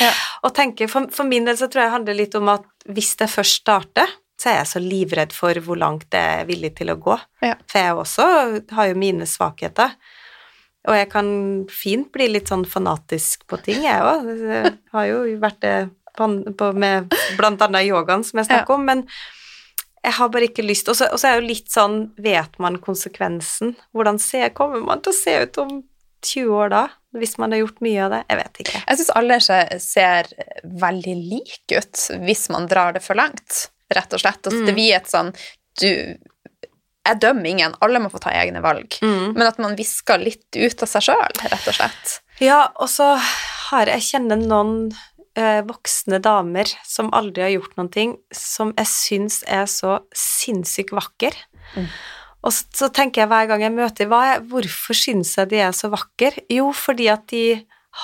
Ja. 0.00 0.08
og 0.46 0.54
tenker, 0.56 0.88
for, 0.88 1.08
for 1.12 1.28
min 1.28 1.44
del 1.44 1.56
så 1.58 1.66
tror 1.68 1.82
jeg 1.82 1.88
det 1.90 1.94
handler 1.96 2.16
litt 2.16 2.36
om 2.38 2.46
at 2.48 2.64
hvis 2.88 3.10
det 3.20 3.26
først 3.28 3.58
starter, 3.60 4.12
så 4.40 4.52
er 4.52 4.54
jeg 4.60 4.68
så 4.70 4.80
livredd 4.80 5.34
for 5.36 5.58
hvor 5.64 5.76
langt 5.80 6.14
jeg 6.14 6.40
er 6.40 6.46
villig 6.48 6.70
til 6.78 6.92
å 6.92 6.96
gå. 7.00 7.16
Ja. 7.44 7.56
For 7.68 7.82
jeg 7.82 7.98
også 7.98 8.26
har 8.78 8.88
jo 8.88 8.96
mine 9.00 9.26
svakheter. 9.28 9.96
Og 10.86 10.96
jeg 10.96 11.10
kan 11.10 11.28
fint 11.72 12.08
bli 12.14 12.28
litt 12.30 12.52
sånn 12.52 12.64
fanatisk 12.68 13.42
på 13.50 13.58
ting, 13.64 13.82
jeg 13.84 14.04
òg. 14.06 14.28
Jeg 14.38 14.74
har 14.94 15.08
jo 15.10 15.22
vært 15.42 15.60
det 15.64 15.76
på, 16.16 16.28
på, 16.56 16.70
med 16.78 17.16
blant 17.36 17.64
annet 17.66 17.88
yogaen, 17.88 18.24
som 18.24 18.40
jeg 18.40 18.48
snakker 18.48 18.78
om, 18.78 18.86
men 18.86 19.02
jeg 20.06 20.14
har 20.20 20.30
bare 20.30 20.46
ikke 20.48 20.62
lyst 20.64 20.88
Og 20.88 20.96
så 20.98 21.08
og 21.10 21.18
så 21.18 21.28
er 21.28 21.36
det 21.36 21.42
jo 21.42 21.50
litt 21.50 21.72
sånn 21.72 21.96
Vet 22.22 22.58
man 22.62 22.78
konsekvensen? 22.82 23.74
Hvordan 23.96 24.20
ser, 24.22 24.52
kommer 24.54 24.84
man 24.86 25.02
til 25.02 25.12
å 25.14 25.18
se 25.18 25.34
ut 25.42 25.58
om 25.62 25.72
20 26.26 26.52
år 26.54 26.70
da? 26.72 26.84
Hvis 27.16 27.36
man 27.40 27.52
har 27.54 27.62
gjort 27.64 27.82
mye 27.84 28.04
av 28.04 28.12
det? 28.12 28.22
Jeg 28.30 28.38
vet 28.42 28.60
ikke. 28.62 28.80
Jeg 28.86 29.00
syns 29.00 29.12
alle 29.18 29.38
ser 29.82 30.30
veldig 30.84 31.14
like 31.22 31.78
ut 31.80 32.02
hvis 32.26 32.46
man 32.52 32.68
drar 32.70 32.96
det 32.96 33.02
for 33.04 33.18
langt, 33.18 33.66
rett 33.94 34.16
og 34.16 34.22
slett. 34.22 34.42
Altså, 34.42 34.60
Mm. 34.62 34.66
Det 34.66 34.74
blir 34.76 34.96
et 34.96 35.10
sånn 35.10 35.30
du 35.80 35.90
Jeg 37.06 37.20
dømmer 37.22 37.46
ingen, 37.46 37.74
alle 37.80 38.00
må 38.02 38.10
få 38.10 38.18
ta 38.18 38.32
egne 38.34 38.60
valg. 38.64 38.96
Men 39.02 39.46
at 39.46 39.58
man 39.62 39.76
visker 39.78 40.18
litt 40.18 40.56
ut 40.56 40.82
av 40.82 40.88
seg 40.90 41.04
sjøl, 41.06 41.36
rett 41.52 41.68
og 41.70 41.76
slett. 41.76 42.16
Ja, 42.42 42.72
og 42.82 42.88
så 42.90 43.12
har 43.70 43.86
jeg 43.86 44.02
kjenner 44.02 44.40
noen 44.40 44.90
voksne 45.68 46.20
damer 46.24 46.70
som 46.86 47.10
aldri 47.16 47.44
har 47.44 47.54
gjort 47.56 47.74
noen 47.76 47.90
ting, 47.92 48.14
som 48.32 48.72
jeg 48.76 48.88
syns 48.88 49.42
er 49.44 49.66
så 49.68 49.98
sinnssykt 50.16 50.94
vakker. 50.96 51.36
Mm. 51.76 51.90
Og 52.46 52.54
så, 52.54 52.64
så 52.78 52.88
tenker 52.94 53.24
jeg 53.24 53.30
hver 53.32 53.50
gang 53.50 53.64
jeg 53.66 53.74
møter 53.74 54.12
er, 54.16 54.44
Hvorfor 54.46 54.96
syns 54.96 55.34
jeg 55.36 55.50
de 55.50 55.60
er 55.66 55.74
så 55.76 55.90
vakre? 55.92 56.46
Jo, 56.52 56.70
fordi 56.76 57.10
at 57.12 57.26
de 57.32 57.44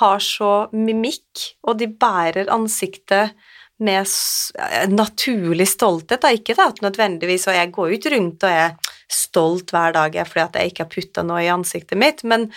har 0.00 0.22
så 0.24 0.52
mimikk, 0.72 1.52
og 1.68 1.78
de 1.80 1.88
bærer 1.88 2.50
ansiktet 2.52 3.34
med 3.82 4.06
eh, 4.06 4.86
naturlig 4.90 5.68
stolthet. 5.72 6.22
Da. 6.22 6.32
Ikke 6.32 6.56
at 6.60 6.80
nødvendigvis, 6.84 7.48
og 7.50 7.58
jeg 7.58 7.72
går 7.74 7.96
ikke 7.98 8.14
rundt 8.16 8.46
og 8.46 8.62
er 8.62 8.94
stolt 9.12 9.74
hver 9.74 9.92
dag 9.96 10.16
fordi 10.28 10.44
at 10.44 10.56
jeg 10.56 10.72
ikke 10.72 10.86
har 10.86 10.92
putta 10.92 11.26
noe 11.26 11.42
i 11.44 11.52
ansiktet 11.52 12.00
mitt, 12.00 12.24
men 12.24 12.48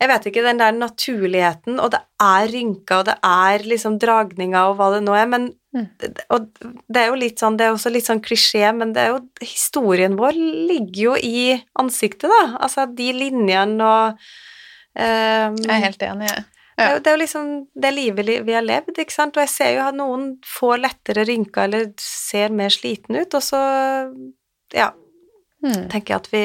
jeg 0.00 0.08
vet 0.08 0.26
ikke, 0.30 0.42
den 0.46 0.58
der 0.62 0.72
naturligheten, 0.72 1.78
og 1.80 1.90
det 1.92 2.00
er 2.24 2.46
rynker, 2.48 3.02
og 3.02 3.08
det 3.10 3.16
er 3.26 3.64
liksom 3.68 3.98
dragninger 4.00 4.70
og 4.70 4.78
hva 4.78 4.90
det 4.96 5.02
nå 5.06 5.16
er, 5.18 5.26
men 5.36 5.50
Mm. 5.70 5.84
Og 6.34 6.48
det 6.90 6.98
er 6.98 7.12
jo 7.12 7.14
litt 7.14 7.38
sånn, 7.38 7.54
det 7.56 7.68
er 7.68 7.76
også 7.76 7.92
litt 7.94 8.02
sånn 8.08 8.18
klisjé, 8.18 8.72
men 8.74 8.90
det 8.92 9.04
er 9.04 9.12
jo 9.12 9.20
Historien 9.46 10.16
vår 10.18 10.34
ligger 10.34 11.02
jo 11.04 11.12
i 11.14 11.52
ansiktet, 11.78 12.26
da. 12.26 12.56
Altså 12.58 12.88
de 12.90 13.12
linjene 13.14 13.78
og 13.78 14.16
um, 14.98 15.60
Jeg 15.62 15.70
er 15.70 15.84
helt 15.84 16.02
enig. 16.02 16.26
det, 16.26 16.82
er 16.82 16.90
jo, 16.96 16.98
det 16.98 17.06
er 17.06 17.14
jo 17.14 17.20
liksom 17.22 17.52
det 17.86 17.92
livet 17.94 18.32
vi 18.48 18.56
har 18.58 18.66
levd, 18.66 18.98
ikke 18.98 19.14
sant, 19.14 19.38
og 19.38 19.44
jeg 19.46 19.52
ser 19.54 19.70
jo 19.76 19.84
at 19.86 19.94
noen 19.94 20.24
får 20.42 20.82
lettere 20.88 21.22
rynker 21.30 21.68
eller 21.68 21.86
ser 22.02 22.50
mer 22.50 22.74
sliten 22.74 23.20
ut, 23.22 23.38
og 23.38 23.46
så 23.52 23.62
ja, 24.74 24.90
Mm. 25.62 25.90
tenker 25.92 26.14
jeg 26.14 26.20
at 26.22 26.28
vi 26.32 26.44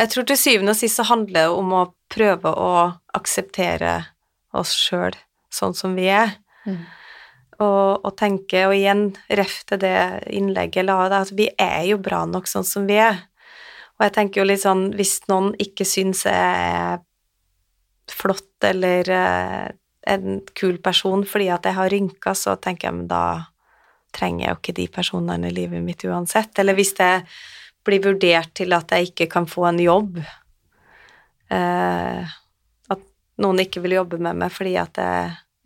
jeg 0.00 0.10
tror 0.12 0.26
til 0.28 0.38
syvende 0.40 0.72
og 0.74 0.78
sist 0.80 1.00
så 1.00 1.06
handler 1.10 1.46
det 1.46 1.58
om 1.60 1.74
å 1.76 1.82
prøve 2.10 2.50
å 2.50 2.70
akseptere 3.16 3.98
oss 4.56 4.72
sjøl 4.74 5.14
sånn 5.52 5.76
som 5.76 5.96
vi 5.98 6.08
er, 6.12 6.36
Mm. 6.66 6.82
og, 7.64 8.04
og 8.04 8.12
tenke, 8.20 8.66
og 8.68 8.74
igjen 8.76 9.14
ref 9.32 9.62
til 9.64 9.78
det 9.80 10.28
innlegget 10.28 10.84
la 10.84 11.08
det, 11.08 11.20
at 11.24 11.30
vi 11.32 11.46
er 11.56 11.86
jo 11.88 11.96
bra 11.98 12.26
nok 12.28 12.44
sånn 12.50 12.66
som 12.68 12.84
vi 12.88 12.98
er. 13.00 13.16
Og 13.96 14.04
jeg 14.04 14.12
tenker 14.16 14.42
jo 14.42 14.46
litt 14.48 14.60
sånn, 14.60 14.90
hvis 14.96 15.14
noen 15.32 15.54
ikke 15.60 15.86
syns 15.88 16.26
jeg 16.28 16.34
er 16.36 17.00
flott 18.12 18.66
eller 18.68 19.08
eh, 19.08 19.70
en 20.12 20.40
kul 20.56 20.76
person 20.84 21.24
fordi 21.24 21.48
at 21.52 21.64
jeg 21.64 21.76
har 21.76 21.90
rynker, 21.92 22.36
så 22.36 22.56
tenker 22.60 22.90
jeg, 22.90 22.98
men 23.00 23.08
da 23.08 23.24
trenger 24.16 24.44
jeg 24.44 24.52
jo 24.52 24.60
ikke 24.60 24.76
de 24.80 24.86
personene 25.00 25.48
i 25.48 25.54
livet 25.54 25.84
mitt 25.84 26.04
uansett. 26.04 26.52
Eller 26.58 26.76
hvis 26.76 26.92
jeg 26.98 27.24
blir 27.86 28.02
vurdert 28.04 28.52
til 28.58 28.72
at 28.76 28.90
jeg 28.92 29.10
ikke 29.12 29.26
kan 29.32 29.46
få 29.48 29.64
en 29.70 29.78
jobb. 29.82 30.18
Eh, 31.50 32.22
at 32.94 33.04
noen 33.42 33.62
ikke 33.64 33.82
vil 33.84 33.96
jobbe 33.98 34.20
med 34.22 34.38
meg 34.44 34.52
fordi 34.54 34.76
at 34.80 34.92
det 34.98 35.10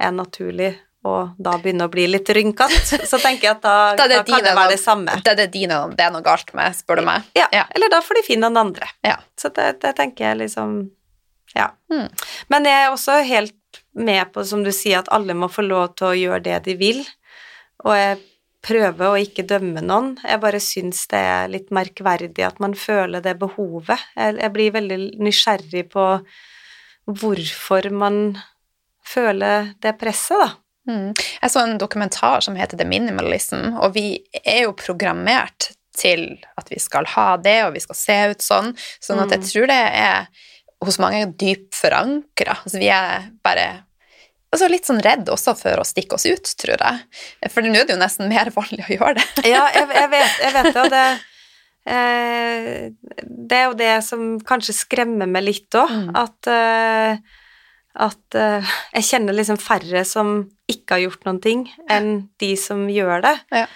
er 0.04 0.12
naturlig, 0.14 0.72
og 1.04 1.34
da 1.36 1.58
begynner 1.60 1.90
å 1.90 1.92
bli 1.92 2.06
litt 2.08 2.30
rynkete, 2.32 3.00
så 3.10 3.18
tenker 3.20 3.48
jeg 3.50 3.56
at 3.58 3.64
da, 3.66 3.74
Da 3.98 4.06
da 4.08 4.22
kan 4.24 4.44
det 4.44 4.54
være 4.56 4.72
det 4.76 4.80
samme. 4.80 5.18
Det 5.24 5.34
er 5.34 5.40
det 5.42 5.50
dine 5.52 5.82
det 5.92 6.06
er 6.06 6.14
noe 6.14 6.24
galt 6.24 6.54
med, 6.56 6.76
spør 6.78 7.02
du 7.02 7.06
meg. 7.10 7.26
Ja, 7.36 7.48
Ja. 7.52 7.66
eller 7.76 7.92
da 7.92 8.00
får 8.04 8.20
de 8.20 8.26
finne 8.30 8.48
noen 8.48 8.70
andre. 8.70 8.88
Ja. 9.04 9.18
Så 9.40 9.50
det, 9.54 9.74
det 9.84 9.94
tenker 10.00 10.30
jeg 10.30 10.40
liksom 10.46 10.78
Ja. 11.54 11.68
Mm. 11.92 12.08
Men 12.50 12.64
jeg 12.66 12.86
er 12.86 12.90
også 12.90 13.20
helt 13.28 13.82
med 13.94 14.32
på, 14.32 14.42
som 14.46 14.64
du 14.64 14.72
sier, 14.74 15.02
at 15.04 15.10
alle 15.14 15.36
må 15.38 15.46
få 15.52 15.62
lov 15.62 15.92
til 15.98 16.08
å 16.08 16.16
gjøre 16.18 16.40
det 16.42 16.56
de 16.64 16.74
vil. 16.80 17.04
Og 17.84 17.92
jeg 17.94 18.16
prøver 18.64 19.04
å 19.10 19.20
ikke 19.20 19.44
dømme 19.48 19.82
noen. 19.84 20.14
Jeg 20.24 20.40
bare 20.42 20.62
syns 20.62 21.04
det 21.12 21.20
er 21.20 21.52
litt 21.52 21.70
merkverdig 21.74 22.46
at 22.46 22.60
man 22.62 22.76
føler 22.78 23.24
det 23.24 23.36
behovet. 23.42 24.00
Jeg, 24.16 24.38
jeg 24.40 24.54
blir 24.54 24.74
veldig 24.74 24.98
nysgjerrig 25.20 25.86
på 25.92 26.08
hvorfor 27.04 27.90
man 27.92 28.20
føler 29.04 29.74
det 29.84 29.96
presset, 30.00 30.40
da. 30.40 30.50
Mm. 30.88 31.12
Jeg 31.16 31.52
så 31.52 31.62
en 31.64 31.78
dokumentar 31.80 32.44
som 32.44 32.56
heter 32.58 32.80
The 32.80 32.86
Minimalism, 32.88 33.76
og 33.80 33.94
vi 33.96 34.18
er 34.42 34.66
jo 34.66 34.76
programmert 34.76 35.70
til 35.96 36.26
at 36.58 36.68
vi 36.72 36.80
skal 36.82 37.06
ha 37.14 37.34
det, 37.40 37.58
og 37.66 37.76
vi 37.76 37.84
skal 37.84 37.98
se 37.98 38.18
ut 38.32 38.44
sånn, 38.44 38.72
sånn 39.04 39.22
at 39.22 39.32
jeg 39.36 39.46
tror 39.46 39.70
det 39.70 39.80
er 39.80 40.26
hos 40.84 40.98
mange 41.00 41.26
dypt 41.40 41.76
forankra. 41.78 42.58
Altså, 42.64 42.80
vi 42.82 42.90
er 42.92 43.28
bare 43.44 43.68
altså, 44.54 44.70
litt 44.72 44.88
sånn 44.88 45.02
redd 45.04 45.28
også 45.34 45.54
for 45.58 45.82
å 45.82 45.86
stikke 45.86 46.16
oss 46.16 46.24
ut, 46.30 46.54
tror 46.62 46.78
jeg. 46.80 47.04
For 47.52 47.66
nå 47.66 47.74
er 47.82 47.86
det 47.90 47.96
jo 47.96 48.00
nesten 48.00 48.30
mer 48.32 48.50
vanlig 48.54 48.86
å 48.86 48.92
gjøre 48.96 49.16
det. 49.20 49.28
Ja, 49.50 49.66
jeg, 49.74 49.88
jeg, 49.98 50.10
vet, 50.14 50.40
jeg 50.46 50.56
vet 50.56 50.70
det, 50.72 50.82
og 50.84 50.92
det 50.94 51.06
eh, 51.86 52.90
Det 53.44 53.56
er 53.58 53.64
jo 53.68 53.78
det 53.78 53.92
som 54.06 54.26
kanskje 54.46 54.76
skremmer 54.76 55.28
meg 55.30 55.44
litt 55.50 55.74
òg, 55.80 55.90
Mm. 55.94 56.12
at 56.16 56.48
eh, 56.52 57.18
at 57.94 58.34
eh, 58.34 58.70
jeg 58.96 59.06
kjenner 59.06 59.36
liksom 59.36 59.58
færre 59.62 60.00
som 60.08 60.32
ikke 60.66 60.96
har 60.96 61.02
gjort 61.04 61.26
noen 61.28 61.36
ting, 61.44 61.60
enn 61.86 62.08
de 62.42 62.48
som 62.58 62.88
gjør 62.90 63.20
det. 63.22 63.34
Ja. 63.54 63.68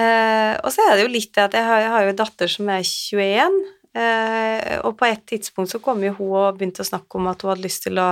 Eh, 0.00 0.54
og 0.64 0.70
så 0.72 0.86
er 0.86 0.94
det 0.96 1.02
jo 1.04 1.10
litt 1.12 1.34
det 1.36 1.42
at 1.44 1.56
jeg 1.58 1.66
har, 1.68 1.82
jeg 1.82 1.90
har 1.92 2.06
jo 2.06 2.12
en 2.14 2.20
datter 2.22 2.48
som 2.48 2.70
er 2.72 2.80
21, 2.88 3.58
eh, 4.00 4.78
og 4.86 4.96
på 4.96 5.10
et 5.10 5.26
tidspunkt 5.28 5.74
så 5.74 5.80
kom 5.84 6.00
jo 6.06 6.14
hun 6.16 6.32
og 6.40 6.56
begynte 6.56 6.80
å 6.80 6.88
snakke 6.88 7.20
om 7.20 7.28
at 7.28 7.44
hun 7.44 7.52
hadde 7.52 7.66
lyst 7.66 7.84
til 7.84 8.00
å 8.00 8.08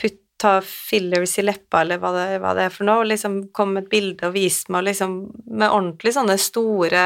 putte 0.00 0.23
ta 0.44 0.52
fillers 0.64 1.38
i 1.40 1.44
leppa, 1.48 1.80
eller 1.82 1.98
hva 2.02 2.12
det, 2.14 2.24
hva 2.44 2.52
det 2.56 2.68
er 2.68 2.72
for 2.74 2.86
noe, 2.88 3.02
og 3.02 3.08
liksom 3.10 3.40
kom 3.56 3.72
med 3.74 3.86
et 3.86 3.90
bilde 3.96 4.28
og 4.28 4.36
viste 4.36 4.72
meg 4.74 4.84
liksom 4.90 5.16
med 5.48 5.70
ordentlig 5.72 6.12
sånne 6.16 6.36
store 6.40 7.04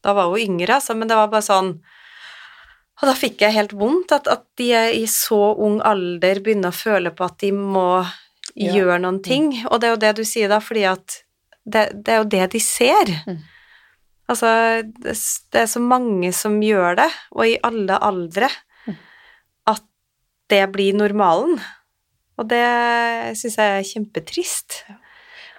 Da 0.00 0.14
var 0.16 0.30
hun 0.32 0.40
yngre, 0.40 0.78
altså, 0.80 0.96
men 0.96 1.08
det 1.10 1.18
var 1.18 1.28
bare 1.32 1.44
sånn 1.46 1.70
Og 3.00 3.06
da 3.08 3.14
fikk 3.16 3.40
jeg 3.44 3.54
helt 3.56 3.72
vondt 3.80 4.12
at, 4.16 4.26
at 4.28 4.44
de 4.60 4.70
i 5.00 5.04
så 5.08 5.38
ung 5.60 5.78
alder 5.88 6.40
begynner 6.44 6.72
å 6.72 6.76
føle 6.80 7.12
på 7.16 7.24
at 7.28 7.38
de 7.44 7.52
må 7.56 7.86
Ja. 8.56 8.72
gjøre 8.74 8.96
noen 9.00 9.20
ting, 9.22 9.52
og 9.70 9.78
det 9.80 9.86
er 9.88 9.92
jo 9.94 10.00
det 10.02 10.10
du 10.18 10.24
sier 10.26 10.48
da, 10.50 10.58
fordi 10.60 10.82
at 10.90 11.20
det, 11.64 11.84
det 12.04 12.12
er 12.12 12.18
jo 12.18 12.26
det 12.32 12.46
de 12.52 12.60
ser. 12.60 13.12
Mm. 13.28 13.36
Altså, 14.28 14.50
det, 15.04 15.14
det 15.54 15.60
er 15.62 15.68
så 15.70 15.80
mange 15.80 16.32
som 16.34 16.56
gjør 16.62 16.96
det, 16.98 17.06
og 17.30 17.44
i 17.46 17.54
alle 17.62 17.98
aldre, 18.02 18.48
Mm. 18.88 18.96
at 19.70 19.82
det 20.50 20.64
blir 20.74 20.94
normalen. 20.98 21.60
Og 22.40 22.48
det 22.48 22.64
syns 23.38 23.58
jeg 23.60 23.76
er 23.76 23.86
kjempetrist. 23.86 24.80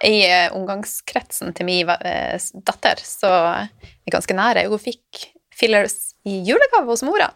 I 0.02 0.16
eh, 0.26 0.48
omgangskretsen 0.56 1.54
til 1.54 1.68
min 1.68 1.90
eh, 1.94 2.34
datter, 2.66 2.98
så 3.06 3.30
er 3.30 3.68
jeg 4.02 4.14
ganske 4.16 4.34
nære. 4.34 4.66
Hun 4.72 4.82
fikk 4.82 5.28
fillers 5.54 6.16
i 6.26 6.40
julegave 6.46 6.90
hos 6.90 7.04
mora. 7.06 7.30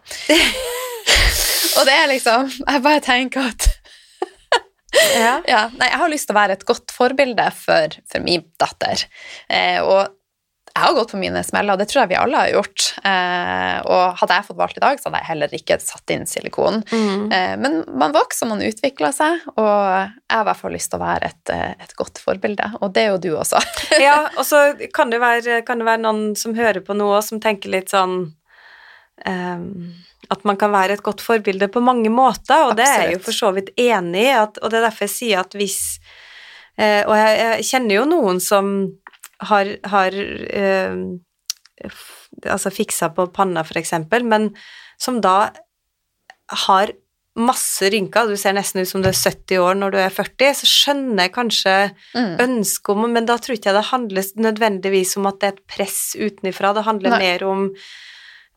og 1.76 1.86
det 1.86 1.94
er 1.94 2.08
liksom 2.10 2.48
Jeg 2.50 2.82
bare 2.82 3.02
tenker 3.04 3.50
at 3.52 3.68
Ja. 5.14 5.36
ja, 5.52 5.62
nei, 5.76 5.90
jeg 5.90 6.00
har 6.00 6.10
lyst 6.10 6.26
til 6.26 6.34
å 6.34 6.40
være 6.40 6.56
et 6.56 6.66
godt 6.66 6.94
forbilde 6.94 7.46
for, 7.54 7.98
for 8.10 8.24
min 8.24 8.46
datter. 8.58 9.06
Eh, 9.52 9.78
og 9.84 10.15
jeg 10.76 10.84
har 10.84 10.94
gått 10.98 11.12
på 11.14 11.18
mine 11.20 11.40
smeller, 11.40 11.72
og 11.72 11.80
det 11.80 11.86
tror 11.88 12.02
jeg 12.02 12.10
vi 12.10 12.18
alle 12.20 12.40
har 12.42 12.50
gjort. 12.52 12.82
Eh, 13.08 13.76
og 13.88 14.18
hadde 14.20 14.36
jeg 14.36 14.46
fått 14.50 14.58
valgt 14.58 14.76
i 14.76 14.82
dag, 14.84 14.98
så 15.00 15.08
hadde 15.08 15.22
jeg 15.22 15.28
heller 15.30 15.54
ikke 15.56 15.78
satt 15.80 16.12
inn 16.12 16.26
silikon. 16.28 16.82
Mm. 16.90 17.22
Eh, 17.32 17.54
men 17.62 17.78
man 17.96 18.12
vokser, 18.12 18.50
man 18.50 18.64
utvikler 18.64 19.14
seg, 19.16 19.46
og 19.54 19.70
jeg 19.70 20.34
har 20.34 20.44
i 20.44 20.48
hvert 20.50 20.60
fall 20.60 20.76
lyst 20.76 20.92
til 20.92 21.00
å 21.00 21.06
være 21.06 21.30
et, 21.32 21.54
eh, 21.54 21.72
et 21.86 21.96
godt 21.96 22.20
forbilde. 22.20 22.68
Og 22.82 22.92
det 22.92 23.06
er 23.06 23.14
jo 23.14 23.22
du 23.24 23.30
også. 23.38 23.62
ja, 24.06 24.18
og 24.38 24.44
så 24.44 24.66
kan 24.92 25.14
det 25.14 25.22
være, 25.24 25.62
kan 25.64 25.80
det 25.80 25.88
være 25.88 26.04
noen 26.04 26.36
som 26.36 26.56
hører 26.58 26.84
på 26.84 26.98
noe, 26.98 27.22
og 27.22 27.24
som 27.24 27.40
tenker 27.42 27.72
litt 27.72 27.94
sånn 27.94 28.26
Um, 29.24 29.94
At 30.28 30.42
man 30.44 30.58
kan 30.60 30.74
være 30.74 30.98
et 30.98 31.02
godt 31.06 31.22
forbilde 31.24 31.70
på 31.72 31.80
mange 31.80 32.10
måter, 32.12 32.66
og 32.66 32.74
det 32.76 32.84
er 32.84 33.06
jeg 33.06 33.14
jo 33.14 33.22
for 33.24 33.36
så 33.36 33.48
vidt 33.56 33.70
enig 33.80 34.26
i, 34.26 34.34
og 34.36 34.68
det 34.68 34.76
er 34.76 34.84
derfor 34.84 35.06
jeg 35.06 35.12
sier 35.14 35.40
at 35.40 35.54
hvis 35.56 35.78
eh, 36.76 37.00
Og 37.06 37.14
jeg, 37.16 37.38
jeg 37.40 37.66
kjenner 37.70 37.94
jo 37.96 38.02
noen 38.10 38.42
som 38.42 38.74
har, 39.44 39.72
har 39.92 40.16
eh, 40.16 40.96
altså 42.46 42.72
fiksa 42.72 43.10
på 43.16 43.28
panna, 43.36 43.64
for 43.66 43.80
eksempel, 43.80 44.24
men 44.24 44.54
som 45.00 45.20
da 45.20 45.50
har 46.66 46.94
masse 47.36 47.84
rynker, 47.92 48.30
du 48.30 48.38
ser 48.40 48.54
nesten 48.56 48.80
ut 48.80 48.88
som 48.88 49.02
du 49.04 49.10
er 49.10 49.16
70 49.16 49.60
år 49.60 49.76
når 49.76 49.92
du 49.92 49.98
er 50.00 50.12
40, 50.14 50.54
så 50.56 50.68
skjønner 50.70 51.26
jeg 51.26 51.34
kanskje 51.34 51.74
Mm. 52.16 52.40
ønske 52.40 52.92
om 52.92 53.12
Men 53.12 53.26
da 53.26 53.36
tror 53.36 53.58
ikke 53.58 53.68
jeg 53.70 53.76
det 53.76 53.90
handler 53.90 54.22
nødvendigvis 54.40 55.16
om 55.18 55.26
at 55.26 55.40
det 55.40 55.46
er 55.46 55.52
et 55.52 55.66
press 55.68 56.16
utenifra, 56.16 56.72
det 56.72 56.86
handler 56.86 57.10
Nei. 57.10 57.18
mer 57.18 57.44
om 57.44 57.70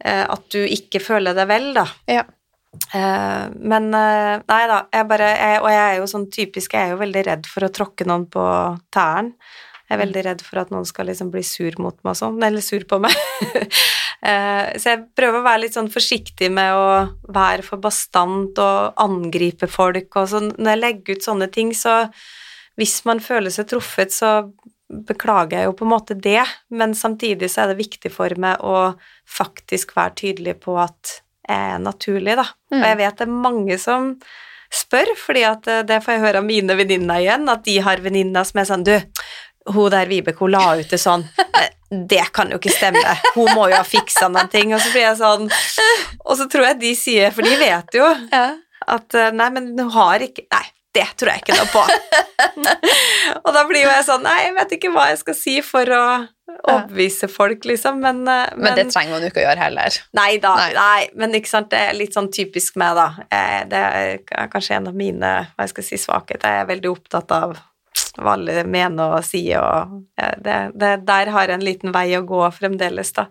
eh, 0.06 0.24
at 0.24 0.44
du 0.50 0.64
ikke 0.64 1.02
føler 1.04 1.36
deg 1.36 1.48
vel, 1.48 1.74
da. 1.74 1.88
Ja. 2.08 2.24
Uh, 2.94 3.50
men 3.58 3.90
uh, 3.90 4.38
nei 4.46 4.64
da, 4.70 4.84
jeg 4.94 5.08
bare 5.10 5.30
jeg, 5.34 5.62
Og 5.64 5.72
jeg 5.74 5.80
er 5.82 5.96
jo 5.98 6.04
sånn 6.06 6.28
typisk, 6.30 6.74
jeg 6.74 6.86
er 6.86 6.92
jo 6.94 7.00
veldig 7.02 7.24
redd 7.26 7.48
for 7.50 7.66
å 7.66 7.72
tråkke 7.74 8.06
noen 8.06 8.28
på 8.30 8.44
tærne. 8.94 9.34
Jeg 9.90 9.96
er 9.98 10.02
veldig 10.04 10.22
redd 10.28 10.42
for 10.46 10.62
at 10.62 10.70
noen 10.70 10.86
skal 10.86 11.08
liksom 11.10 11.32
bli 11.34 11.42
sur 11.46 11.74
mot 11.82 11.96
meg 12.04 12.12
og 12.14 12.20
sånn, 12.20 12.38
eller 12.46 12.66
sur 12.66 12.86
på 12.90 13.02
meg. 13.04 13.16
Eh, 14.20 14.74
så 14.76 14.90
jeg 14.92 15.04
prøver 15.16 15.40
å 15.40 15.46
være 15.46 15.62
litt 15.62 15.76
sånn 15.78 15.86
forsiktig 15.88 16.50
med 16.52 16.76
å 16.76 16.88
være 17.32 17.64
for 17.64 17.80
bastant 17.80 18.60
og 18.60 18.98
angripe 19.00 19.70
folk, 19.72 20.10
og 20.20 20.28
sånn. 20.28 20.50
når 20.58 20.74
jeg 20.74 20.80
legger 20.82 21.16
ut 21.16 21.28
sånne 21.30 21.48
ting, 21.56 21.72
så 21.72 21.94
hvis 22.76 22.98
man 23.08 23.24
føler 23.24 23.54
seg 23.56 23.70
truffet, 23.72 24.12
så 24.12 24.34
beklager 25.08 25.62
jeg 25.62 25.70
jo 25.70 25.78
på 25.80 25.88
en 25.88 25.94
måte 25.94 26.20
det, 26.20 26.44
men 26.68 26.98
samtidig 27.00 27.48
så 27.54 27.64
er 27.64 27.72
det 27.72 27.80
viktig 27.80 28.12
for 28.12 28.36
meg 28.44 28.60
å 28.60 28.92
faktisk 29.24 29.96
være 29.96 30.18
tydelig 30.26 30.58
på 30.66 30.76
at 30.84 31.22
jeg 31.48 31.74
er 31.78 31.82
naturlig, 31.82 32.36
da. 32.42 32.50
Mm. 32.74 32.80
Og 32.82 32.88
jeg 32.90 33.00
vet 33.06 33.20
det 33.20 33.28
er 33.30 33.42
mange 33.48 33.80
som 33.82 34.12
spør, 34.70 35.14
fordi 35.18 35.44
at 35.50 35.70
eh, 35.70 35.86
det 35.88 36.02
får 36.06 36.16
jeg 36.16 36.26
høre 36.26 36.42
av 36.42 36.48
mine 36.48 36.78
venninner 36.78 37.24
igjen, 37.24 37.48
at 37.50 37.64
de 37.66 37.80
har 37.86 38.04
venninner 38.04 38.46
som 38.46 38.62
er 38.62 38.70
sånn 38.70 38.86
Du, 38.86 38.96
hun 39.74 39.90
der 39.94 40.10
Vibeke, 40.10 40.40
hun 40.44 40.52
la 40.56 40.76
ut 40.80 40.90
det 40.90 41.00
sånn. 41.02 41.26
Eh, 41.40 41.70
Det 41.92 42.22
kan 42.34 42.52
jo 42.54 42.60
ikke 42.60 42.70
stemme. 42.72 43.02
Hun 43.34 43.48
må 43.58 43.64
jo 43.72 43.76
ha 43.80 43.84
fiksa 43.84 44.28
noen 44.30 44.50
ting. 44.54 44.74
Og 44.76 44.82
så 44.84 44.92
blir 44.94 45.08
jeg 45.08 45.18
sånn 45.18 45.48
Og 46.26 46.36
så 46.38 46.46
tror 46.52 46.68
jeg 46.68 46.80
de 46.84 46.92
sier, 46.96 47.32
for 47.34 47.42
de 47.42 47.56
vet 47.58 47.96
jo 47.98 48.06
Ja. 48.32 48.44
at 48.88 49.16
eh, 49.18 49.32
nei, 49.32 49.50
men 49.50 49.72
hun 49.80 49.90
har 49.96 50.20
ikke 50.22 50.46
Nei, 50.54 50.66
det 50.94 51.08
tror 51.18 51.32
jeg 51.34 51.42
ikke 51.44 51.58
noe 51.58 51.70
på. 51.74 51.82
og 53.46 53.54
da 53.56 53.64
blir 53.70 53.84
jo 53.86 53.90
jeg 53.92 54.06
sånn 54.08 54.24
Nei, 54.26 54.38
jeg 54.48 54.54
vet 54.60 54.76
ikke 54.78 54.92
hva 54.94 55.08
jeg 55.12 55.20
skal 55.24 55.38
si 55.38 55.56
for 55.66 55.90
å 55.98 56.04
overbevise 56.70 57.28
folk, 57.30 57.64
liksom, 57.70 58.00
men, 58.02 58.24
men, 58.26 58.50
Men 58.58 58.76
det 58.78 58.88
trenger 58.92 59.14
man 59.14 59.22
jo 59.24 59.30
ikke 59.30 59.44
å 59.44 59.46
gjøre 59.46 59.62
heller. 59.68 59.98
Nei 60.18 60.32
da, 60.42 60.54
Nei. 60.58 60.72
nei. 60.74 61.04
men 61.22 61.36
ikke 61.38 61.52
sant, 61.52 61.70
det 61.72 61.78
er 61.92 61.94
litt 61.98 62.16
sånn 62.18 62.30
typisk 62.34 62.76
meg, 62.82 62.98
da. 62.98 63.06
Eh, 63.30 63.60
Det 63.70 63.82
er 64.00 64.48
kanskje 64.50 64.76
en 64.80 64.90
av 64.90 64.98
mine 64.98 65.30
hva 65.54 65.66
jeg 65.68 65.74
skal 65.76 65.86
si, 65.86 66.00
svakheter. 66.02 66.50
Jeg 66.58 66.66
er 66.66 66.72
veldig 66.72 66.90
opptatt 66.92 67.32
av 67.38 67.54
hva 68.18 68.34
alle 68.34 68.64
mener 68.66 69.18
og 69.20 69.26
sier, 69.28 69.62
og 69.62 70.02
ja, 70.18 70.32
det, 70.42 70.58
det, 70.80 70.92
der 71.08 71.32
har 71.36 71.48
jeg 71.48 71.60
en 71.60 71.66
liten 71.68 71.94
vei 71.94 72.08
å 72.18 72.24
gå 72.28 72.42
fremdeles, 72.56 73.14
da. 73.16 73.28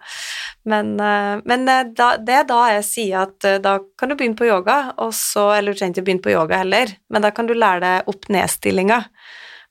Men, 0.69 0.95
eh, 1.01 1.43
men 1.49 1.67
eh, 1.69 1.91
da, 1.97 2.13
det 2.23 2.37
er 2.41 2.47
da 2.49 2.61
jeg 2.77 2.87
sier 2.87 3.27
at 3.27 3.49
eh, 3.49 3.59
da 3.65 3.79
kan 3.99 4.13
du 4.13 4.17
begynne 4.19 4.39
på 4.39 4.49
yoga, 4.49 4.79
og 5.03 5.15
så 5.17 5.49
Eller 5.57 5.73
du 5.73 5.81
trenger 5.81 5.99
ikke 5.99 6.07
begynne 6.07 6.27
på 6.27 6.35
yoga 6.35 6.63
heller, 6.63 6.95
men 7.11 7.25
da 7.25 7.33
kan 7.35 7.49
du 7.49 7.57
lære 7.57 7.83
deg 7.85 8.13
opp-ned-stillinga. 8.13 9.03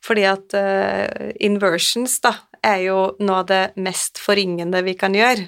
Fordi 0.05 0.23
at 0.29 0.53
uh, 0.53 1.31
inversions, 1.43 2.19
da, 2.21 2.35
er 2.63 2.83
jo 2.85 2.99
noe 3.19 3.41
av 3.41 3.47
det 3.49 3.61
mest 3.81 4.21
forringende 4.21 4.83
vi 4.85 4.93
kan 4.99 5.15
gjøre. 5.17 5.47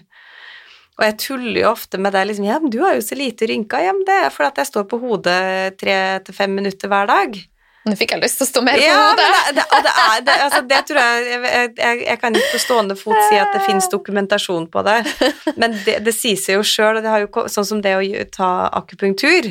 Og 1.00 1.06
jeg 1.06 1.16
tuller 1.24 1.62
jo 1.62 1.70
ofte 1.70 2.00
med 2.02 2.12
det, 2.12 2.26
liksom, 2.28 2.48
ja, 2.50 2.58
men 2.60 2.74
du 2.74 2.82
har 2.84 2.98
jo 2.98 3.06
så 3.06 3.16
lite 3.16 3.48
rynker, 3.48 3.86
ja, 3.86 3.94
men 3.96 4.04
det 4.08 4.18
er 4.26 4.34
fordi 4.36 4.50
at 4.50 4.60
jeg 4.60 4.72
står 4.74 4.90
på 4.92 5.00
hodet 5.00 5.40
tre 5.80 5.96
til 6.28 6.36
fem 6.36 6.58
minutter 6.60 6.92
hver 6.92 7.08
dag. 7.08 7.38
Nå 7.88 7.96
fikk 7.96 8.12
jeg 8.12 8.20
lyst 8.22 8.38
til 8.42 8.46
å 8.46 8.50
stå 8.50 8.62
mer 8.66 8.76
på 8.76 8.84
Ja, 8.84 8.98
hodet. 9.00 9.28
det, 9.48 9.54
det, 9.56 9.64
det 9.86 9.94
er 10.04 10.24
det, 10.28 10.34
altså, 10.46 10.60
det 10.68 10.80
tror 10.90 11.00
jeg 11.00 11.30
jeg, 11.30 11.70
jeg 11.80 12.02
jeg 12.10 12.20
kan 12.22 12.36
ikke 12.36 12.52
på 12.58 12.60
stående 12.66 12.98
fot 13.00 13.16
si 13.30 13.38
at 13.40 13.54
det 13.56 13.62
finnes 13.66 13.88
dokumentasjon 13.94 14.68
på 14.74 14.84
det, 14.86 14.98
men 15.56 15.78
det, 15.88 15.96
det 16.06 16.14
sier 16.14 16.36
seg 16.38 16.60
jo 16.60 16.66
sjøl, 16.68 17.00
og 17.00 17.06
det 17.08 17.14
har 17.14 17.24
jo 17.24 17.46
sånn 17.48 17.66
som 17.72 17.82
det 17.86 17.96
å 17.96 18.04
ta 18.36 18.50
akupunktur 18.82 19.48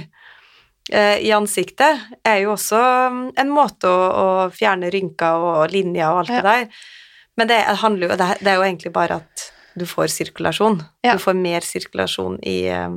eh, 0.92 1.18
i 1.24 1.32
ansiktet, 1.32 2.04
er 2.28 2.42
jo 2.44 2.52
også 2.54 2.78
mm, 3.16 3.24
en 3.40 3.50
måte 3.52 3.88
å, 3.90 4.06
å 4.08 4.28
fjerne 4.54 4.92
rynker 4.92 5.48
og 5.48 5.72
linjer 5.74 6.12
og 6.12 6.22
alt 6.26 6.34
Ja. 6.36 6.42
det 6.42 6.48
der. 6.52 6.86
Men 7.38 7.48
det 7.52 7.58
handler 7.80 8.10
jo 8.10 8.16
det, 8.18 8.28
er- 8.44 8.56
jo 8.60 8.64
egentlig 8.66 8.92
bare 8.92 9.20
at 9.22 9.48
du 9.78 9.84
får 9.86 10.08
sirkulasjon. 10.10 10.80
Ja. 11.06 11.12
Du 11.14 11.22
får 11.22 11.36
mer 11.38 11.62
sirkulasjon 11.62 12.40
i 12.42 12.64
eh, 12.66 12.88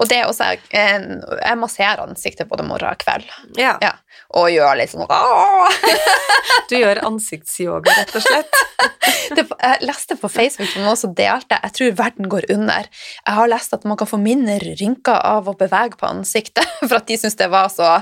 Og 0.00 0.08
det 0.10 0.16
er 0.16 0.26
også 0.26 0.48
eh, 0.74 1.04
Jeg 1.44 1.58
masserer 1.60 2.00
ansiktet 2.02 2.48
både 2.50 2.64
morgen 2.66 2.90
og 2.90 2.98
kveld. 3.04 3.28
Ja, 3.60 3.76
Ja. 3.84 3.92
Og 4.34 4.50
gjør 4.50 4.78
litt 4.80 4.90
sånn 4.90 5.06
«Åh!» 5.06 5.80
du 6.70 6.76
gjør 6.78 7.02
ansiktsyoga, 7.06 7.92
rett 8.00 8.14
og 8.18 8.24
slett. 8.24 8.60
det, 9.36 9.46
Jeg 9.46 9.86
leste 9.86 10.16
på 10.18 10.30
Facebook 10.32 10.70
som 10.72 10.84
noen 10.84 10.98
som 10.98 11.14
delte 11.16 11.58
Jeg 11.62 11.74
tror 11.78 11.96
verden 12.00 12.30
går 12.32 12.48
under. 12.54 12.88
Jeg 13.20 13.38
har 13.38 13.50
lest 13.50 13.76
at 13.76 13.86
man 13.88 13.98
kan 14.00 14.10
få 14.10 14.18
mindre 14.20 14.74
rynker 14.80 15.18
av 15.18 15.50
å 15.50 15.56
bevege 15.58 16.00
på 16.00 16.10
ansiktet, 16.10 16.66
for 16.88 16.98
at 16.98 17.10
de 17.10 17.18
syns 17.20 17.38
det 17.40 17.50
var 17.54 17.72
så 17.72 17.96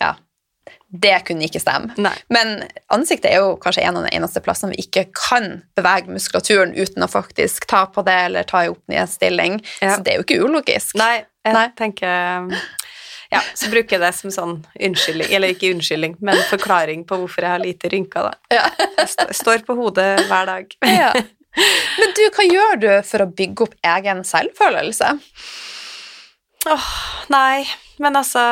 Ja. 0.00 0.16
Det 0.86 1.16
kunne 1.26 1.42
ikke 1.48 1.58
stemme. 1.60 1.90
Nei. 1.98 2.12
Men 2.32 2.60
ansiktet 2.94 3.26
er 3.32 3.40
jo 3.42 3.56
kanskje 3.60 3.82
en 3.84 3.98
av 3.98 4.04
de 4.06 4.12
eneste 4.14 4.40
plassene 4.40 4.70
vi 4.72 4.84
ikke 4.84 5.08
kan 5.18 5.60
bevege 5.76 6.14
muskulaturen 6.14 6.72
uten 6.78 7.02
å 7.02 7.08
faktisk 7.10 7.66
ta 7.68 7.82
på 7.90 8.04
det 8.06 8.14
eller 8.28 8.46
ta 8.46 8.62
i 8.64 8.70
opp-ned-stilling. 8.70 9.58
Ja. 9.82 9.96
Så 9.96 10.06
det 10.06 10.14
er 10.14 10.20
jo 10.20 10.24
ikke 10.24 10.38
ulogisk. 10.46 10.94
Nei, 10.98 11.24
jeg 11.44 11.56
Nei. 11.58 11.66
tenker 11.78 12.54
Ja, 13.36 13.44
så 13.54 13.70
bruker 13.72 13.96
jeg 13.96 14.02
det 14.02 14.12
som 14.16 14.32
sånn 14.34 14.58
unnskyldning, 14.88 15.30
eller 15.36 15.54
ikke 15.54 15.70
unnskyldning, 15.74 16.18
men 16.24 16.42
forklaring 16.50 17.06
på 17.08 17.20
hvorfor 17.22 17.46
jeg 17.46 17.54
har 17.54 17.62
lite 17.62 17.92
rynker, 17.92 18.30
da. 18.30 18.58
Ja. 18.58 19.06
Står 19.36 19.64
på 19.66 19.76
hodet 19.78 20.10
hver 20.28 20.50
dag. 20.50 20.76
Ja. 20.90 21.12
Men 21.56 22.10
du, 22.12 22.20
hva 22.36 22.44
gjør 22.44 22.80
du 22.82 22.90
for 23.08 23.24
å 23.24 23.30
bygge 23.32 23.64
opp 23.64 23.76
egen 23.88 24.18
selvfølelse? 24.28 25.14
Åh, 26.68 26.88
nei, 27.32 27.62
men 28.02 28.18
altså 28.18 28.42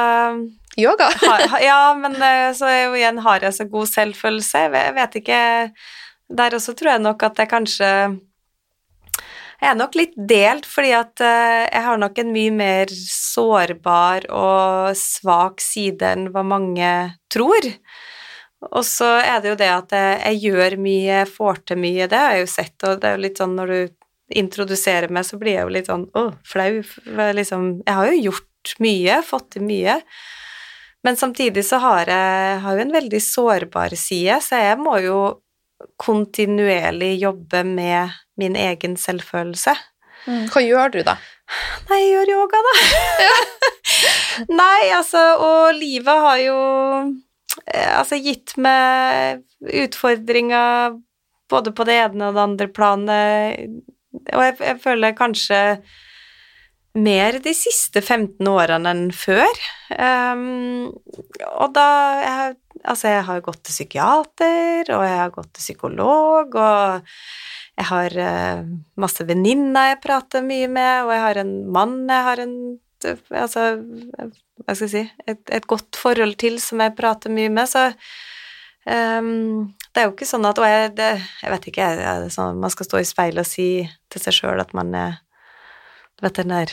Yoga? 0.80 1.10
har, 1.20 1.42
Ja, 1.62 1.94
men 1.98 2.14
eh, 2.22 2.52
så 2.56 2.70
igjen 2.96 3.18
har 3.26 3.44
jeg 3.44 3.56
så 3.58 3.66
god 3.70 3.90
selvfølelse. 3.90 4.62
Jeg 4.72 4.94
vet 4.96 5.18
ikke 5.20 5.40
Der 6.38 6.56
også 6.56 6.72
tror 6.78 6.94
jeg 6.94 7.04
nok 7.04 7.22
at 7.26 7.42
jeg 7.42 7.50
kanskje 7.50 7.90
Jeg 9.64 9.72
er 9.72 9.78
nok 9.80 9.94
litt 9.96 10.16
delt, 10.28 10.66
fordi 10.68 10.90
at 10.92 11.20
eh, 11.24 11.62
jeg 11.70 11.84
har 11.86 12.00
nok 12.00 12.18
en 12.20 12.32
mye 12.34 12.52
mer 12.52 12.90
sårbar 12.92 14.26
og 14.28 14.98
svak 15.00 15.62
side 15.64 16.04
enn 16.04 16.26
hva 16.34 16.42
mange 16.44 16.90
tror. 17.32 17.70
Og 18.68 18.84
så 18.84 19.08
er 19.22 19.40
det 19.40 19.54
jo 19.54 19.56
det 19.62 19.70
at 19.72 19.94
jeg, 19.96 20.42
gjør 20.50 20.76
mye, 20.84 21.22
jeg 21.22 21.30
får 21.32 21.62
til 21.70 21.80
mye, 21.80 22.08
det 22.12 22.20
har 22.20 22.36
jeg 22.36 22.44
jo 22.44 22.50
sett, 22.52 22.76
og 22.84 23.00
det 23.00 23.08
er 23.08 23.16
jo 23.16 23.24
litt 23.24 23.40
sånn 23.40 23.56
når 23.56 23.72
du 23.72 24.36
introduserer 24.44 25.12
meg, 25.12 25.24
så 25.24 25.40
blir 25.40 25.56
jeg 25.56 25.64
jo 25.64 25.72
litt 25.72 25.88
sånn 25.88 26.04
å, 26.12 26.26
flau. 26.44 26.70
Liksom, 27.40 27.66
jeg 27.86 27.98
har 27.98 28.10
jo 28.10 28.22
gjort 28.28 28.74
mye, 28.84 29.18
fått 29.24 29.50
til 29.56 29.64
mye. 29.64 29.96
Men 31.04 31.20
samtidig 31.20 31.64
så 31.64 31.80
har 31.80 32.12
jeg 32.12 32.60
har 32.64 32.76
jo 32.76 32.84
en 32.84 32.94
veldig 33.00 33.20
sårbar 33.20 33.96
side, 33.96 34.42
så 34.44 34.60
jeg 34.60 34.80
må 34.80 34.98
jo 35.04 35.18
kontinuerlig 36.00 37.16
jobbe 37.22 37.64
med 37.66 38.14
min 38.40 38.56
egen 38.58 38.96
selvfølelse. 38.98 39.74
Mm, 40.26 40.46
Hva 40.52 40.62
gjør 40.64 40.94
du, 40.94 41.00
da? 41.06 41.16
Nei, 41.90 41.98
jeg 42.00 42.12
gjør 42.14 42.32
yoga, 42.38 42.60
da. 42.66 42.74
Nei, 44.60 44.90
altså, 44.96 45.22
og 45.44 45.74
livet 45.78 46.22
har 46.26 46.38
jo 46.42 46.60
eh, 47.68 47.90
altså 47.98 48.18
gitt 48.22 48.56
meg 48.56 49.44
utfordringer 49.84 50.96
både 51.52 51.74
på 51.76 51.84
det 51.86 51.98
ene 52.06 52.30
og 52.30 52.38
det 52.38 52.46
andre 52.48 52.68
planet, 52.72 53.68
og 54.32 54.46
jeg, 54.46 54.56
jeg 54.64 54.80
føler 54.82 55.16
kanskje 55.18 55.60
mer 56.94 57.38
de 57.42 57.52
siste 57.56 58.00
15 58.02 58.46
årene 58.48 58.92
enn 58.94 59.08
før. 59.14 59.62
Um, 59.94 60.92
og 61.54 61.74
da 61.76 61.88
jeg, 62.22 62.60
Altså, 62.84 63.08
jeg 63.08 63.22
har 63.24 63.38
gått 63.40 63.62
til 63.64 63.72
psykiater, 63.72 64.90
og 64.92 65.02
jeg 65.06 65.16
har 65.16 65.30
gått 65.32 65.54
til 65.56 65.62
psykolog, 65.62 66.52
og 66.52 67.06
jeg 67.78 67.86
har 67.88 68.16
uh, 68.18 68.66
masse 69.00 69.24
venninner 69.24 69.94
jeg 69.94 70.00
prater 70.02 70.44
mye 70.44 70.66
med, 70.68 71.06
og 71.06 71.12
jeg 71.14 71.22
har 71.22 71.40
en 71.40 71.54
mann 71.72 71.94
jeg 72.10 72.26
har 72.28 72.42
en 72.44 72.56
Altså, 73.04 73.62
hva 74.64 74.74
skal 74.74 74.86
jeg 74.86 74.92
si 74.92 75.00
et, 75.28 75.40
et 75.52 75.66
godt 75.68 75.96
forhold 76.00 76.38
til 76.40 76.54
som 76.62 76.80
jeg 76.80 76.94
prater 76.96 77.32
mye 77.32 77.50
med, 77.52 77.68
så 77.68 77.90
um, 78.88 79.72
det 79.92 80.02
er 80.02 80.08
jo 80.08 80.14
ikke 80.14 80.28
sånn 80.28 80.48
at 80.48 80.60
Og 80.60 80.68
jeg, 80.68 80.94
det, 80.98 81.10
jeg 81.42 81.52
vet 81.52 81.68
ikke, 81.72 81.90
det 82.24 82.32
sånn 82.32 82.60
man 82.60 82.72
skal 82.72 82.88
stå 82.88 83.02
i 83.02 83.08
speilet 83.08 83.44
og 83.44 83.48
si 83.50 83.68
til 84.12 84.24
seg 84.24 84.38
sjøl 84.38 84.60
at 84.60 84.72
man 84.76 84.92
er 84.98 85.20
Du 86.24 86.28
vet 86.30 86.38
den 86.40 86.52
der 86.54 86.70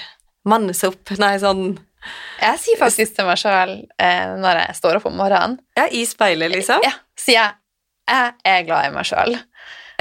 manne 0.47 0.71
seg 0.71 0.93
opp 0.93 1.11
Nei, 1.19 1.33
sånn 1.41 1.73
Jeg 2.39 2.59
sier 2.63 2.79
faktisk 2.79 3.17
til 3.17 3.27
meg 3.27 3.39
sjøl 3.41 3.73
eh, 3.99 4.29
når 4.39 4.61
jeg 4.61 4.77
står 4.77 4.99
opp 5.01 5.09
om 5.09 5.17
morgenen, 5.19 5.57
Ja, 5.75 5.89
i 5.91 6.05
speilet, 6.07 6.53
liksom? 6.55 6.79
ja, 6.87 6.93
sier 7.19 7.35
jeg 7.41 7.57
jeg 8.11 8.31
er 8.49 8.63
glad 8.65 8.87
i 8.87 8.91
meg 8.91 9.05
sjøl. 9.07 9.35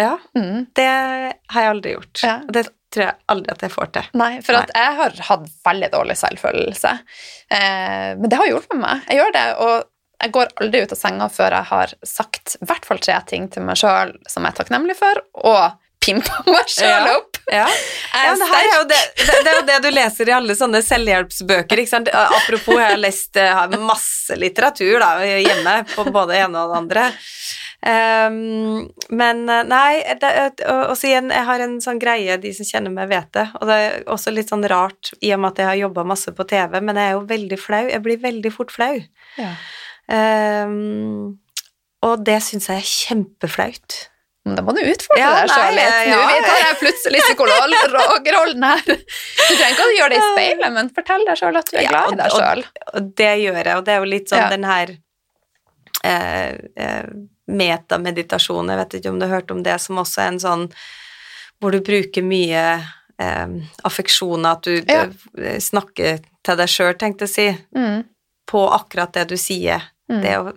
Ja. 0.00 0.14
Mm. 0.34 0.64
Det 0.74 0.86
har 0.88 1.62
jeg 1.66 1.70
aldri 1.70 1.92
gjort. 1.92 2.22
Ja. 2.24 2.32
Det 2.48 2.62
tror 2.90 3.04
jeg 3.04 3.18
aldri 3.30 3.52
at 3.52 3.62
jeg 3.62 3.74
får 3.74 3.90
til. 3.94 4.08
Nei, 4.18 4.30
for 4.42 4.58
at 4.58 4.72
jeg 4.74 4.96
har 4.98 5.20
hatt 5.28 5.44
veldig 5.68 5.90
dårlig 5.92 6.16
selvfølelse. 6.18 6.94
Eh, 7.54 8.08
men 8.18 8.26
det 8.32 8.40
har 8.40 8.50
hjulpet 8.50 8.80
meg. 8.80 9.04
Jeg 9.12 9.20
gjør 9.20 9.36
det, 9.36 9.44
og 9.62 10.24
jeg 10.24 10.34
går 10.34 10.50
aldri 10.64 10.82
ut 10.82 10.96
av 10.96 11.00
senga 11.04 11.28
før 11.36 11.58
jeg 11.58 11.70
har 11.70 11.94
sagt 12.16 12.56
i 12.58 12.70
hvert 12.72 12.88
fall 12.88 13.04
tre 13.04 13.20
ting 13.30 13.46
til 13.52 13.68
meg 13.68 13.78
sjøl 13.78 14.16
som 14.26 14.48
jeg 14.48 14.56
er 14.56 14.58
takknemlig 14.62 14.98
for, 14.98 15.22
og 15.44 15.78
pimpa 16.10 16.42
meg 16.50 16.68
sjøl 16.70 16.90
Ja. 16.90 17.16
opp. 17.16 17.38
Ja. 17.50 17.64
Ja, 18.14 18.34
det, 18.38 18.46
er 18.46 18.76
jo 18.76 18.82
det, 18.86 18.98
det, 19.18 19.38
det 19.42 19.50
er 19.50 19.56
jo 19.56 19.62
det 19.66 19.78
du 19.82 19.88
leser 19.90 20.28
i 20.30 20.34
alle 20.36 20.54
sånne 20.54 20.82
selvhjelpsbøker. 20.86 21.80
Ikke 21.82 21.90
sant? 21.90 22.10
Apropos, 22.14 22.76
jeg 22.78 22.92
har 22.92 23.00
lest 23.00 23.38
jeg 23.40 23.56
har 23.56 23.72
masse 23.82 24.36
litteratur 24.38 25.00
da, 25.02 25.08
hjemme 25.24 25.80
på 25.96 26.04
både 26.12 26.34
det 26.36 26.44
ene 26.44 26.62
og 26.62 26.70
det 26.70 26.78
andre. 26.84 27.08
Um, 27.80 28.90
men 29.16 29.38
eh, 29.48 29.62
nei, 29.64 30.02
det, 30.20 30.30
og, 30.68 30.82
og 30.92 30.96
så 31.00 31.08
igjen, 31.08 31.30
jeg 31.32 31.46
har 31.48 31.62
en 31.64 31.78
sånn 31.80 31.98
greie, 32.02 32.36
de 32.42 32.52
som 32.52 32.68
kjenner 32.68 32.92
meg 32.92 33.08
vet 33.08 33.30
det, 33.32 33.46
og 33.56 33.64
det 33.70 33.78
er 33.80 33.94
også 34.12 34.34
litt 34.36 34.52
sånn 34.52 34.66
rart 34.68 35.14
i 35.24 35.32
og 35.32 35.40
med 35.40 35.54
at 35.54 35.62
jeg 35.62 35.68
har 35.70 35.78
jobba 35.86 36.04
masse 36.12 36.34
på 36.36 36.44
TV, 36.50 36.76
men 36.84 37.00
jeg 37.00 37.08
er 37.08 37.16
jo 37.16 37.24
veldig 37.30 37.58
flau. 37.58 37.82
Jeg 37.88 38.04
blir 38.04 38.20
veldig 38.20 38.52
fort 38.52 38.74
flau. 38.76 38.92
Ja. 39.40 39.54
Um, 40.12 41.38
og 42.04 42.22
det 42.28 42.38
syns 42.44 42.68
jeg 42.68 42.84
er 42.84 42.90
kjempeflaut. 42.92 43.98
Da 44.44 44.62
må 44.64 44.72
du 44.72 44.80
utfordre 44.80 45.20
Ja, 45.20 45.30
deg 45.42 45.50
sjøl 45.52 45.74
litt. 45.76 45.96
Nå 46.08 46.16
ja. 46.16 46.28
vi 46.30 46.38
tar 46.46 46.60
jeg 46.64 46.76
plutselig 46.80 47.20
psykologrollen 47.26 48.64
her. 48.64 48.80
Du 48.88 49.52
trenger 49.52 49.74
ikke 49.74 49.84
å 49.84 49.96
gjøre 49.98 50.08
det 50.14 50.20
i 50.20 50.28
speilet, 50.30 50.72
men 50.78 50.88
fortell 50.96 51.26
deg 51.28 51.36
sjøl 51.42 51.58
at 51.60 51.68
du 51.70 51.76
er 51.76 51.82
Ja, 51.84 51.90
glad 51.90 52.12
i 52.12 52.16
deg 52.22 52.30
sjøl. 52.38 52.62
Og 52.94 53.10
det 53.20 53.32
gjør 53.42 53.60
jeg, 53.60 53.74
og 53.76 53.84
det 53.84 53.92
er 53.94 53.98
jo 54.00 54.08
litt 54.14 54.32
sånn 54.32 54.40
Ja. 54.40 54.48
den 54.54 54.64
her 54.64 54.94
eh, 56.04 57.04
metameditasjonen, 57.50 58.72
jeg 58.72 58.80
vet 58.80 58.96
ikke 59.00 59.12
om 59.12 59.18
du 59.20 59.26
har 59.26 59.34
hørt 59.40 59.50
om 59.52 59.62
det, 59.66 59.76
som 59.82 60.00
også 60.00 60.22
er 60.24 60.32
en 60.32 60.40
sånn 60.42 60.66
hvor 61.60 61.74
du 61.76 61.80
bruker 61.84 62.24
mye 62.24 62.64
eh, 63.20 63.46
affeksjoner, 63.84 64.56
at 64.56 64.62
du 64.64 64.80
Ja. 64.88 65.02
eh, 65.36 65.58
snakker 65.60 66.22
til 66.42 66.56
deg 66.56 66.68
sjøl, 66.72 66.94
tenkte 66.96 67.26
jeg 67.26 67.28
å 67.28 67.34
si, 67.34 67.64
Mm. 67.76 68.04
på 68.48 68.64
akkurat 68.72 69.12
det 69.12 69.28
du 69.28 69.36
sier. 69.36 69.82
Mm. 70.10 70.22
Det 70.22 70.34
å 70.38 70.54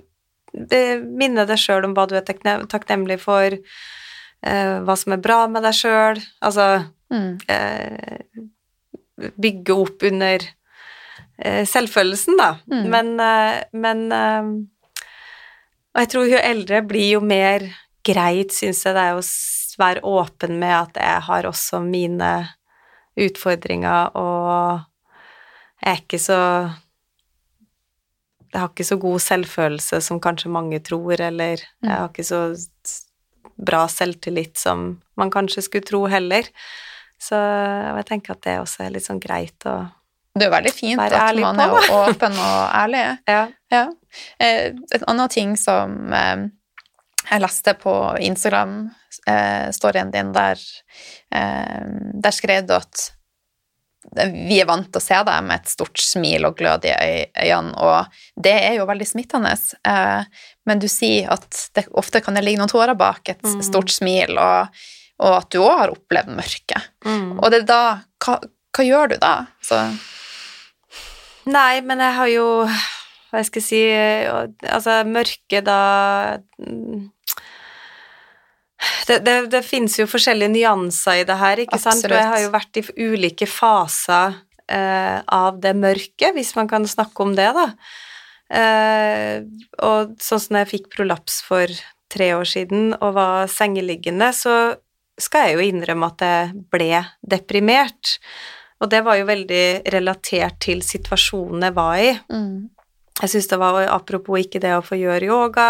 minne 0.53 1.45
deg 1.49 1.59
sjøl 1.59 1.85
om 1.87 1.93
hva 1.97 2.05
du 2.09 2.15
er 2.17 2.25
takknemlig 2.25 3.19
for, 3.21 3.55
eh, 4.43 4.73
hva 4.85 4.95
som 4.99 5.15
er 5.15 5.21
bra 5.23 5.47
med 5.47 5.63
deg 5.65 5.73
sjøl, 5.73 6.21
altså 6.41 6.85
Mm. 7.13 7.37
eh, 7.47 8.25
bygge 9.37 9.73
opp 9.73 10.01
under 10.03 10.41
eh, 11.37 11.65
selvfølelsen, 11.65 12.37
da. 12.39 12.55
Mm. 12.71 12.87
Men, 12.89 13.15
men 13.71 13.99
Og 15.93 15.99
jeg 16.01 16.09
tror 16.09 16.25
jo 16.25 16.37
eldre 16.41 16.81
blir 16.81 17.11
jo 17.11 17.19
mer 17.21 17.67
greit, 18.03 18.49
syns 18.51 18.81
jeg, 18.85 18.95
det 18.95 19.03
er 19.03 19.19
å 19.19 19.21
være 19.77 20.01
åpen 20.01 20.57
med 20.59 20.73
at 20.73 20.97
jeg 20.97 21.21
har 21.27 21.43
også 21.45 21.83
mine 21.85 22.31
utfordringer, 23.13 24.09
og 24.17 24.81
jeg 25.83 25.91
er 25.91 26.01
ikke 26.01 26.19
så 26.21 26.39
Jeg 28.53 28.61
har 28.61 28.69
ikke 28.69 28.85
så 28.85 28.97
god 29.01 29.19
selvfølelse 29.23 30.01
som 30.05 30.19
kanskje 30.21 30.49
mange 30.53 30.79
tror, 30.85 31.19
eller 31.19 31.57
Mm. 31.81 31.89
jeg 31.89 31.97
har 31.97 32.09
ikke 32.09 32.23
så 32.27 32.41
bra 33.57 33.87
selvtillit 33.87 34.57
som 34.57 35.01
man 35.17 35.31
kanskje 35.31 35.61
skulle 35.63 35.85
tro 35.85 36.05
heller. 36.07 36.43
Så 37.19 37.35
jeg 37.97 38.05
tenker 38.05 38.31
at 38.35 38.41
det 38.45 38.59
også 38.59 38.83
er 38.85 38.89
litt 38.91 39.05
sånn 39.05 39.19
greit 39.21 39.65
å 39.65 39.91
Det 40.35 40.47
er 40.47 40.51
veldig 40.51 40.73
fint 40.73 40.97
Være 40.97 41.13
at 41.29 41.35
man 41.39 41.55
på 41.55 41.61
er 41.61 41.91
åpen 42.09 42.31
og 42.33 42.69
ærlig. 42.73 43.03
Ja. 43.27 43.47
Ja. 43.71 43.87
Eh, 44.39 44.71
En 44.95 45.03
annen 45.07 45.29
ting 45.29 45.55
som 45.57 46.13
eh, 46.13 46.47
jeg 47.31 47.41
leste 47.41 47.73
på 47.79 47.93
Instagram-storyen 48.19 50.11
din, 50.11 50.31
der, 50.33 50.57
eh, 51.31 51.85
der 52.21 52.31
skrev 52.31 52.65
du 52.67 52.73
at 52.75 53.11
vi 54.11 54.59
er 54.61 54.67
vant 54.67 54.89
til 54.91 54.99
å 54.99 55.03
se 55.03 55.19
deg 55.25 55.43
med 55.47 55.61
et 55.61 55.69
stort 55.71 55.97
smil 56.03 56.45
og 56.45 56.57
glød 56.59 56.85
i 56.89 56.93
øynene, 57.45 57.73
og 57.79 58.05
det 58.43 58.53
er 58.67 58.75
jo 58.79 58.85
veldig 58.89 59.07
smittende. 59.07 59.53
Eh, 59.87 60.23
Men 60.65 60.79
du 60.79 60.87
sier 60.87 61.29
at 61.31 61.69
det 61.75 61.85
ofte 61.99 62.21
kan 62.23 62.33
det 62.35 62.43
ligge 62.45 62.59
noen 62.61 62.69
tårer 62.71 62.95
bak 62.95 63.27
et 63.29 63.41
Mm. 63.43 63.61
stort 63.63 63.89
smil, 63.91 64.37
og, 64.39 64.67
og 65.19 65.33
at 65.41 65.49
du 65.51 65.59
òg 65.59 65.77
har 65.79 65.91
opplevd 65.91 66.29
mørket. 66.35 66.89
Mm. 67.05 67.39
Og 67.39 67.51
det 67.51 67.61
er 67.63 67.65
da 67.67 67.81
Hva, 68.23 68.39
hva 68.75 68.83
gjør 68.87 69.09
du 69.09 69.17
da? 69.19 69.33
Så, 69.61 69.79
Nei, 71.45 71.81
men 71.81 71.99
jeg 71.99 72.13
har 72.15 72.27
jo 72.31 72.45
Hva 73.33 73.41
skal 73.43 73.61
jeg 73.61 73.67
si 73.67 73.81
Altså, 74.69 75.01
mørket 75.09 75.65
da 75.67 76.37
mm, 76.59 77.09
det, 79.07 79.19
det, 79.25 79.35
det 79.51 79.61
finnes 79.65 79.95
jo 79.99 80.07
forskjellige 80.09 80.53
nyanser 80.53 81.21
i 81.21 81.27
det 81.27 81.37
her, 81.39 81.61
ikke 81.65 81.79
sant? 81.81 82.05
Og 82.07 82.15
jeg 82.15 82.29
har 82.31 82.41
jo 82.43 82.51
vært 82.53 82.79
i 82.79 82.83
ulike 83.03 83.47
faser 83.49 84.39
eh, 84.71 85.19
av 85.19 85.59
det 85.63 85.73
mørket, 85.77 86.31
hvis 86.35 86.53
man 86.57 86.69
kan 86.71 86.87
snakke 86.87 87.25
om 87.25 87.35
det, 87.37 87.49
da. 87.57 87.67
Eh, 88.53 89.43
og 89.83 90.15
sånn 90.21 90.41
som 90.43 90.59
jeg 90.61 90.71
fikk 90.71 90.89
prolaps 90.93 91.41
for 91.45 91.71
tre 92.13 92.33
år 92.37 92.47
siden 92.47 92.91
og 92.99 93.15
var 93.17 93.51
sengeliggende, 93.51 94.29
så 94.35 94.55
skal 95.19 95.47
jeg 95.47 95.57
jo 95.57 95.67
innrømme 95.67 96.09
at 96.09 96.25
jeg 96.25 96.65
ble 96.73 97.03
deprimert. 97.21 98.17
Og 98.83 98.89
det 98.91 99.03
var 99.05 99.17
jo 99.19 99.29
veldig 99.29 99.65
relatert 99.93 100.59
til 100.63 100.83
situasjonen 100.85 101.69
jeg 101.69 101.75
var 101.77 101.99
i. 102.01 102.11
Mm. 102.33 102.69
Jeg 103.21 103.31
syns 103.31 103.47
det 103.51 103.59
var 103.61 103.79
apropos 103.87 104.41
ikke 104.41 104.61
det 104.63 104.73
å 104.75 104.83
få 104.85 104.97
gjøre 104.99 105.29
yoga. 105.29 105.69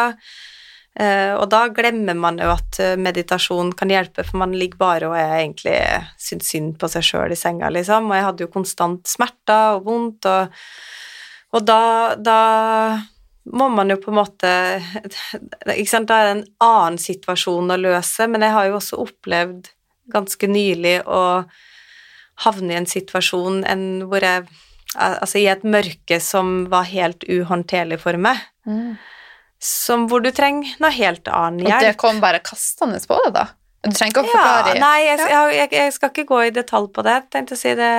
Eh, 0.94 1.34
og 1.34 1.48
da 1.50 1.64
glemmer 1.74 2.14
man 2.14 2.38
jo 2.38 2.52
at 2.54 2.78
eh, 2.84 2.98
meditasjon 3.02 3.72
kan 3.78 3.90
hjelpe, 3.90 4.26
for 4.28 4.44
man 4.44 4.54
ligger 4.54 4.78
bare 4.78 5.10
og 5.10 5.16
er 5.18 5.40
egentlig 5.40 5.78
syns 6.22 6.52
synd 6.54 6.76
på 6.82 6.90
seg 6.92 7.08
sjøl 7.08 7.34
i 7.34 7.38
senga, 7.40 7.72
liksom. 7.74 8.12
Og 8.12 8.18
jeg 8.18 8.28
hadde 8.28 8.46
jo 8.46 8.52
konstant 8.54 9.10
smerter 9.10 9.80
og 9.80 9.88
vondt, 9.88 10.30
og, 10.30 10.54
og 11.58 11.66
da, 11.66 11.82
da 12.22 12.40
må 13.58 13.70
man 13.74 13.90
jo 13.90 13.98
på 14.00 14.12
en 14.14 14.20
måte 14.22 14.50
Ikke 15.76 15.90
sant, 15.90 16.08
da 16.08 16.20
er 16.20 16.30
det 16.30 16.36
en 16.38 16.46
annen 16.64 17.00
situasjon 17.02 17.74
å 17.74 17.80
løse, 17.82 18.30
men 18.30 18.46
jeg 18.46 18.56
har 18.56 18.70
jo 18.70 18.78
også 18.78 19.02
opplevd 19.04 19.74
ganske 20.14 20.50
nylig 20.52 21.00
å 21.08 21.24
havne 22.44 22.74
i 22.74 22.78
en 22.80 22.90
situasjon 22.90 23.64
enn 23.70 23.88
hvor 24.12 24.26
jeg 24.26 24.46
Altså 24.94 25.40
i 25.42 25.48
et 25.50 25.64
mørke 25.66 26.20
som 26.22 26.68
var 26.70 26.84
helt 26.86 27.24
uhåndterlig 27.26 27.98
for 28.04 28.14
meg. 28.22 28.38
Mm. 28.70 28.92
Som 29.64 30.08
hvor 30.12 30.24
du 30.24 30.30
trenger 30.36 30.76
noe 30.84 30.92
helt 30.92 31.30
annen 31.32 31.68
Og 31.70 31.86
det 31.86 31.94
kom 32.02 32.20
bare 32.24 32.42
kastende 32.44 33.00
på 33.08 33.20
deg, 33.24 33.34
da? 33.38 33.48
Du 33.84 33.92
trenger 33.92 34.12
ikke 34.14 34.24
å 34.24 34.28
Ja, 34.28 34.36
forklare 34.36 34.76
nei, 34.80 34.98
jeg, 35.04 35.20
jeg, 35.24 35.56
jeg, 35.58 35.72
jeg 35.80 35.96
skal 35.96 36.12
ikke 36.14 36.30
gå 36.30 36.40
i 36.48 36.54
detalj 36.56 36.88
på 36.96 37.04
det, 37.04 37.18
tenkte 37.32 37.58
å 37.58 37.60
si 37.60 37.74
det. 37.80 37.92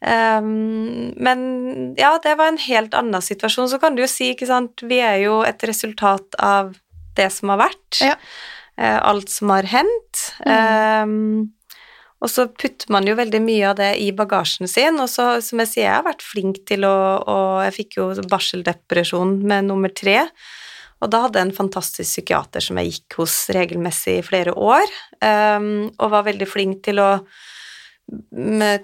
Um, 0.00 1.10
men 1.20 1.40
ja, 1.98 2.12
det 2.22 2.36
var 2.38 2.52
en 2.52 2.62
helt 2.62 2.94
annen 2.98 3.24
situasjon. 3.24 3.68
Så 3.72 3.80
kan 3.82 3.98
du 3.98 4.04
jo 4.04 4.10
si, 4.10 4.30
ikke 4.34 4.48
sant, 4.50 4.86
vi 4.86 5.00
er 5.02 5.18
jo 5.24 5.40
et 5.46 5.62
resultat 5.66 6.38
av 6.38 6.72
det 7.18 7.28
som 7.34 7.52
har 7.54 7.64
vært. 7.66 8.00
Ja. 8.02 8.14
Eh, 8.80 8.96
alt 8.96 9.28
som 9.28 9.50
har 9.52 9.66
hendt. 9.68 10.22
Ehm, 10.48 11.50
og 12.20 12.28
så 12.28 12.46
putter 12.52 12.90
man 12.92 13.06
jo 13.08 13.16
veldig 13.16 13.40
mye 13.40 13.68
av 13.70 13.78
det 13.78 13.90
i 14.02 14.10
bagasjen 14.12 14.68
sin, 14.68 14.98
og 15.00 15.08
så, 15.08 15.38
som 15.44 15.62
jeg 15.62 15.70
sier, 15.70 15.86
jeg 15.86 15.94
har 15.94 16.04
vært 16.04 16.24
flink 16.24 16.58
til 16.68 16.84
å 16.84 16.96
Og 17.24 17.62
jeg 17.64 17.76
fikk 17.78 17.96
jo 17.96 18.08
barseldepresjon 18.28 19.38
med 19.48 19.70
nummer 19.70 19.92
tre, 19.92 20.26
og 21.00 21.08
da 21.08 21.22
hadde 21.24 21.40
jeg 21.40 21.48
en 21.48 21.56
fantastisk 21.56 22.10
psykiater 22.10 22.60
som 22.60 22.76
jeg 22.76 22.90
gikk 22.92 23.16
hos 23.22 23.36
regelmessig 23.56 24.18
i 24.18 24.26
flere 24.26 24.52
år, 24.52 24.84
um, 25.24 25.88
og 25.96 26.12
var 26.12 26.26
veldig 26.28 26.48
flink 26.48 26.82
til 26.84 27.00
å 27.00 27.10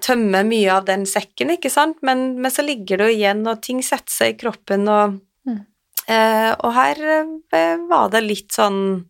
tømme 0.01 0.41
mye 0.47 0.71
av 0.71 0.85
den 0.87 1.03
sekken, 1.05 1.51
ikke 1.53 1.69
sant, 1.69 1.97
men, 2.01 2.39
men 2.41 2.53
så 2.53 2.63
ligger 2.63 3.01
det 3.01 3.09
jo 3.09 3.17
igjen, 3.19 3.43
og 3.51 3.61
ting 3.61 3.83
setter 3.85 4.13
seg 4.13 4.35
i 4.35 4.39
kroppen, 4.43 4.89
og, 4.89 5.21
Mm. 5.47 5.61
uh, 6.09 6.53
og 6.65 6.73
her 6.75 6.97
uh, 7.07 7.77
var 7.87 8.09
det 8.11 8.25
litt 8.25 8.51
sånn 8.51 9.05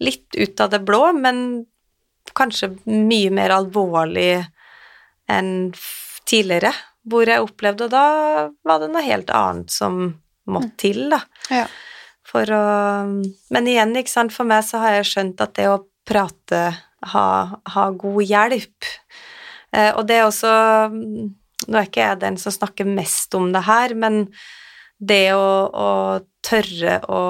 Litt 0.00 0.32
ut 0.32 0.60
av 0.64 0.70
det 0.72 0.78
blå, 0.88 1.12
men 1.12 1.66
kanskje 2.36 2.72
mye 2.86 3.30
mer 3.34 3.54
alvorlig 3.54 4.40
enn 5.30 5.70
tidligere, 6.28 6.72
hvor 7.10 7.28
jeg 7.28 7.42
opplevde, 7.42 7.86
og 7.86 7.92
da 7.94 8.04
var 8.66 8.82
det 8.82 8.90
noe 8.92 9.04
helt 9.04 9.30
annet 9.34 9.72
som 9.72 10.02
måtte 10.50 10.74
til, 10.84 11.06
da. 11.12 11.22
Ja. 11.52 11.66
For 12.30 12.46
å 12.54 12.64
Men 13.50 13.66
igjen, 13.66 13.96
ikke 13.98 14.12
sant, 14.12 14.34
for 14.34 14.46
meg 14.46 14.62
så 14.66 14.82
har 14.82 15.00
jeg 15.00 15.08
skjønt 15.10 15.42
at 15.42 15.56
det 15.58 15.66
å 15.70 15.80
prate, 16.06 16.62
ha, 17.12 17.26
ha 17.74 17.84
god 17.96 18.20
hjelp 18.28 18.86
eh, 19.72 19.90
Og 19.94 20.02
det 20.08 20.18
er 20.18 20.26
også 20.26 20.50
Nå 20.92 21.78
er 21.78 21.86
ikke 21.86 22.02
jeg 22.04 22.20
den 22.20 22.36
som 22.40 22.54
snakker 22.54 22.88
mest 22.88 23.34
om 23.38 23.50
det 23.54 23.62
her, 23.66 23.94
men 23.96 24.22
det 25.00 25.32
å, 25.36 25.48
å 25.68 25.90
tørre 26.44 26.98
å 27.08 27.20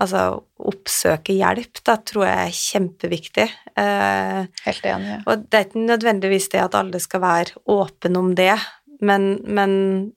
altså 0.00 0.22
oppsøke 0.62 1.34
hjelp, 1.36 1.82
da 1.86 1.96
tror 2.06 2.26
jeg 2.28 2.46
er 2.46 2.56
kjempeviktig. 2.58 3.48
Eh, 3.78 4.40
Helt 4.66 4.86
enig. 4.88 5.10
Ja. 5.14 5.18
og 5.26 5.44
det 5.48 5.58
er 5.58 5.66
ikke 5.66 5.84
nødvendigvis 5.88 6.48
det 6.54 6.62
at 6.62 6.78
alle 6.78 7.00
skal 7.02 7.24
være 7.24 7.62
åpne 7.72 8.20
om 8.20 8.32
det, 8.38 8.54
men, 9.02 9.32
men 9.44 9.72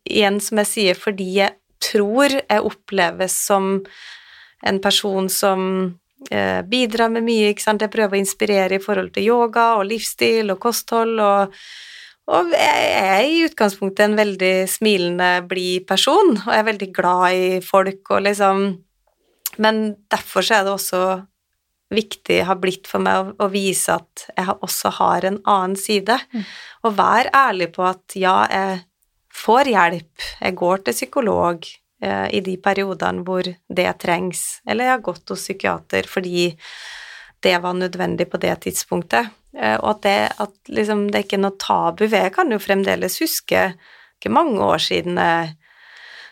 igjen, 0.05 0.39
som 0.43 0.61
jeg 0.61 0.71
sier, 0.71 0.99
fordi 0.99 1.30
jeg 1.39 1.55
tror 1.82 2.38
jeg 2.38 2.65
oppleves 2.65 3.36
som 3.47 3.80
en 4.65 4.80
person 4.82 5.28
som 5.30 5.65
eh, 6.32 6.61
bidrar 6.65 7.11
med 7.13 7.26
mye, 7.26 7.51
ikke 7.53 7.65
sant. 7.65 7.84
Jeg 7.84 7.93
prøver 7.93 8.17
å 8.17 8.21
inspirere 8.21 8.78
i 8.78 8.84
forhold 8.84 9.11
til 9.15 9.28
yoga 9.28 9.73
og 9.80 9.89
livsstil 9.89 10.53
og 10.53 10.61
kosthold 10.63 11.19
og 11.21 11.59
og 12.26 12.49
jeg 12.49 12.86
er 12.97 13.19
i 13.21 13.41
utgangspunktet 13.45 14.07
en 14.07 14.15
veldig 14.17 14.53
smilende, 14.65 15.43
blid 15.45 15.84
person, 15.86 16.32
og 16.34 16.49
jeg 16.49 16.63
er 16.63 16.69
veldig 16.71 16.88
glad 16.95 17.36
i 17.38 17.49
folk 17.61 18.09
og 18.15 18.23
liksom 18.26 18.63
Men 19.62 19.95
derfor 20.12 20.45
så 20.45 20.60
er 20.60 20.68
det 20.68 20.76
også 20.76 21.01
viktig, 21.93 22.41
har 22.47 22.58
blitt 22.60 22.89
for 22.89 23.03
meg, 23.03 23.32
å, 23.36 23.45
å 23.45 23.51
vise 23.53 23.95
at 23.95 24.26
jeg 24.34 24.58
også 24.66 24.91
har 24.99 25.28
en 25.28 25.39
annen 25.43 25.78
side. 25.80 26.18
Og 26.84 26.97
vær 26.97 27.30
ærlig 27.36 27.72
på 27.76 27.86
at 27.88 28.18
ja, 28.20 28.38
jeg 28.51 28.84
får 29.36 29.72
hjelp, 29.72 30.30
jeg 30.41 30.58
går 30.60 30.86
til 30.86 30.97
psykolog 30.97 31.68
eh, 32.03 32.28
i 32.36 32.41
de 32.45 32.56
periodene 32.62 33.26
hvor 33.28 33.45
det 33.45 33.89
trengs, 34.01 34.45
eller 34.66 34.88
jeg 34.88 34.95
har 34.97 35.08
gått 35.10 35.34
hos 35.34 35.43
psykiater 35.43 36.08
fordi 36.10 36.47
det 37.45 37.58
var 37.62 37.76
nødvendig 37.78 38.30
på 38.32 38.39
det 38.41 38.56
tidspunktet. 38.66 39.30
Eh, 39.56 39.76
og 39.78 39.97
at 39.97 40.01
det, 40.08 40.18
at 40.41 40.72
liksom, 40.72 41.10
det 41.12 41.20
er 41.20 41.28
ikke 41.28 41.43
noe 41.43 41.60
tabu 41.62 42.08
Jeg 42.08 42.34
kan 42.36 42.49
jo 42.51 42.60
fremdeles 42.60 43.20
huske 43.22 43.70
ikke 44.16 44.32
mange 44.34 44.64
år 44.64 44.82
siden 44.82 45.20
jeg 45.20 45.53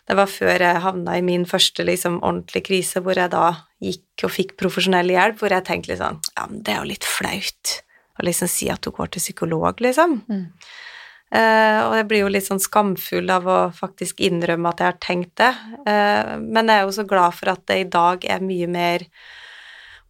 det 0.08 0.16
var 0.20 0.28
før 0.28 0.60
jeg 0.60 0.82
havna 0.84 1.18
i 1.18 1.24
min 1.24 1.46
første 1.48 1.86
liksom, 1.88 2.18
ordentlige 2.24 2.68
krise, 2.68 3.00
hvor 3.04 3.16
jeg 3.16 3.32
da 3.32 3.46
gikk 3.84 4.26
og 4.28 4.34
fikk 4.36 4.56
profesjonell 4.60 5.10
hjelp, 5.14 5.38
hvor 5.40 5.54
jeg 5.56 5.64
tenkte 5.68 5.94
litt 5.94 6.02
sånn 6.02 6.20
Ja, 6.36 6.48
men 6.50 6.64
det 6.64 6.74
er 6.74 6.82
jo 6.82 6.90
litt 6.92 7.08
flaut 7.08 7.76
å 8.20 8.26
liksom 8.28 8.50
si 8.52 8.68
at 8.70 8.84
du 8.86 8.92
går 8.94 9.14
til 9.16 9.24
psykolog, 9.24 9.80
liksom. 9.82 10.20
Mm. 10.30 10.44
Uh, 11.34 11.80
og 11.88 11.96
jeg 11.98 12.06
blir 12.12 12.22
jo 12.22 12.30
litt 12.30 12.46
sånn 12.46 12.62
skamfull 12.62 13.32
av 13.34 13.48
å 13.50 13.60
faktisk 13.74 14.20
innrømme 14.22 14.70
at 14.70 14.84
jeg 14.84 14.92
har 14.92 15.00
tenkt 15.02 15.32
det. 15.42 15.50
Uh, 15.88 16.36
men 16.38 16.70
jeg 16.70 16.78
er 16.78 16.84
jo 16.86 16.94
så 16.94 17.08
glad 17.10 17.34
for 17.34 17.50
at 17.56 17.64
det 17.72 17.80
i 17.82 17.88
dag 17.90 18.28
er 18.30 18.44
mye 18.46 18.68
mer 18.70 19.08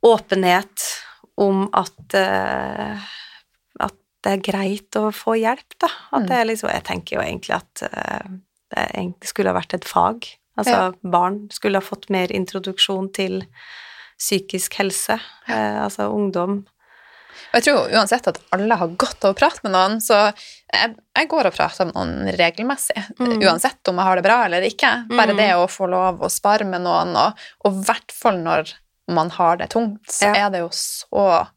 åpenhet 0.04 0.84
om 1.40 1.70
at 1.72 2.18
uh, 2.20 3.06
at 3.88 3.96
det 4.24 4.34
er 4.36 4.44
greit 4.52 5.00
å 5.00 5.10
få 5.16 5.38
hjelp, 5.40 5.78
da. 5.80 5.88
At 6.12 6.24
Mm. 6.24 6.28
det 6.28 6.36
er 6.42 6.50
liksom 6.52 6.70
Jeg 6.74 6.84
tenker 6.84 7.16
jo 7.18 7.24
egentlig 7.24 7.56
at 7.56 7.84
det 8.74 8.90
egentlig 8.94 9.30
skulle 9.30 9.54
ha 9.54 9.58
vært 9.60 9.74
et 9.78 9.86
fag. 9.88 10.28
Altså 10.58 10.94
barn 11.02 11.48
skulle 11.54 11.80
ha 11.82 11.86
fått 11.86 12.10
mer 12.14 12.32
introduksjon 12.32 13.08
til 13.16 13.40
psykisk 14.20 14.76
helse, 14.80 15.20
eh, 15.50 15.80
altså 15.84 16.06
ungdom. 16.14 16.60
Og 17.54 17.58
jeg 17.58 17.64
tror 17.66 17.90
uansett 17.94 18.28
at 18.30 18.38
alle 18.54 18.76
har 18.78 18.92
godt 18.98 19.26
av 19.26 19.34
å 19.34 19.38
prate 19.38 19.62
med 19.66 19.74
noen, 19.74 19.98
så 20.02 20.20
jeg, 20.74 20.94
jeg 21.18 21.30
går 21.30 21.50
og 21.50 21.56
prater 21.58 21.86
med 21.90 21.96
noen 21.98 22.32
regelmessig, 22.38 22.98
Mm. 23.20 23.42
uansett 23.42 23.90
om 23.90 23.98
jeg 23.98 24.06
har 24.06 24.16
det 24.16 24.24
bra 24.26 24.38
eller 24.46 24.62
ikke. 24.62 24.92
Bare 25.10 25.34
Mm. 25.34 25.38
det 25.38 25.50
å 25.58 25.66
få 25.70 25.90
lov 25.90 26.22
å 26.22 26.30
spare 26.32 26.66
med 26.66 26.82
noen, 26.82 27.16
og 27.16 27.34
og 27.66 27.74
i 27.74 27.86
hvert 27.86 28.12
fall 28.12 28.38
når 28.38 28.74
man 29.10 29.30
har 29.32 29.58
det 29.58 29.70
tungt, 29.72 30.06
så 30.08 30.30
Ja. 30.34 30.46
er 30.46 30.50
det 30.52 30.60
jo 30.62 30.70
så 30.70 31.48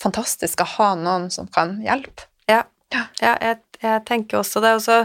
fantastisk 0.00 0.60
å 0.60 0.66
ha 0.78 0.94
noen 0.94 1.30
som 1.30 1.46
kan 1.46 1.80
hjelpe. 1.84 2.26
Ja, 2.48 2.64
Ja. 2.92 3.06
ja 3.20 3.36
jeg, 3.40 3.60
jeg 3.82 4.04
tenker 4.06 4.38
også 4.40 4.60
det. 4.60 4.74
Og 4.74 4.80
så 4.82 4.98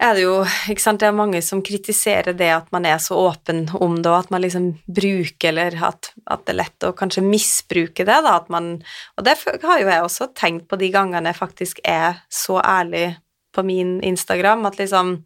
er 0.00 0.16
det 0.16 0.24
jo 0.24 0.34
ikke 0.72 0.82
sant, 0.82 1.00
Det 1.00 1.08
er 1.10 1.16
mange 1.16 1.42
som 1.44 1.62
kritiserer 1.64 2.36
det 2.36 2.48
at 2.54 2.70
man 2.72 2.86
er 2.88 2.98
så 3.02 3.18
åpen 3.20 3.66
om 3.76 3.98
det, 4.00 4.08
og 4.10 4.24
at 4.24 4.30
man 4.32 4.42
liksom 4.42 4.70
bruker 4.88 5.52
Eller 5.52 5.76
at, 5.76 6.12
at 6.26 6.44
det 6.46 6.54
er 6.54 6.60
lett 6.62 6.88
å 6.88 6.94
kanskje 6.96 7.24
misbruke 7.26 8.06
det. 8.06 8.18
da, 8.26 8.36
at 8.36 8.48
man, 8.48 8.82
Og 9.18 9.24
det 9.26 9.36
har 9.44 9.80
jo 9.80 9.88
jeg 9.88 10.02
også 10.06 10.30
tenkt 10.34 10.68
på 10.68 10.80
de 10.80 10.90
gangene 10.94 11.32
jeg 11.32 11.40
faktisk 11.40 11.80
er 11.84 12.22
så 12.32 12.60
ærlig 12.64 13.18
på 13.52 13.64
min 13.66 13.98
Instagram, 14.00 14.66
at 14.66 14.78
liksom 14.78 15.18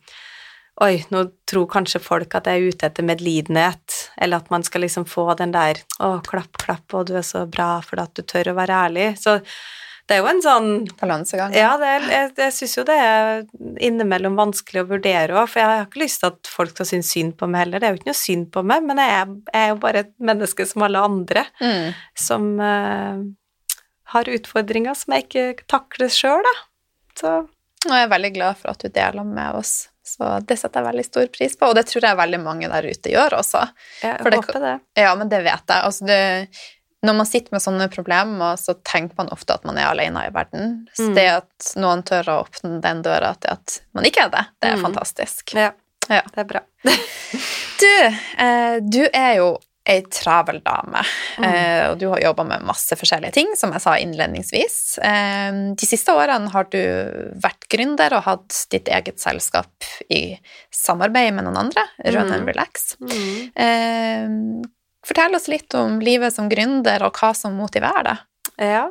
Oi, 0.83 1.05
nå 1.15 1.21
tror 1.47 1.69
kanskje 1.71 2.01
folk 2.03 2.33
at 2.35 2.49
jeg 2.51 2.59
er 2.59 2.73
ute 2.75 2.89
etter 2.89 3.07
medlidenhet, 3.07 3.99
eller 4.19 4.43
at 4.43 4.49
man 4.51 4.65
skal 4.67 4.83
liksom 4.83 5.05
få 5.07 5.29
den 5.39 5.53
der 5.55 5.79
Å, 6.03 6.19
klapp, 6.27 6.59
klapp, 6.59 6.89
og 6.99 7.07
du 7.07 7.15
er 7.15 7.23
så 7.23 7.45
bra 7.47 7.79
fordi 7.85 8.03
at 8.03 8.19
du 8.19 8.27
tør 8.27 8.51
å 8.51 8.57
være 8.59 8.81
ærlig. 8.89 9.07
Så 9.23 9.39
det 10.07 10.17
er 10.17 10.21
jo 10.21 10.27
en 10.29 10.43
sånn 10.45 10.67
Balansegang. 11.01 11.55
ja, 11.57 11.71
det 11.81 11.93
jeg, 12.11 12.33
jeg 12.37 12.53
syns 12.53 12.75
jo 12.77 12.85
det 12.85 12.97
er 13.01 13.45
innimellom 13.81 14.37
vanskelig 14.37 14.83
å 14.85 14.89
vurdere 14.91 15.33
òg, 15.41 15.49
for 15.49 15.63
jeg 15.63 15.71
har 15.71 15.87
ikke 15.87 16.03
lyst 16.03 16.21
til 16.21 16.29
at 16.33 16.51
folk 16.53 16.75
skal 16.75 16.87
synes 16.91 17.13
synd 17.15 17.37
på 17.41 17.49
meg 17.49 17.65
heller. 17.65 17.81
Det 17.81 17.89
er 17.89 17.95
jo 17.97 18.01
ikke 18.03 18.11
noe 18.13 18.21
synd 18.21 18.51
på 18.53 18.65
meg, 18.69 18.85
men 18.85 19.01
jeg 19.01 19.15
er, 19.23 19.33
jeg 19.55 19.63
er 19.63 19.73
jo 19.73 19.79
bare 19.87 20.03
et 20.05 20.13
menneske 20.21 20.67
som 20.69 20.83
alle 20.89 21.01
andre, 21.09 21.47
Mm. 21.61 21.95
som 22.27 22.51
uh, 22.61 23.25
har 24.15 24.25
utfordringer 24.37 24.95
som 24.99 25.15
jeg 25.17 25.25
ikke 25.29 25.65
takler 25.73 26.13
sjøl, 26.13 26.45
da. 26.45 26.55
Så 27.19 27.33
Og 27.85 27.93
jeg 27.93 28.05
er 28.07 28.13
veldig 28.13 28.33
glad 28.37 28.57
for 28.61 28.71
at 28.73 28.81
du 28.85 28.89
deler 28.89 29.25
med 29.29 29.57
oss. 29.59 29.89
Så 30.05 30.29
det 30.45 30.59
setter 30.61 30.81
jeg 30.83 30.89
veldig 30.91 31.05
stor 31.07 31.27
pris 31.33 31.55
på, 31.57 31.69
og 31.69 31.75
det 31.77 31.87
tror 31.89 32.05
jeg 32.05 32.17
veldig 32.21 32.41
mange 32.45 32.69
der 32.69 32.85
ute 32.93 33.09
gjør 33.13 33.39
også. 33.41 33.63
Jeg 34.03 34.21
det- 34.25 34.35
håper 34.37 34.61
det. 34.61 34.73
Ja, 35.01 35.15
men 35.17 35.29
det 35.33 35.41
vet 35.45 35.65
jeg. 35.69 35.81
Altså, 35.89 36.05
det, 36.07 36.49
når 37.05 37.17
man 37.21 37.27
sitter 37.29 37.53
med 37.53 37.61
sånne 37.63 37.89
problemer, 37.93 38.57
så 38.61 38.75
tenker 38.83 39.15
man 39.21 39.29
ofte 39.35 39.55
at 39.59 39.65
man 39.69 39.77
er 39.79 39.91
alene 39.91 40.27
i 40.27 40.33
verden. 40.35 40.87
Så 40.97 41.11
Mm. 41.11 41.15
det 41.15 41.29
at 41.37 41.73
noen 41.77 42.03
tør 42.03 42.25
å 42.33 42.39
åpne 42.47 42.81
den 42.81 43.03
døra 43.05 43.35
til 43.41 43.51
at 43.53 43.81
man 43.95 44.05
ikke 44.09 44.25
er 44.25 44.31
det, 44.31 44.47
det 44.61 44.71
er 44.73 44.77
Mm. 44.77 44.85
fantastisk. 44.89 45.55
Ja, 45.55 45.71
Ja. 46.09 46.23
det 46.35 46.39
er 46.39 46.45
bra. 46.45 46.61
Du, 47.81 48.17
eh, 48.39 48.79
du 48.81 49.09
er 49.13 49.37
jo 49.37 49.59
ei 49.87 50.01
travel 50.09 50.63
dame, 50.65 51.03
Mm. 51.37 51.45
eh, 51.45 51.91
og 51.91 51.99
du 51.99 52.09
har 52.09 52.21
jobba 52.21 52.45
med 52.47 52.63
masse 52.65 52.97
forskjellige 52.97 53.33
ting, 53.35 53.51
som 53.57 53.71
jeg 53.73 53.83
sa 53.83 53.97
innledningsvis. 53.99 54.99
Eh, 55.03 55.51
de 55.75 55.87
siste 55.87 56.09
årene 56.15 56.49
har 56.53 56.65
du 56.71 56.79
vært 57.37 57.67
gründer 57.69 58.13
og 58.17 58.23
hatt 58.25 58.67
ditt 58.71 58.87
eget 58.89 59.19
selskap 59.21 59.69
i 60.09 60.39
samarbeid 60.73 61.35
med 61.35 61.45
noen 61.45 61.59
andre, 61.67 61.85
Rønen 62.07 62.41
Mm. 62.41 62.47
Relax. 62.47 62.97
Mm. 63.01 64.65
Eh, 65.05 65.09
fortell 65.09 65.35
oss 65.35 65.49
litt 65.49 65.75
om 65.75 66.01
livet 66.01 66.35
som 66.35 66.49
gründer, 66.49 67.03
og 67.03 67.15
hva 67.19 67.35
som 67.35 67.55
motiverer 67.55 68.05
deg. 68.05 68.25
Ja. 68.59 68.89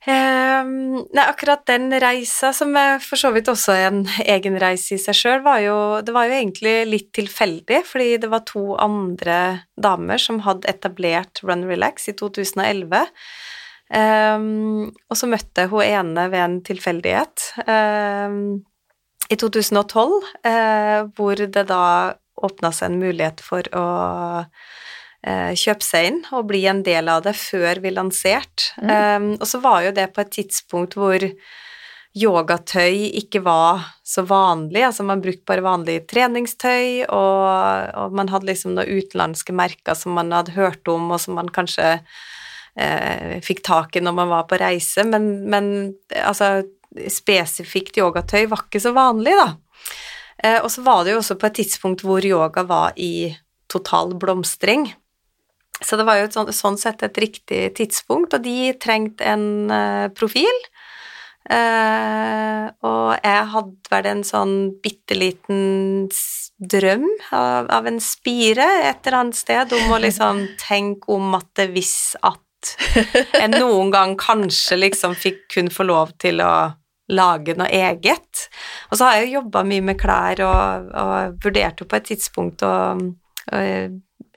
Um, 0.00 1.04
nei, 1.12 1.24
akkurat 1.26 1.66
den 1.68 1.92
reisa, 2.00 2.54
som 2.56 2.72
for 3.04 3.20
så 3.20 3.30
vidt 3.34 3.50
også 3.52 3.74
er 3.74 3.88
en 3.90 4.06
egen 4.24 4.56
reise 4.58 4.94
i 4.96 4.98
seg 4.98 5.14
sjøl, 5.14 5.42
var 5.44 5.60
Det 6.02 6.14
var 6.14 6.26
jo 6.26 6.38
egentlig 6.38 6.86
litt 6.88 7.12
tilfeldig, 7.12 7.84
fordi 7.84 8.16
det 8.16 8.30
var 8.30 8.46
to 8.48 8.76
andre 8.80 9.66
damer 9.76 10.18
som 10.18 10.40
hadde 10.40 10.68
etablert 10.68 11.42
Run 11.42 11.66
Relax 11.68 12.08
i 12.08 12.16
2011. 12.16 13.04
Um, 13.90 14.88
og 15.10 15.18
så 15.18 15.26
møtte 15.26 15.66
hun 15.68 15.82
ene 15.82 16.28
ved 16.30 16.40
en 16.40 16.60
tilfeldighet 16.62 17.48
um, 17.66 18.62
i 19.28 19.36
2012, 19.36 20.12
uh, 20.46 21.10
hvor 21.16 21.34
det 21.34 21.66
da 21.68 22.14
åpna 22.40 22.70
seg 22.72 22.92
en 22.92 23.00
mulighet 23.02 23.42
for 23.44 23.66
å 23.76 23.86
eh, 24.40 24.68
kjøpe 25.20 25.84
seg 25.84 26.06
inn 26.08 26.20
og 26.32 26.46
bli 26.48 26.62
en 26.70 26.78
del 26.86 27.10
av 27.12 27.24
det 27.26 27.34
før 27.36 27.82
vi 27.84 27.90
lanserte. 27.92 28.70
Um, 28.80 29.34
og 29.36 29.44
så 29.44 29.58
var 29.60 29.82
jo 29.84 29.90
det 29.92 30.06
på 30.14 30.22
et 30.22 30.30
tidspunkt 30.32 30.96
hvor 30.96 31.26
yogatøy 32.16 33.12
ikke 33.20 33.42
var 33.44 33.84
så 34.02 34.24
vanlig, 34.26 34.82
altså 34.82 35.04
man 35.06 35.22
brukte 35.22 35.46
bare 35.46 35.62
vanlig 35.62 36.00
treningstøy, 36.10 37.06
og, 37.06 37.44
og 37.94 38.16
man 38.18 38.30
hadde 38.32 38.48
liksom 38.48 38.74
noen 38.74 38.98
utenlandske 38.98 39.54
merker 39.54 39.94
som 39.98 40.16
man 40.18 40.32
hadde 40.34 40.56
hørt 40.56 40.90
om, 40.90 41.12
og 41.14 41.22
som 41.22 41.38
man 41.38 41.52
kanskje 41.54 42.00
eh, 42.74 43.38
fikk 43.46 43.62
tak 43.66 43.94
i 43.94 44.02
når 44.02 44.16
man 44.18 44.32
var 44.32 44.48
på 44.50 44.58
reise, 44.58 45.06
men, 45.06 45.30
men 45.50 45.70
altså 46.18 46.64
spesifikt 47.10 48.00
yogatøy 48.02 48.48
var 48.50 48.66
ikke 48.66 48.82
så 48.82 48.94
vanlig, 48.96 49.36
da. 49.38 49.52
Eh, 50.42 50.58
og 50.58 50.70
så 50.72 50.82
var 50.82 51.04
det 51.04 51.14
jo 51.14 51.22
også 51.22 51.38
på 51.38 51.46
et 51.46 51.60
tidspunkt 51.62 52.02
hvor 52.02 52.26
yoga 52.26 52.66
var 52.66 52.98
i 52.98 53.30
total 53.70 54.16
blomstring. 54.18 54.88
Så 55.80 55.96
det 55.96 56.04
var 56.08 56.20
jo 56.20 56.28
et 56.28 56.36
sånn, 56.36 56.52
sånn 56.54 56.78
sett 56.80 57.02
et 57.06 57.18
riktig 57.22 57.62
tidspunkt, 57.78 58.36
og 58.36 58.44
de 58.44 58.72
trengte 58.80 59.24
en 59.24 59.46
uh, 59.72 60.06
profil. 60.16 60.60
Uh, 61.50 62.68
og 62.84 63.16
jeg 63.16 63.46
hadde 63.54 63.90
vel 63.90 64.08
en 64.10 64.20
sånn 64.26 64.54
bitte 64.84 65.16
liten 65.16 66.10
drøm 66.60 67.06
av, 67.32 67.70
av 67.72 67.88
en 67.88 67.96
spire 68.04 68.66
et 68.84 69.00
eller 69.06 69.22
annet 69.22 69.38
sted 69.38 69.72
om 69.72 69.94
å 69.96 70.00
liksom 70.04 70.44
tenke 70.68 71.16
om 71.16 71.32
at 71.38 71.48
det 71.56 71.70
hvis 71.72 71.96
at 72.20 72.44
jeg 73.32 73.48
noen 73.54 73.88
gang 73.90 74.12
kanskje 74.20 74.76
liksom 74.76 75.16
fikk 75.16 75.46
kun 75.54 75.72
få 75.72 75.88
lov 75.88 76.12
til 76.20 76.42
å 76.44 76.52
lage 77.10 77.56
noe 77.58 77.70
eget. 77.72 78.44
Og 78.90 78.98
så 78.98 79.08
har 79.08 79.18
jeg 79.18 79.30
jo 79.30 79.40
jobba 79.40 79.64
mye 79.66 79.86
med 79.88 79.98
klær 79.98 80.44
og, 80.46 80.92
og 80.92 81.40
vurderte 81.42 81.82
jo 81.82 81.88
på 81.90 81.98
et 81.98 82.08
tidspunkt 82.12 82.62
å 82.66 82.74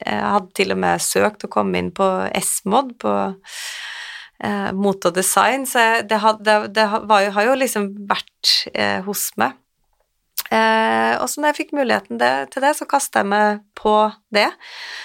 jeg 0.02 0.30
hadde 0.36 0.54
til 0.58 0.74
og 0.76 0.80
med 0.84 1.04
søkt 1.04 1.46
å 1.46 1.52
komme 1.52 1.80
inn 1.80 1.92
på 1.96 2.08
S-mod, 2.40 2.96
på 3.02 3.14
eh, 4.44 4.72
mote 4.76 5.12
og 5.12 5.18
design, 5.18 5.68
så 5.70 6.04
det, 6.08 6.22
had, 6.24 6.42
det, 6.46 6.58
det 6.76 6.88
jo, 6.90 7.34
har 7.36 7.50
jo 7.50 7.60
liksom 7.60 7.92
vært 8.10 8.56
eh, 8.74 9.00
hos 9.06 9.30
meg. 9.42 9.60
Eh, 10.54 11.14
og 11.18 11.30
så 11.32 11.42
når 11.42 11.52
jeg 11.52 11.60
fikk 11.62 11.72
muligheten 11.78 12.20
det, 12.22 12.34
til 12.54 12.66
det, 12.66 12.74
så 12.78 12.88
kasta 12.90 13.24
jeg 13.24 13.32
meg 13.32 13.64
på 13.80 13.96
det. 14.36 14.50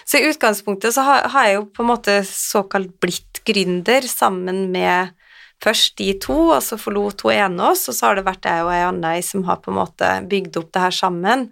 Så 0.08 0.20
i 0.20 0.28
utgangspunktet 0.28 0.96
så 0.96 1.04
har, 1.06 1.28
har 1.32 1.48
jeg 1.48 1.58
jo 1.60 1.68
på 1.72 1.84
en 1.84 1.92
måte 1.92 2.18
såkalt 2.26 2.98
blitt 3.02 3.42
gründer 3.48 4.04
sammen 4.08 4.66
med 4.74 5.14
først 5.62 5.96
de 5.98 6.12
to, 6.22 6.36
og 6.54 6.62
så 6.62 6.78
forlot 6.78 7.24
hun 7.26 7.34
ene 7.34 7.70
oss, 7.72 7.88
og 7.90 7.96
så 7.96 8.10
har 8.10 8.18
det 8.18 8.26
vært 8.28 8.46
jeg 8.46 8.64
og 8.66 8.72
ei 8.74 8.82
anna 8.86 9.16
som 9.24 9.46
har 9.48 9.60
på 9.62 9.72
en 9.72 9.80
måte 9.80 10.10
bygd 10.30 10.60
opp 10.60 10.70
det 10.74 10.84
her 10.84 10.94
sammen. 10.94 11.48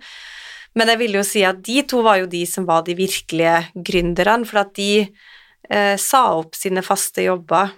Men 0.76 0.92
jeg 0.92 1.00
vil 1.00 1.16
jo 1.18 1.24
si 1.24 1.42
at 1.46 1.62
de 1.64 1.80
to 1.88 2.02
var 2.04 2.20
jo 2.20 2.28
de 2.30 2.42
som 2.48 2.66
var 2.68 2.84
de 2.86 2.96
virkelige 2.98 3.56
gründerne, 3.74 4.44
for 4.48 4.60
at 4.66 4.74
de 4.76 5.06
eh, 5.06 5.96
sa 6.00 6.22
opp 6.36 6.56
sine 6.58 6.84
faste 6.84 7.24
jobber, 7.24 7.72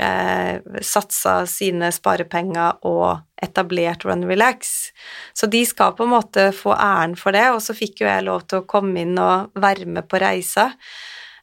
eh, 0.00 0.60
satsa 0.86 1.40
sine 1.50 1.90
sparepenger 1.94 2.84
og 2.88 3.20
etablert 3.42 4.04
Run 4.06 4.24
Relax. 4.28 4.90
Så 5.34 5.50
de 5.50 5.64
skal 5.66 5.96
på 5.96 6.06
en 6.06 6.14
måte 6.14 6.50
få 6.56 6.74
æren 6.76 7.16
for 7.18 7.34
det, 7.36 7.48
og 7.50 7.62
så 7.64 7.76
fikk 7.76 8.04
jo 8.04 8.10
jeg 8.10 8.26
lov 8.28 8.46
til 8.46 8.62
å 8.62 8.68
komme 8.68 9.02
inn 9.02 9.18
og 9.20 9.50
være 9.60 9.88
med 9.90 10.06
på 10.10 10.20
reisa. 10.22 10.70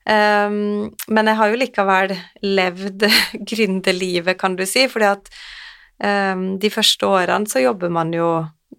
Um, 0.08 0.88
men 1.12 1.28
jeg 1.28 1.36
har 1.36 1.50
jo 1.52 1.60
likevel 1.60 2.14
levd 2.46 3.10
gründerlivet, 3.50 4.38
kan 4.40 4.56
du 4.56 4.64
si, 4.64 4.86
fordi 4.88 5.10
at 5.10 5.28
um, 6.00 6.54
de 6.62 6.72
første 6.72 7.10
årene 7.12 7.52
så 7.52 7.66
jobber 7.66 7.92
man 7.92 8.14
jo 8.16 8.30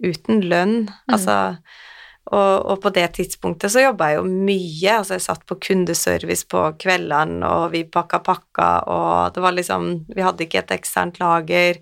uten 0.00 0.40
lønn, 0.48 0.86
altså 1.10 1.58
og, 2.28 2.54
og 2.68 2.80
på 2.82 2.92
det 2.92 3.06
tidspunktet 3.16 3.72
så 3.72 3.86
jobba 3.86 4.10
jeg 4.10 4.18
jo 4.18 4.24
mye, 4.28 4.96
altså 4.98 5.16
jeg 5.16 5.24
satt 5.24 5.44
på 5.48 5.56
kundeservice 5.64 6.44
på 6.50 6.64
kveldene, 6.80 7.40
og 7.48 7.72
vi 7.72 7.86
pakka 7.88 8.20
pakker, 8.24 8.88
og 8.92 9.34
det 9.34 9.44
var 9.44 9.56
liksom 9.56 9.88
Vi 10.12 10.24
hadde 10.24 10.44
ikke 10.44 10.60
et 10.60 10.74
eksternt 10.76 11.20
lager. 11.22 11.80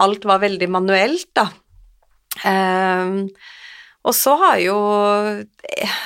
Alt 0.00 0.26
var 0.28 0.44
veldig 0.44 0.68
manuelt, 0.70 1.26
da. 1.34 1.48
Um, 2.46 3.26
og 4.06 4.14
så 4.14 4.36
har 4.38 4.60
jo 4.62 4.76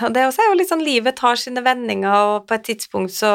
Det 0.09 0.23
også 0.25 0.41
er 0.41 0.49
jo 0.49 0.57
litt 0.57 0.71
sånn 0.71 0.87
livet 0.87 1.19
tar 1.21 1.37
sine 1.41 1.63
vendinger, 1.65 2.15
og 2.15 2.49
på 2.49 2.57
et 2.57 2.69
tidspunkt 2.73 3.13
så 3.15 3.35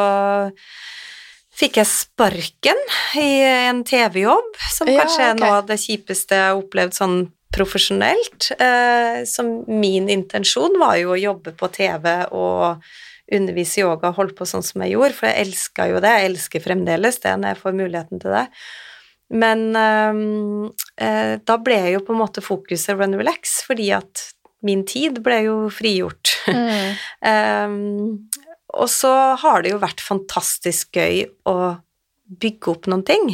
fikk 1.59 1.77
jeg 1.81 1.91
sparken 1.91 2.79
i 3.19 3.41
en 3.43 3.83
TV-jobb, 3.83 4.55
som 4.71 4.89
Ja, 4.89 5.03
kanskje 5.03 5.25
er 5.27 5.39
noe 5.39 5.57
av 5.59 5.67
det 5.69 5.77
kjipeste 5.81 6.37
jeg 6.37 6.51
har 6.53 6.59
opplevd 6.59 6.95
sånn 6.95 7.17
profesjonelt. 7.55 8.51
Eh, 8.59 9.23
som 9.29 9.53
min 9.67 10.09
intensjon 10.09 10.77
var 10.81 10.97
jo 11.01 11.13
å 11.13 11.21
jobbe 11.21 11.55
på 11.57 11.71
TV 11.75 12.11
og 12.31 12.83
undervise 13.29 13.79
i 13.79 13.83
yoga 13.83 14.09
og 14.09 14.17
holde 14.17 14.37
på 14.37 14.47
sånn 14.49 14.65
som 14.65 14.81
jeg 14.83 14.95
gjorde, 14.95 15.15
for 15.17 15.29
jeg 15.29 15.47
elska 15.47 15.89
jo 15.91 16.03
det. 16.03 16.13
Jeg 16.15 16.31
elsker 16.31 16.65
fremdeles 16.65 17.19
det 17.23 17.35
når 17.37 17.53
jeg 17.53 17.61
får 17.63 17.77
muligheten 17.81 18.23
til 18.23 18.37
det. 18.37 18.45
Men 19.29 19.65
eh, 19.77 20.23
eh, 21.05 21.33
da 21.45 21.57
ble 21.61 21.79
jo 21.93 22.03
på 22.05 22.15
en 22.15 22.21
måte 22.23 22.43
fokuset 22.45 22.97
run 22.97 23.17
relax, 23.19 23.59
fordi 23.67 23.91
at 23.97 24.25
min 24.65 24.83
tid 24.87 25.21
ble 25.23 25.43
jo 25.45 25.57
frigjort. 25.71 26.33
Mm. 26.49 26.97
eh, 27.31 27.77
og 28.79 28.89
så 28.91 29.13
har 29.41 29.63
det 29.63 29.73
jo 29.73 29.81
vært 29.81 30.01
fantastisk 30.03 30.97
gøy 30.97 31.23
å 31.49 31.55
bygge 32.29 32.73
opp 32.73 32.89
noen 32.89 33.05
ting. 33.05 33.31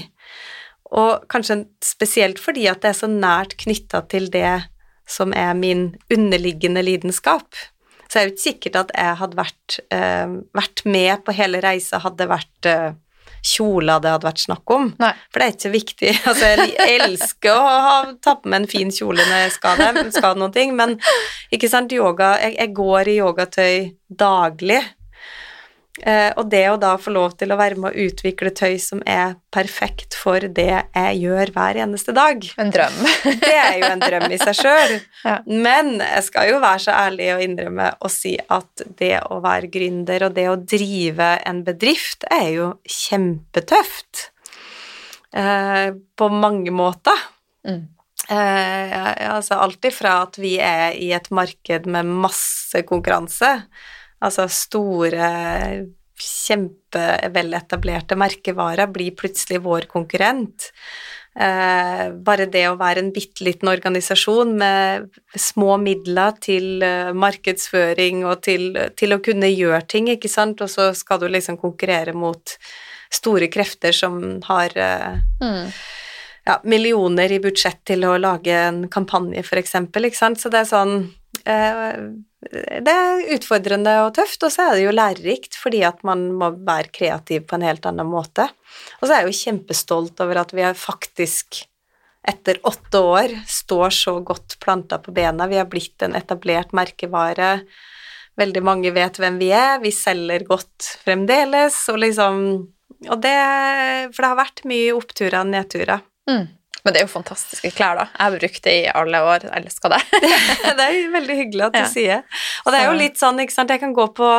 Og 0.94 1.26
kanskje 1.32 1.64
spesielt 1.84 2.42
fordi 2.42 2.68
at 2.70 2.84
det 2.84 2.92
er 2.92 3.00
så 3.00 3.10
nært 3.10 3.58
knytta 3.62 4.04
til 4.12 4.30
det 4.34 4.68
som 5.10 5.34
er 5.38 5.54
min 5.58 5.88
underliggende 6.14 6.84
lidenskap. 6.86 7.58
Så 8.10 8.20
er 8.20 8.28
jo 8.28 8.36
ikke 8.36 8.46
sikkert 8.46 8.78
at 8.84 8.94
jeg 8.94 9.18
hadde 9.22 9.38
vært, 9.38 9.80
eh, 9.94 10.38
vært 10.56 10.86
med 10.86 11.26
på 11.26 11.34
hele 11.34 11.62
reisa, 11.62 12.02
hadde 12.04 12.30
vært 12.30 12.70
eh, 12.70 12.94
kjoler 13.46 14.02
det 14.02 14.14
hadde 14.14 14.28
vært 14.28 14.44
snakk 14.44 14.74
om. 14.74 14.90
Nei. 15.02 15.12
For 15.30 15.42
det 15.42 15.46
er 15.46 15.54
ikke 15.54 15.68
så 15.68 15.74
viktig. 15.74 16.14
Altså, 16.32 16.52
jeg 16.66 17.00
elsker 17.06 17.54
å 17.54 17.78
ha, 17.86 17.96
ta 18.24 18.36
på 18.40 18.52
meg 18.52 18.64
en 18.64 18.70
fin 18.72 18.94
kjole 18.94 19.22
når 19.22 19.44
jeg 19.46 19.56
skal, 19.58 19.82
det, 19.82 20.06
skal 20.16 20.40
noen 20.40 20.54
ting, 20.56 20.76
men 20.78 20.98
ikke 21.54 21.70
sant, 21.72 21.94
yoga 21.94 22.36
Jeg, 22.42 22.58
jeg 22.60 22.74
går 22.78 23.12
i 23.12 23.18
yogatøy 23.20 23.76
daglig. 24.10 24.82
Eh, 26.04 26.34
og 26.36 26.50
det 26.52 26.66
å 26.68 26.76
da 26.76 26.98
få 27.00 27.14
lov 27.16 27.38
til 27.40 27.54
å 27.54 27.58
være 27.60 27.80
med 27.80 27.94
å 27.94 28.06
utvikle 28.08 28.52
tøy 28.52 28.76
som 28.84 29.00
er 29.08 29.38
perfekt 29.56 30.18
for 30.20 30.44
det 30.44 30.68
jeg 30.68 31.22
gjør 31.22 31.54
hver 31.56 31.80
eneste 31.86 32.12
dag, 32.16 32.44
En 32.60 32.74
drøm. 32.74 32.98
det 33.46 33.54
er 33.54 33.78
jo 33.80 33.88
en 33.94 34.04
drøm 34.04 34.28
i 34.28 34.40
seg 34.42 34.60
sjøl. 34.60 34.98
Ja. 35.24 35.38
Men 35.48 35.96
jeg 36.04 36.28
skal 36.28 36.52
jo 36.52 36.60
være 36.60 36.84
så 36.84 36.98
ærlig 37.06 37.32
og 37.38 37.46
innrømme 37.48 37.90
og 37.96 38.12
si 38.12 38.36
at 38.36 38.86
det 39.00 39.14
å 39.32 39.40
være 39.46 39.72
gründer 39.72 40.28
og 40.28 40.36
det 40.36 40.50
å 40.52 40.60
drive 40.60 41.32
en 41.48 41.64
bedrift 41.68 42.28
er 42.28 42.50
jo 42.58 42.70
kjempetøft. 42.84 44.30
Eh, 45.36 45.90
på 45.96 46.32
mange 46.32 46.72
måter. 46.76 47.28
Mm. 47.68 47.84
Eh, 48.30 49.32
altså 49.32 49.60
alt 49.62 49.86
ifra 49.86 50.22
at 50.24 50.40
vi 50.42 50.56
er 50.64 50.96
i 50.98 51.12
et 51.16 51.28
marked 51.36 51.88
med 51.92 52.08
masse 52.26 52.82
konkurranse, 52.88 53.52
altså 54.26 54.48
store, 54.52 55.30
kjempeveletablerte 56.16 58.16
merkevarer 58.20 58.88
blir 58.92 59.16
plutselig 59.20 59.62
vår 59.66 59.88
konkurrent. 59.92 60.70
Eh, 61.36 62.06
bare 62.24 62.46
det 62.48 62.62
å 62.70 62.78
være 62.80 63.02
en 63.04 63.10
bitte 63.12 63.44
liten 63.44 63.68
organisasjon 63.68 64.54
med 64.56 65.10
små 65.36 65.76
midler 65.82 66.38
til 66.40 66.80
eh, 66.86 67.12
markedsføring 67.12 68.24
og 68.24 68.40
til, 68.48 68.70
til, 68.96 69.12
å 69.12 69.20
kunne 69.24 69.50
gjøre 69.52 69.82
ting, 69.92 70.08
ikke 70.14 70.32
sant, 70.32 70.64
og 70.64 70.72
så 70.72 70.94
skal 70.96 71.20
du 71.20 71.28
liksom 71.28 71.60
konkurrere 71.60 72.16
mot 72.16 72.56
store 73.12 73.52
krefter 73.52 73.92
som 73.96 74.40
har 74.48 74.72
eh, 74.80 75.20
mm. 75.44 75.68
ja, 76.48 76.56
millioner 76.64 77.36
i 77.36 77.44
budsjett 77.44 77.84
til 77.92 78.08
å 78.08 78.16
lage 78.16 78.56
en 78.56 78.86
kampanje, 78.88 79.44
for 79.44 79.60
eksempel, 79.60 80.08
ikke 80.08 80.22
sant, 80.22 80.40
så 80.40 80.54
det 80.54 80.64
er 80.64 80.72
sånn 80.72 80.96
eh, 81.44 82.00
det 82.52 82.92
er 82.94 83.30
utfordrende 83.36 83.94
og 84.06 84.14
tøft, 84.18 84.44
og 84.46 84.54
så 84.54 84.68
er 84.68 84.76
det 84.78 84.86
jo 84.86 84.96
lærerikt 84.96 85.58
fordi 85.58 85.82
at 85.88 86.04
man 86.08 86.28
må 86.38 86.52
være 86.56 86.92
kreativ 86.94 87.48
på 87.50 87.58
en 87.58 87.66
helt 87.66 87.86
annen 87.90 88.10
måte. 88.10 88.48
Og 89.00 89.08
så 89.08 89.16
er 89.16 89.24
jeg 89.24 89.32
jo 89.32 89.40
kjempestolt 89.44 90.22
over 90.24 90.44
at 90.44 90.54
vi 90.56 90.68
faktisk 90.78 91.64
etter 92.26 92.58
åtte 92.66 93.02
år 93.06 93.34
står 93.50 93.94
så 93.94 94.16
godt 94.26 94.58
planta 94.64 94.98
på 95.02 95.14
bena. 95.14 95.48
Vi 95.50 95.60
har 95.60 95.70
blitt 95.70 96.02
en 96.06 96.16
etablert 96.18 96.74
merkevare. 96.74 97.60
Veldig 98.40 98.64
mange 98.66 98.92
vet 98.96 99.20
hvem 99.22 99.38
vi 99.40 99.52
er. 99.56 99.78
Vi 99.84 99.94
selger 99.94 100.46
godt 100.48 100.96
fremdeles, 101.06 101.78
og 101.94 102.02
liksom 102.04 102.42
Og 103.12 103.20
det 103.22 103.38
For 104.16 104.24
det 104.24 104.30
har 104.32 104.38
vært 104.40 104.64
mye 104.66 104.94
oppturer 104.96 105.42
og 105.42 105.50
nedturer. 105.52 106.02
Mm. 106.30 106.48
Men 106.86 106.94
det 106.94 107.02
er 107.02 107.08
jo 107.08 107.14
fantastiske 107.16 107.72
klær, 107.74 107.98
da. 107.98 108.08
Jeg 108.14 108.22
har 108.22 108.40
brukt 108.40 108.64
det 108.68 108.74
i 108.78 108.88
alle 108.94 109.22
år. 109.26 109.48
Jeg 109.48 109.64
elsker 109.64 109.94
det. 109.96 110.02
det 110.78 110.86
er 110.86 110.98
veldig 111.16 111.38
hyggelig 111.42 111.68
at 111.68 111.76
du 111.76 111.82
ja. 111.82 111.90
sier. 111.90 112.42
Og 112.64 112.74
det 112.74 112.82
er 112.82 112.90
jo 112.92 112.98
litt 113.00 113.18
sånn, 113.22 113.42
ikke 113.42 113.56
sant, 113.56 113.74
jeg 113.74 113.82
kan 113.82 113.96
gå 113.96 114.06
på 114.16 114.32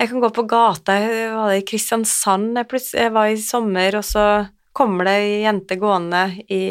jeg 0.00 0.08
kan 0.08 0.22
gå 0.22 0.30
på 0.32 0.46
gata 0.48 0.94
var 1.34 1.50
det 1.52 1.58
i 1.60 1.64
Kristiansand 1.68 2.56
jeg, 2.56 2.80
jeg 2.96 3.12
var 3.12 3.28
i 3.28 3.36
sommer, 3.36 3.98
og 3.98 4.06
så 4.08 4.24
kommer 4.72 5.04
det 5.04 5.16
ei 5.20 5.34
jente 5.42 5.76
gående 5.76 6.22
i 6.48 6.62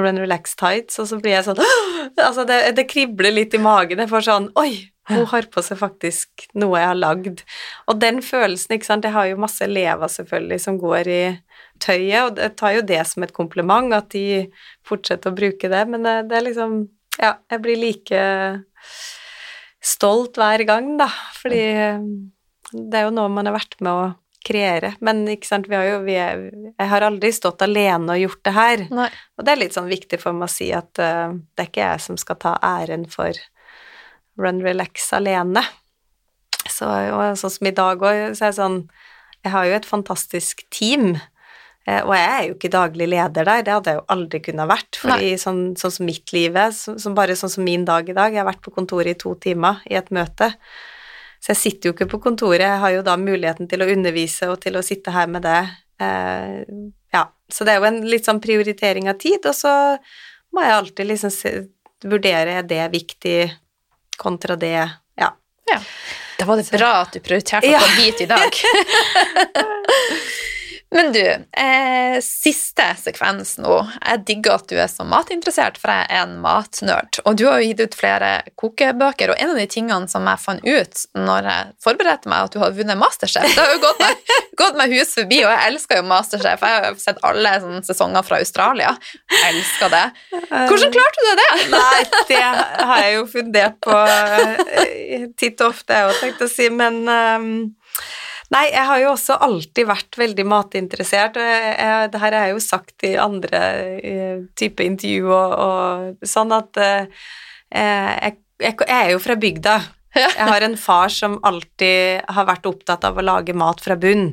Run 0.00 0.18
Relax 0.18 0.56
Tights, 0.58 0.98
og 0.98 1.06
så 1.08 1.20
blir 1.22 1.36
jeg 1.36 1.46
sånn 1.46 1.62
Altså, 2.26 2.42
det, 2.48 2.58
det 2.76 2.88
kribler 2.90 3.34
litt 3.34 3.54
i 3.54 3.62
magen. 3.62 4.02
Jeg 4.02 4.10
får 4.10 4.26
sånn 4.26 4.50
Oi! 4.58 4.72
Hun 5.06 5.26
har 5.30 5.46
på 5.52 5.62
seg 5.62 5.78
faktisk 5.78 6.46
noe 6.58 6.80
jeg 6.80 6.90
har 6.90 6.98
lagd. 6.98 7.42
Og 7.86 8.00
den 8.02 8.18
følelsen, 8.24 8.74
ikke 8.76 8.88
sant 8.88 9.06
Jeg 9.06 9.14
har 9.14 9.28
jo 9.30 9.38
masse 9.38 9.62
elever, 9.62 10.10
selvfølgelig, 10.10 10.60
som 10.64 10.80
går 10.82 11.10
i 11.12 11.22
tøyet, 11.82 12.20
og 12.24 12.40
jeg 12.42 12.54
tar 12.58 12.76
jo 12.78 12.84
det 12.88 13.02
som 13.06 13.26
et 13.26 13.34
kompliment 13.36 13.94
at 13.94 14.10
de 14.14 14.46
fortsetter 14.86 15.30
å 15.30 15.36
bruke 15.36 15.70
det, 15.70 15.82
men 15.92 16.06
det, 16.06 16.18
det 16.30 16.40
er 16.40 16.46
liksom 16.50 16.78
Ja, 17.16 17.36
jeg 17.48 17.62
blir 17.64 17.78
like 17.80 18.22
stolt 19.80 20.36
hver 20.36 20.66
gang, 20.68 20.96
da, 21.00 21.06
fordi 21.38 21.62
det 22.72 22.98
er 22.98 23.06
jo 23.06 23.14
noe 23.14 23.30
man 23.32 23.46
har 23.48 23.56
vært 23.56 23.78
med 23.80 23.92
å 23.92 24.06
kreere. 24.46 24.92
Men 25.04 25.24
ikke 25.30 25.48
sant, 25.48 25.68
vi 25.70 25.76
har 25.78 25.86
jo 25.88 26.00
vi 26.06 26.16
er, 26.20 26.46
Jeg 26.76 26.90
har 26.90 27.06
aldri 27.06 27.32
stått 27.34 27.64
alene 27.66 28.14
og 28.14 28.22
gjort 28.22 28.42
det 28.46 28.54
her. 28.54 28.84
Nei. 28.94 29.08
Og 29.36 29.46
det 29.46 29.52
er 29.52 29.62
litt 29.62 29.76
sånn 29.76 29.90
viktig 29.90 30.20
for 30.22 30.36
meg 30.36 30.48
å 30.48 30.54
si 30.54 30.70
at 30.74 31.02
uh, 31.02 31.34
det 31.34 31.64
er 31.64 31.70
ikke 31.70 31.86
jeg 31.86 32.04
som 32.06 32.20
skal 32.20 32.38
ta 32.42 32.56
æren 32.62 33.06
for 33.10 33.34
Run 34.40 34.62
Relax 34.64 35.10
alene. 35.16 35.62
Så, 36.66 36.88
og 36.88 37.38
sånn 37.38 37.54
som 37.54 37.68
i 37.68 37.74
dag 37.76 38.02
òg, 38.02 38.34
så 38.36 38.48
er 38.48 38.52
det 38.52 38.58
sånn 38.58 38.78
Jeg 39.44 39.52
har 39.54 39.66
jo 39.68 39.74
et 39.76 39.86
fantastisk 39.86 40.64
team. 40.74 41.14
Eh, 41.86 42.02
og 42.02 42.12
jeg 42.16 42.30
er 42.32 42.44
jo 42.48 42.56
ikke 42.56 42.72
daglig 42.74 43.06
leder 43.12 43.46
der, 43.46 43.62
det 43.62 43.74
hadde 43.76 43.92
jeg 43.92 44.00
jo 44.00 44.06
aldri 44.10 44.40
kunnet 44.42 44.70
vært. 44.72 44.98
fordi 44.98 45.36
sånn, 45.38 45.62
sånn, 45.78 45.94
som 45.94 46.08
mitt 46.08 46.34
liv 46.34 46.58
er, 46.58 46.74
så, 46.74 46.96
som 46.98 47.14
bare 47.14 47.36
sånn 47.38 47.52
som 47.52 47.66
min 47.66 47.86
dag 47.86 48.08
i 48.10 48.16
dag 48.16 48.34
Jeg 48.34 48.42
har 48.42 48.48
vært 48.50 48.64
på 48.64 48.74
kontoret 48.74 49.14
i 49.14 49.20
to 49.20 49.36
timer 49.38 49.84
i 49.86 49.94
et 49.98 50.10
møte. 50.10 50.50
Så 51.38 51.52
jeg 51.52 51.60
sitter 51.60 51.88
jo 51.88 51.94
ikke 51.94 52.08
på 52.10 52.22
kontoret, 52.24 52.64
jeg 52.64 52.82
har 52.82 52.94
jo 52.96 53.04
da 53.06 53.14
muligheten 53.20 53.68
til 53.70 53.84
å 53.84 53.90
undervise 53.92 54.48
og 54.50 54.58
til 54.64 54.78
å 54.78 54.82
sitte 54.82 55.14
her 55.14 55.30
med 55.30 55.46
det. 55.46 55.60
Eh, 56.02 56.64
ja, 57.14 57.28
så 57.52 57.64
det 57.64 57.76
er 57.76 57.78
jo 57.78 57.90
en 57.92 58.02
litt 58.10 58.26
sånn 58.26 58.42
prioritering 58.42 59.06
av 59.12 59.20
tid, 59.22 59.46
og 59.46 59.54
så 59.54 59.70
må 60.56 60.64
jeg 60.64 60.74
alltid 60.74 61.10
liksom 61.12 61.30
se, 61.30 61.52
vurdere 62.02 62.58
er 62.58 62.66
det 62.66 62.82
viktig 62.90 63.38
kontra 64.16 64.56
det 64.56 64.90
Ja. 65.16 65.32
ja. 65.72 65.80
Da 66.38 66.44
var 66.44 66.56
det 66.60 66.70
bra 66.70 66.92
at 67.02 67.12
du 67.12 67.20
prioriterte 67.24 67.68
å 67.68 67.80
komme 67.80 68.02
hit 68.02 68.20
i 68.20 68.26
dag. 68.28 68.52
Men 70.96 71.12
du, 71.12 71.20
eh, 71.20 72.20
siste 72.24 72.84
sekvens 72.96 73.58
nå. 73.60 73.74
Jeg 74.00 74.22
digger 74.28 74.56
at 74.56 74.70
du 74.70 74.78
er 74.80 74.88
så 74.88 75.04
matinteressert, 75.04 75.76
for 75.80 75.92
jeg 75.92 76.06
er 76.08 76.22
en 76.22 76.38
matnerd. 76.40 77.18
Og 77.28 77.36
du 77.36 77.44
har 77.50 77.60
jo 77.60 77.68
gitt 77.68 77.82
ut 77.84 77.98
flere 77.98 78.30
kokebøker, 78.56 79.34
og 79.34 79.42
en 79.42 79.52
av 79.52 79.60
de 79.60 79.66
tingene 79.68 80.08
som 80.08 80.24
jeg 80.24 80.40
fant 80.40 80.64
ut 80.64 81.02
når 81.20 81.50
jeg 81.50 81.76
forberedte 81.84 82.32
meg 82.32 82.48
at 82.48 82.56
du 82.56 82.62
hadde 82.62 82.80
vunnet 82.80 83.00
Masterchef, 83.00 83.44
det 83.44 83.60
har 83.60 83.74
jo 83.74 83.82
gått 83.84 84.00
meg, 84.00 84.32
gått 84.62 84.80
meg 84.80 84.96
hus 84.96 85.12
forbi, 85.18 85.42
og 85.44 85.52
jeg 85.52 85.72
elsker 85.74 86.00
jo 86.00 86.08
Masterchef. 86.14 86.64
Jeg 86.64 86.84
har 86.86 87.00
sett 87.04 87.20
alle 87.28 87.54
sesonger 87.90 88.24
fra 88.24 88.40
Australia. 88.40 88.96
Jeg 89.36 89.52
elsker 89.52 89.92
det. 89.92 90.04
Hvordan 90.48 90.96
klarte 90.96 91.26
du 91.28 91.32
det? 91.42 91.50
Nei, 91.76 92.04
det 92.32 92.40
har 92.40 93.04
jeg 93.04 93.18
jo 93.18 93.26
fundert 93.36 93.82
på 93.84 94.00
eh, 94.00 95.26
titt 95.36 95.60
og 95.60 95.74
ofte, 95.74 95.92
jeg 96.00 96.08
òg, 96.08 96.22
tenkte 96.24 96.48
å 96.48 96.56
si, 96.56 96.72
men 96.72 97.04
um 97.04 97.50
Nei, 98.54 98.68
jeg 98.70 98.86
har 98.86 99.00
jo 99.02 99.08
også 99.10 99.36
alltid 99.42 99.88
vært 99.88 100.18
veldig 100.20 100.44
matinteressert, 100.46 101.38
og 101.40 101.46
jeg, 101.46 101.72
jeg, 101.80 102.10
det 102.12 102.20
her 102.22 102.36
har 102.36 102.46
jeg 102.46 102.54
jo 102.54 102.62
sagt 102.62 103.06
i 103.08 103.16
andre 103.18 103.62
uh, 103.98 104.44
type 104.58 104.86
intervju 104.86 105.32
og, 105.34 105.54
og, 105.64 106.26
sånn 106.26 106.54
at 106.54 106.78
uh, 106.78 107.26
jeg, 107.74 108.36
jeg, 108.62 108.76
er 108.86 109.10
jo 109.14 109.20
fra 109.22 109.34
bygda. 109.40 109.76
Jeg 110.16 110.46
har 110.48 110.64
en 110.64 110.78
far 110.80 111.10
som 111.12 111.36
alltid 111.44 112.22
har 112.32 112.46
vært 112.48 112.70
opptatt 112.70 113.02
av 113.04 113.18
å 113.18 113.24
lage 113.24 113.52
mat 113.52 113.82
fra 113.84 113.98
bunn. 114.00 114.30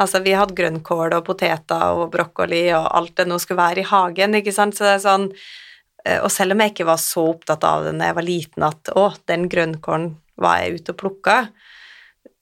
Altså, 0.00 0.22
vi 0.24 0.32
hadde 0.34 0.56
grønnkål 0.56 1.12
og 1.18 1.26
poteter 1.26 1.98
og 1.98 2.08
brokkoli 2.14 2.64
og 2.74 2.88
alt 2.96 3.14
det 3.20 3.28
nå 3.28 3.38
skulle 3.38 3.60
være 3.60 3.82
i 3.82 3.90
hagen, 3.90 4.38
ikke 4.38 4.54
sant, 4.54 4.74
så 4.74 4.86
det 4.86 4.94
er 4.96 5.04
sånn 5.04 5.26
eh, 5.28 6.18
Og 6.24 6.30
selv 6.32 6.56
om 6.56 6.64
jeg 6.64 6.72
ikke 6.72 6.88
var 6.88 7.00
så 7.02 7.26
opptatt 7.34 7.66
av 7.68 7.84
det 7.86 7.92
da 8.00 8.08
jeg 8.08 8.18
var 8.18 8.26
liten 8.26 8.66
at 8.66 8.92
å, 8.96 9.10
den 9.28 9.46
grønnkålen 9.52 10.14
var 10.42 10.62
jeg 10.62 10.80
ute 10.80 10.94
og 10.94 11.00
plukka, 11.04 11.36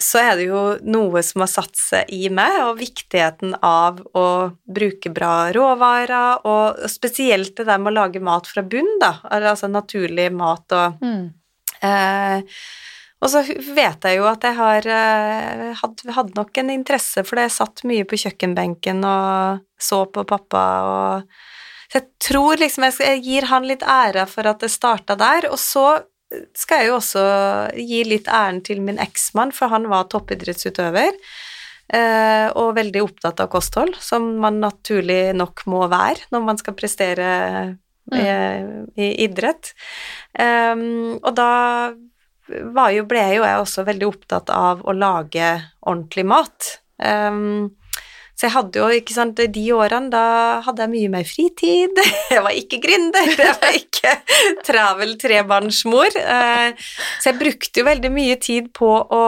så 0.01 0.21
er 0.23 0.37
det 0.39 0.47
jo 0.49 0.61
noe 0.89 1.23
som 1.25 1.45
har 1.45 1.51
satt 1.53 1.77
seg 1.77 2.13
i 2.15 2.31
meg, 2.33 2.57
og 2.65 2.81
viktigheten 2.81 3.57
av 3.67 4.01
å 4.17 4.27
bruke 4.65 5.13
bra 5.13 5.51
råvarer, 5.55 6.47
og 6.49 6.87
spesielt 6.91 7.55
det 7.59 7.69
der 7.69 7.81
med 7.83 7.93
å 7.93 7.99
lage 8.01 8.23
mat 8.25 8.49
fra 8.49 8.65
bunn, 8.65 8.97
da, 9.03 9.19
altså 9.29 9.69
naturlig 9.69 10.31
mat 10.33 10.77
og 10.77 11.05
mm. 11.05 11.27
eh, 11.87 12.63
og 13.21 13.29
så 13.29 13.43
vet 13.45 14.07
jeg 14.09 14.17
jo 14.17 14.25
at 14.31 14.45
jeg 14.49 14.57
har 14.57 14.87
eh, 14.89 15.65
hadde, 15.77 16.13
hadde 16.17 16.37
nok 16.39 16.57
en 16.63 16.71
interesse 16.73 17.21
for 17.27 17.37
det. 17.37 17.51
Jeg 17.51 17.57
satt 17.59 17.83
mye 17.89 18.07
på 18.09 18.17
kjøkkenbenken 18.23 19.05
og 19.05 19.61
så 19.81 20.07
på 20.09 20.25
pappa 20.29 20.63
og 20.89 21.35
Så 21.91 21.99
jeg 21.99 22.07
tror 22.23 22.61
liksom 22.63 22.87
jeg, 22.87 22.97
jeg 23.03 23.23
gir 23.27 23.49
han 23.51 23.67
litt 23.69 23.83
ære 23.83 24.25
for 24.31 24.49
at 24.49 24.65
det 24.65 24.71
starta 24.73 25.19
der. 25.21 25.51
Og 25.51 25.61
så 25.61 25.85
skal 26.57 26.83
jeg 26.83 26.91
jo 26.91 26.99
også 26.99 27.23
gi 27.77 28.03
litt 28.07 28.29
æren 28.31 28.61
til 28.67 28.83
min 28.85 29.01
eksmann, 29.03 29.55
for 29.55 29.73
han 29.73 29.89
var 29.91 30.11
toppidrettsutøver. 30.13 31.17
Eh, 31.91 32.47
og 32.55 32.77
veldig 32.77 33.03
opptatt 33.03 33.41
av 33.43 33.49
kosthold, 33.51 33.97
som 33.99 34.29
man 34.43 34.61
naturlig 34.63 35.33
nok 35.35 35.65
må 35.71 35.83
være 35.91 36.29
når 36.31 36.45
man 36.47 36.61
skal 36.61 36.77
prestere 36.79 37.31
i, 38.15 38.21
mm. 38.23 38.87
i 38.95 39.09
idrett. 39.27 39.73
Um, 40.39 41.19
og 41.19 41.35
da 41.35 41.51
jo, 42.95 43.05
ble 43.11 43.25
jo 43.35 43.43
jeg 43.43 43.59
også 43.59 43.87
veldig 43.89 44.07
opptatt 44.07 44.55
av 44.55 44.85
å 44.87 44.95
lage 44.95 45.51
ordentlig 45.83 46.27
mat. 46.31 46.71
Um, 47.03 47.73
så 48.41 48.47
jeg 48.47 48.55
hadde 48.55 48.81
jo, 48.81 48.87
ikke 48.97 49.13
sant, 49.13 49.41
de 49.53 49.63
årene 49.77 50.09
da 50.09 50.25
hadde 50.65 50.87
jeg 50.87 50.91
mye 50.95 51.09
mer 51.13 51.27
fritid. 51.29 51.99
Jeg 52.33 52.41
var 52.41 52.55
ikke 52.57 52.79
gründer, 52.81 53.27
jeg 53.37 53.57
var 53.61 53.75
ikke 53.77 54.13
travel 54.65 55.13
trebarnsmor. 55.21 56.17
Eh, 56.17 56.87
så 57.21 57.29
jeg 57.29 57.39
brukte 57.43 57.83
jo 57.83 57.85
veldig 57.85 58.11
mye 58.15 58.39
tid 58.41 58.71
på 58.73 58.89
å 58.89 59.25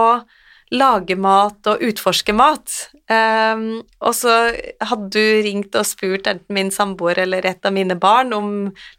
lage 0.72 1.16
mat 1.20 1.68
og 1.68 1.82
utforske 1.84 2.32
mat. 2.36 2.72
Um, 3.12 3.82
og 4.00 4.14
så 4.16 4.32
hadde 4.80 5.08
du 5.12 5.42
ringt 5.44 5.74
og 5.76 5.84
spurt 5.84 6.28
enten 6.30 6.56
min 6.56 6.70
samboer 6.72 7.18
eller 7.26 7.44
et 7.48 7.66
av 7.68 7.74
mine 7.76 7.96
barn 8.00 8.32
om 8.32 8.52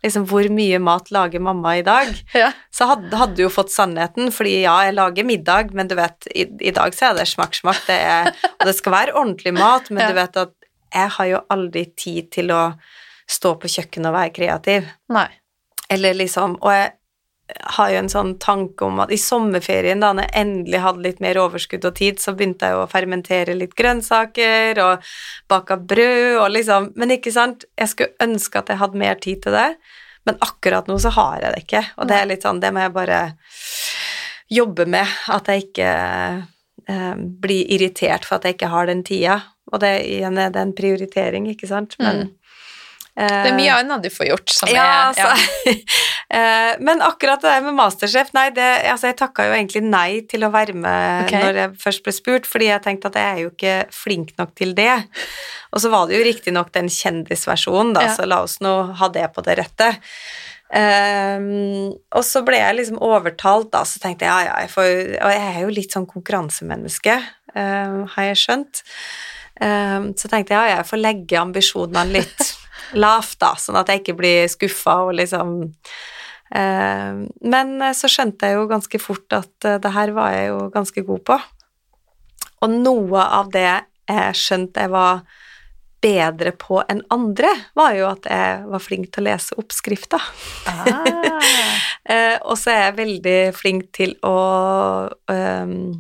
liksom, 0.05 0.27
hvor 0.29 0.45
mye 0.53 0.77
mat 0.83 1.09
lager 1.15 1.41
mamma 1.41 1.77
i 1.79 1.85
dag, 1.85 2.11
ja. 2.43 2.51
så 2.73 2.91
hadde, 2.91 3.09
hadde, 3.17 3.37
du 3.39 3.45
jo 3.47 3.53
fått 3.53 3.73
sannheten, 3.73 4.29
fordi 4.35 4.59
ja, 4.67 4.75
jeg 4.87 4.97
lager 4.99 5.27
middag, 5.27 5.73
men 5.73 5.89
du 5.89 5.97
vet, 5.97 6.29
i, 6.29 6.45
i 6.61 6.73
dag 6.75 6.93
så 6.93 7.09
er 7.09 7.21
det 7.21 7.29
smakk-smakk, 7.31 7.85
det 7.89 8.01
og 8.51 8.67
det 8.69 8.75
skal 8.77 8.97
være 8.99 9.15
ordentlig 9.17 9.55
mat, 9.57 9.89
men 9.89 10.05
ja. 10.05 10.11
du 10.11 10.19
vet 10.19 10.43
at 10.43 10.53
jeg 10.93 11.13
har 11.15 11.31
jo 11.31 11.45
aldri 11.53 11.87
tid 11.97 12.29
til 12.35 12.53
å 12.53 12.63
stå 13.29 13.55
på 13.57 13.71
kjøkkenet 13.71 14.11
og 14.11 14.17
være 14.19 14.33
kreativ. 14.35 14.91
Nei. 15.13 15.29
Eller 15.91 16.15
liksom 16.15 16.55
Og 16.61 16.69
jeg 16.71 16.93
har 17.77 17.91
jo 17.93 17.99
en 18.01 18.11
sånn 18.11 18.31
tanke 18.41 18.85
om 18.85 19.01
at 19.03 19.11
i 19.13 19.19
sommerferien, 19.21 20.01
da 20.03 20.11
når 20.13 20.27
jeg 20.27 20.41
endelig 20.41 20.81
hadde 20.83 21.03
litt 21.05 21.19
mer 21.23 21.39
overskudd 21.41 21.87
og 21.89 21.95
tid, 21.99 22.21
så 22.21 22.33
begynte 22.37 22.69
jeg 22.69 22.79
å 22.79 22.87
fermentere 22.91 23.55
litt 23.57 23.75
grønnsaker 23.79 24.81
og 24.83 25.11
baka 25.51 25.77
brød 25.77 26.39
og 26.41 26.49
liksom 26.53 26.91
Men 26.99 27.15
ikke 27.15 27.33
sant, 27.33 27.65
jeg 27.79 27.91
skulle 27.91 28.23
ønske 28.23 28.59
at 28.59 28.71
jeg 28.71 28.81
hadde 28.81 28.99
mer 28.99 29.19
tid 29.21 29.43
til 29.45 29.55
det, 29.55 29.69
men 30.27 30.39
akkurat 30.43 30.87
nå 30.87 30.97
så 31.01 31.13
har 31.15 31.41
jeg 31.41 31.53
det 31.55 31.63
ikke, 31.65 31.83
og 31.97 32.09
det 32.09 32.17
er 32.17 32.29
litt 32.29 32.45
sånn 32.45 32.61
Det 32.63 32.71
må 32.73 32.83
jeg 32.83 32.95
bare 32.95 33.21
jobbe 34.53 34.85
med, 34.85 35.09
at 35.33 35.49
jeg 35.49 35.67
ikke 35.67 35.89
eh, 36.89 37.15
blir 37.17 37.73
irritert 37.73 38.27
for 38.27 38.37
at 38.37 38.47
jeg 38.47 38.57
ikke 38.57 38.71
har 38.73 38.89
den 38.89 39.03
tida, 39.07 39.39
og 39.71 39.81
det 39.81 39.93
igjen 40.05 40.37
er 40.37 40.51
det 40.53 40.61
en 40.61 40.75
prioritering, 40.77 41.47
ikke 41.49 41.69
sant, 41.69 41.95
men 42.01 42.27
mm. 42.27 42.31
Det 43.13 43.49
er 43.51 43.53
mye 43.53 43.73
annet 43.77 44.01
du 44.01 44.09
får 44.09 44.25
gjort 44.25 44.53
som 44.55 44.71
ja, 44.73 44.83
er 44.83 45.01
altså, 45.11 45.73
eh, 46.39 46.71
Men 46.81 47.03
akkurat 47.05 47.43
det 47.43 47.51
der 47.51 47.65
med 47.67 47.75
Masterchef, 47.77 48.31
nei, 48.33 48.47
det, 48.55 48.69
altså, 48.89 49.11
jeg 49.11 49.19
takka 49.19 49.45
jo 49.45 49.53
egentlig 49.53 49.83
nei 49.85 50.23
til 50.29 50.47
å 50.47 50.49
være 50.53 50.73
med 50.73 51.27
okay. 51.27 51.43
når 51.45 51.59
jeg 51.61 51.75
først 51.83 52.03
ble 52.07 52.15
spurt, 52.15 52.49
fordi 52.49 52.71
jeg 52.71 52.81
tenkte 52.87 53.11
at 53.11 53.19
jeg 53.21 53.35
er 53.35 53.43
jo 53.43 53.51
ikke 53.51 53.75
flink 53.93 54.33
nok 54.39 54.55
til 54.57 54.73
det. 54.77 54.95
Og 55.73 55.83
så 55.83 55.91
var 55.93 56.09
det 56.09 56.17
jo 56.17 56.25
riktignok 56.25 56.73
den 56.73 56.89
kjendisversjonen, 56.89 57.93
da, 57.99 58.07
Ja. 58.07 58.15
så 58.17 58.25
la 58.29 58.41
oss 58.47 58.57
nå 58.65 58.73
ha 58.97 59.11
det 59.13 59.27
på 59.35 59.45
det 59.45 59.59
rette. 59.61 59.93
Um, 60.73 61.93
og 62.17 62.23
så 62.25 62.41
ble 62.41 62.57
jeg 62.57 62.79
liksom 62.79 62.97
overtalt, 63.05 63.69
da, 63.75 63.83
så 63.85 64.01
tenkte 64.01 64.25
jeg 64.25 64.31
ja, 64.33 64.47
ja, 64.47 64.53
jeg 64.63 64.71
får 64.73 64.87
Og 65.19 65.33
jeg 65.35 65.43
er 65.51 65.59
jo 65.61 65.75
litt 65.75 65.93
sånn 65.93 66.07
konkurransemenneske, 66.09 67.19
um, 67.53 67.99
har 68.15 68.29
jeg 68.31 68.41
skjønt. 68.41 68.81
Um, 69.61 70.09
så 70.17 70.31
tenkte 70.31 70.55
jeg 70.55 70.57
ja, 70.57 70.79
jeg 70.79 70.89
får 70.89 71.03
legge 71.03 71.37
ambisjonene 71.37 72.17
litt 72.17 72.41
lavt, 72.99 73.39
da, 73.41 73.53
sånn 73.59 73.79
at 73.79 73.91
jeg 73.91 74.03
ikke 74.03 74.17
blir 74.19 74.49
skuffa 74.51 74.99
og 75.07 75.15
liksom 75.19 75.55
ehm, 76.55 77.25
Men 77.53 77.75
eh, 77.81 77.95
så 77.97 78.09
skjønte 78.11 78.49
jeg 78.49 78.59
jo 78.59 78.69
ganske 78.71 79.01
fort 79.01 79.37
at 79.39 79.69
eh, 79.69 79.79
det 79.83 79.93
her 79.95 80.13
var 80.15 80.35
jeg 80.35 80.51
jo 80.51 80.59
ganske 80.73 81.05
god 81.07 81.23
på. 81.29 81.39
Og 82.63 82.75
noe 82.75 83.23
av 83.39 83.51
det 83.53 83.65
jeg 84.09 84.37
skjønte 84.39 84.85
jeg 84.85 84.93
var 84.93 85.23
bedre 86.03 86.51
på 86.59 86.81
enn 86.91 86.99
andre, 87.13 87.49
var 87.79 87.93
jo 87.95 88.09
at 88.09 88.25
jeg 88.27 88.63
var 88.67 88.81
flink 88.83 89.11
til 89.13 89.23
å 89.23 89.29
lese 89.29 89.59
oppskrifter. 89.59 90.31
Ah. 90.67 91.03
Eh, 92.03 92.35
og 92.43 92.57
så 92.59 92.73
er 92.73 92.81
jeg 92.81 92.95
veldig 92.97 93.35
flink 93.55 93.85
til 93.95 94.09
å 94.27 94.33
ehm, 95.31 95.93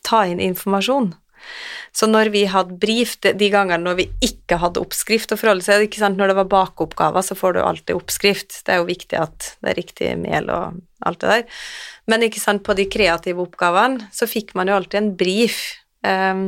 ta 0.00 0.22
inn 0.24 0.40
informasjon. 0.40 1.10
Så 1.98 2.06
når 2.06 2.30
vi 2.30 2.44
hadde 2.46 2.76
brief, 2.78 3.16
de, 3.24 3.32
gangene 3.50 3.80
når 3.82 3.96
vi 3.98 4.04
ikke 4.22 4.60
hadde 4.62 4.82
oppskrift 4.82 5.32
å 5.34 5.38
forholde 5.40 5.66
seg 5.66 5.88
ikke 5.88 5.98
sant, 5.98 6.18
Når 6.20 6.30
det 6.30 6.36
var 6.38 6.50
bakeoppgaver, 6.52 7.24
så 7.26 7.34
får 7.34 7.56
du 7.56 7.60
alltid 7.64 7.96
oppskrift. 7.96 8.60
Det 8.62 8.74
er 8.74 8.78
jo 8.82 8.86
viktig 8.86 9.18
at 9.18 9.48
det 9.58 9.72
er 9.72 9.78
riktig 9.80 10.12
mel 10.20 10.52
og 10.54 10.78
alt 11.08 11.20
det 11.24 11.32
der. 11.32 11.58
Men 12.06 12.22
ikke 12.26 12.42
sant, 12.42 12.62
på 12.66 12.76
de 12.78 12.86
kreative 12.90 13.42
oppgavene 13.42 14.12
så 14.14 14.30
fikk 14.30 14.54
man 14.58 14.70
jo 14.70 14.78
alltid 14.78 15.00
en 15.00 15.12
brief. 15.18 15.58
Um, 16.06 16.46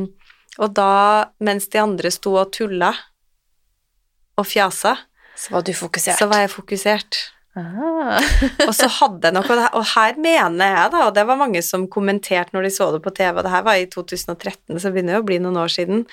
og 0.61 0.71
da, 0.77 1.31
mens 1.43 1.67
de 1.71 1.81
andre 1.81 2.11
sto 2.13 2.37
og 2.39 2.53
tulla 2.55 2.93
og 4.39 4.47
fjasa, 4.47 4.95
Så 5.35 5.55
var 5.55 5.67
du 5.67 5.73
fokusert. 5.75 6.19
så 6.19 6.27
var 6.31 6.45
jeg 6.45 6.53
fokusert. 6.55 7.19
Ah. 7.51 8.23
Og 8.63 8.71
så 8.77 8.87
hadde 8.87 9.27
jeg 9.27 9.35
noe, 9.35 9.55
og 9.75 9.87
her 9.91 10.19
mener 10.23 10.69
jeg 10.71 10.91
da, 10.93 11.01
og 11.09 11.15
det 11.17 11.25
var 11.27 11.39
mange 11.39 11.59
som 11.65 11.83
kommenterte 11.91 12.55
når 12.55 12.67
de 12.67 12.71
så 12.71 12.87
det 12.93 13.01
på 13.03 13.11
TV, 13.17 13.33
og 13.33 13.43
det 13.43 13.51
her 13.51 13.65
var 13.65 13.79
i 13.79 13.89
2013, 13.91 14.77
så 14.77 14.85
det 14.85 14.93
begynner 14.95 15.17
jo 15.17 15.23
å 15.23 15.27
bli 15.27 15.39
noen 15.43 15.59
år 15.59 15.73
siden, 15.73 16.05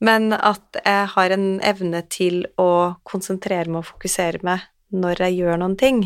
men 0.00 0.32
at 0.36 0.80
jeg 0.80 1.10
har 1.12 1.34
en 1.36 1.48
evne 1.60 2.00
til 2.12 2.46
å 2.60 2.70
konsentrere 3.04 3.68
meg 3.68 3.82
og 3.82 3.90
fokusere 3.90 4.40
meg 4.46 4.64
når 4.96 5.26
jeg 5.26 5.40
gjør 5.42 5.60
noen 5.60 5.76
ting. 5.76 6.00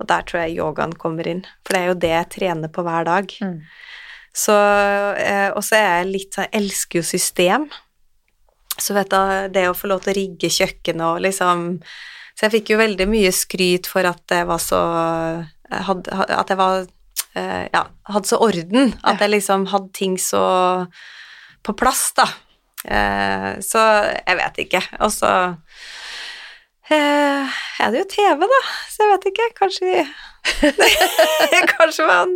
Og 0.00 0.08
der 0.08 0.24
tror 0.28 0.44
jeg 0.44 0.56
yogaen 0.56 0.94
kommer 1.00 1.28
inn, 1.28 1.44
for 1.64 1.74
det 1.74 1.82
er 1.82 1.90
jo 1.90 2.00
det 2.04 2.12
jeg 2.14 2.30
trener 2.38 2.72
på 2.72 2.84
hver 2.86 3.08
dag. 3.08 3.34
Mm. 3.44 3.58
Så, 4.32 4.56
eh, 5.20 5.50
og 5.52 5.60
så 5.64 5.76
er 5.76 5.90
jeg 5.90 6.08
litt 6.08 6.38
sånn, 6.38 6.48
elsker 6.56 7.02
jo 7.02 7.04
system. 7.04 7.68
Så 8.80 8.96
vet 8.96 9.12
du, 9.12 9.52
det 9.52 9.66
å 9.68 9.76
få 9.76 9.92
lov 9.92 10.04
til 10.04 10.14
å 10.14 10.16
rigge 10.16 10.48
kjøkkenet 10.52 11.04
og 11.04 11.20
liksom 11.26 11.66
Så 12.36 12.46
jeg 12.46 12.54
fikk 12.56 12.72
jo 12.74 12.80
veldig 12.80 13.06
mye 13.10 13.32
skryt 13.34 13.86
for 13.90 14.08
at 14.08 14.22
jeg 14.32 14.46
var 14.48 14.60
så 14.62 14.80
jeg 15.72 15.84
hadde, 15.88 16.16
At 16.36 16.48
jeg 16.52 16.58
var 16.60 16.86
eh, 17.36 17.66
Ja, 17.72 17.84
hadde 18.12 18.28
så 18.28 18.38
orden. 18.44 18.94
At 19.04 19.20
jeg 19.24 19.30
liksom 19.34 19.66
hadde 19.72 19.92
ting 19.96 20.18
så 20.20 20.42
på 21.62 21.74
plass, 21.78 22.08
da. 22.18 22.26
Eh, 22.84 23.60
Så 23.62 23.80
jeg 24.26 24.36
vet 24.40 24.58
ikke. 24.66 24.82
Og 25.00 25.12
så 25.14 25.30
eh, 26.90 27.60
er 27.80 27.92
det 27.94 28.02
jo 28.02 28.08
TV, 28.10 28.46
da, 28.50 28.60
så 28.90 29.04
jeg 29.04 29.12
vet 29.14 29.28
ikke. 29.32 29.48
Kanskje 29.60 30.04
Kanskje 31.76 32.06
man, 32.08 32.32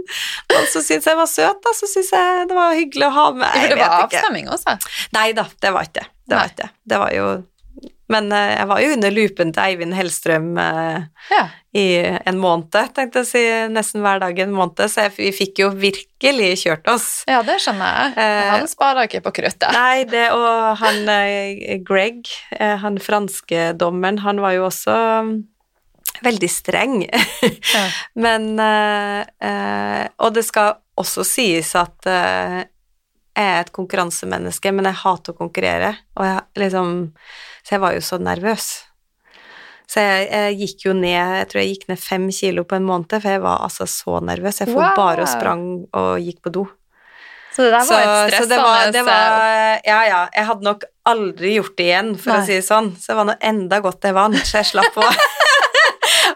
som 0.70 0.82
syntes 0.84 1.08
jeg 1.10 1.18
var 1.18 1.26
søt, 1.30 1.58
da, 1.64 1.72
så 1.74 1.88
syns 1.90 2.12
jeg 2.14 2.46
det 2.50 2.56
var 2.56 2.76
hyggelig 2.78 3.08
å 3.08 3.14
ha 3.16 3.26
med. 3.34 3.58
Jeg 3.58 3.72
det 3.74 3.80
var 3.80 3.96
avstemming 4.06 4.48
også. 4.54 4.76
Nei 5.16 5.28
da, 5.36 5.46
det 5.62 5.72
var 5.74 5.88
ikke 5.88 6.04
det. 6.04 6.08
Var 6.30 6.50
ikke 6.52 6.62
det. 6.62 6.70
Det 6.92 7.00
var 7.02 7.14
jo 7.16 7.26
Men 8.12 8.28
eh, 8.30 8.52
jeg 8.60 8.66
var 8.70 8.80
jo 8.84 8.90
under 8.94 9.10
lupen 9.10 9.48
til 9.54 9.62
Eivind 9.64 9.94
Hellstrøm 9.98 10.52
eh, 10.62 11.06
Ja. 11.32 11.40
i 11.74 11.86
en 12.30 12.38
måned, 12.38 12.70
tenkte 12.94 13.22
jeg 13.22 13.26
å 13.26 13.30
si, 13.30 13.42
nesten 13.74 14.04
hver 14.04 14.20
dag 14.22 14.38
en 14.44 14.52
måned, 14.54 14.78
så 14.92 15.08
jeg, 15.08 15.14
vi 15.18 15.32
fikk 15.34 15.58
jo 15.64 15.70
virkelig 15.74 16.52
kjørt 16.62 16.86
oss. 16.92 17.08
ja, 17.28 17.40
det 17.42 17.58
skjønner 17.64 17.98
jeg. 17.98 18.14
Eh, 18.22 18.52
Han 18.54 18.68
sparer 18.70 19.08
ikke 19.10 19.24
på 19.26 19.32
kruttet. 19.40 19.66
Nei, 19.74 20.04
det 20.08 20.28
og 20.36 20.78
han 20.84 21.02
eh, 21.16 21.74
Greg, 21.84 22.30
han 22.60 22.96
franske 23.02 23.72
dommeren, 23.80 24.22
han 24.22 24.38
var 24.40 24.54
jo 24.54 24.68
også 24.70 24.94
mm, 25.26 25.34
veldig 26.30 26.48
streng. 26.54 26.96
Ja. 27.74 27.84
Men 28.24 28.52
eh, 28.62 30.06
Og 30.22 30.32
det 30.38 30.46
skal 30.46 30.78
også 30.96 31.26
sies 31.28 31.74
at 31.76 32.06
jeg 33.36 33.46
er 33.52 33.60
et 33.66 33.72
konkurransemenneske, 33.76 34.72
men 34.72 34.88
jeg 34.88 34.96
hater 35.04 35.34
å 35.34 35.38
konkurrere. 35.38 35.92
Og 36.16 36.24
jeg 36.24 36.40
liksom 36.64 36.92
Så 37.66 37.74
jeg 37.76 37.82
var 37.82 37.92
jo 37.96 38.00
så 38.06 38.16
nervøs. 38.22 38.66
Så 39.86 40.02
jeg, 40.02 40.24
jeg 40.32 40.56
gikk 40.62 40.84
jo 40.88 40.92
ned 40.98 41.14
Jeg 41.14 41.46
tror 41.50 41.60
jeg 41.62 41.74
gikk 41.76 41.84
ned 41.92 42.00
fem 42.02 42.24
kilo 42.34 42.64
på 42.66 42.74
en 42.78 42.86
måned, 42.88 43.12
for 43.20 43.28
jeg 43.36 43.42
var 43.44 43.62
altså 43.66 43.86
så 43.90 44.18
nervøs. 44.24 44.60
Jeg 44.64 44.72
for 44.72 44.80
Wow. 44.82 44.96
bare 44.98 45.22
og 45.26 45.30
sprang 45.30 45.62
og 45.92 46.16
gikk 46.24 46.40
på 46.42 46.52
do. 46.56 46.64
Så 47.56 47.64
det 47.64 47.70
der 47.72 47.86
var 47.88 48.02
et 48.02 48.08
stress 48.26 48.26
stressende 48.26 48.42
så 48.42 48.48
det 48.50 48.58
var, 48.60 48.90
det 48.92 49.04
var, 49.06 49.80
Ja, 49.86 50.00
ja. 50.04 50.18
Jeg 50.34 50.44
hadde 50.50 50.66
nok 50.66 50.82
aldri 51.08 51.54
gjort 51.56 51.76
det 51.78 51.86
igjen, 51.86 52.10
for 52.20 52.32
Nei. 52.34 52.40
å 52.42 52.46
si 52.48 52.56
det 52.58 52.66
sånn. 52.66 52.90
Så 53.00 53.12
det 53.12 53.16
var 53.16 53.28
noe 53.30 53.38
enda 53.40 53.78
godt 53.80 54.04
jeg 54.04 54.16
vant, 54.16 54.36
så 54.44 54.58
jeg 54.60 54.68
slapp 54.74 54.98
å 55.00 55.06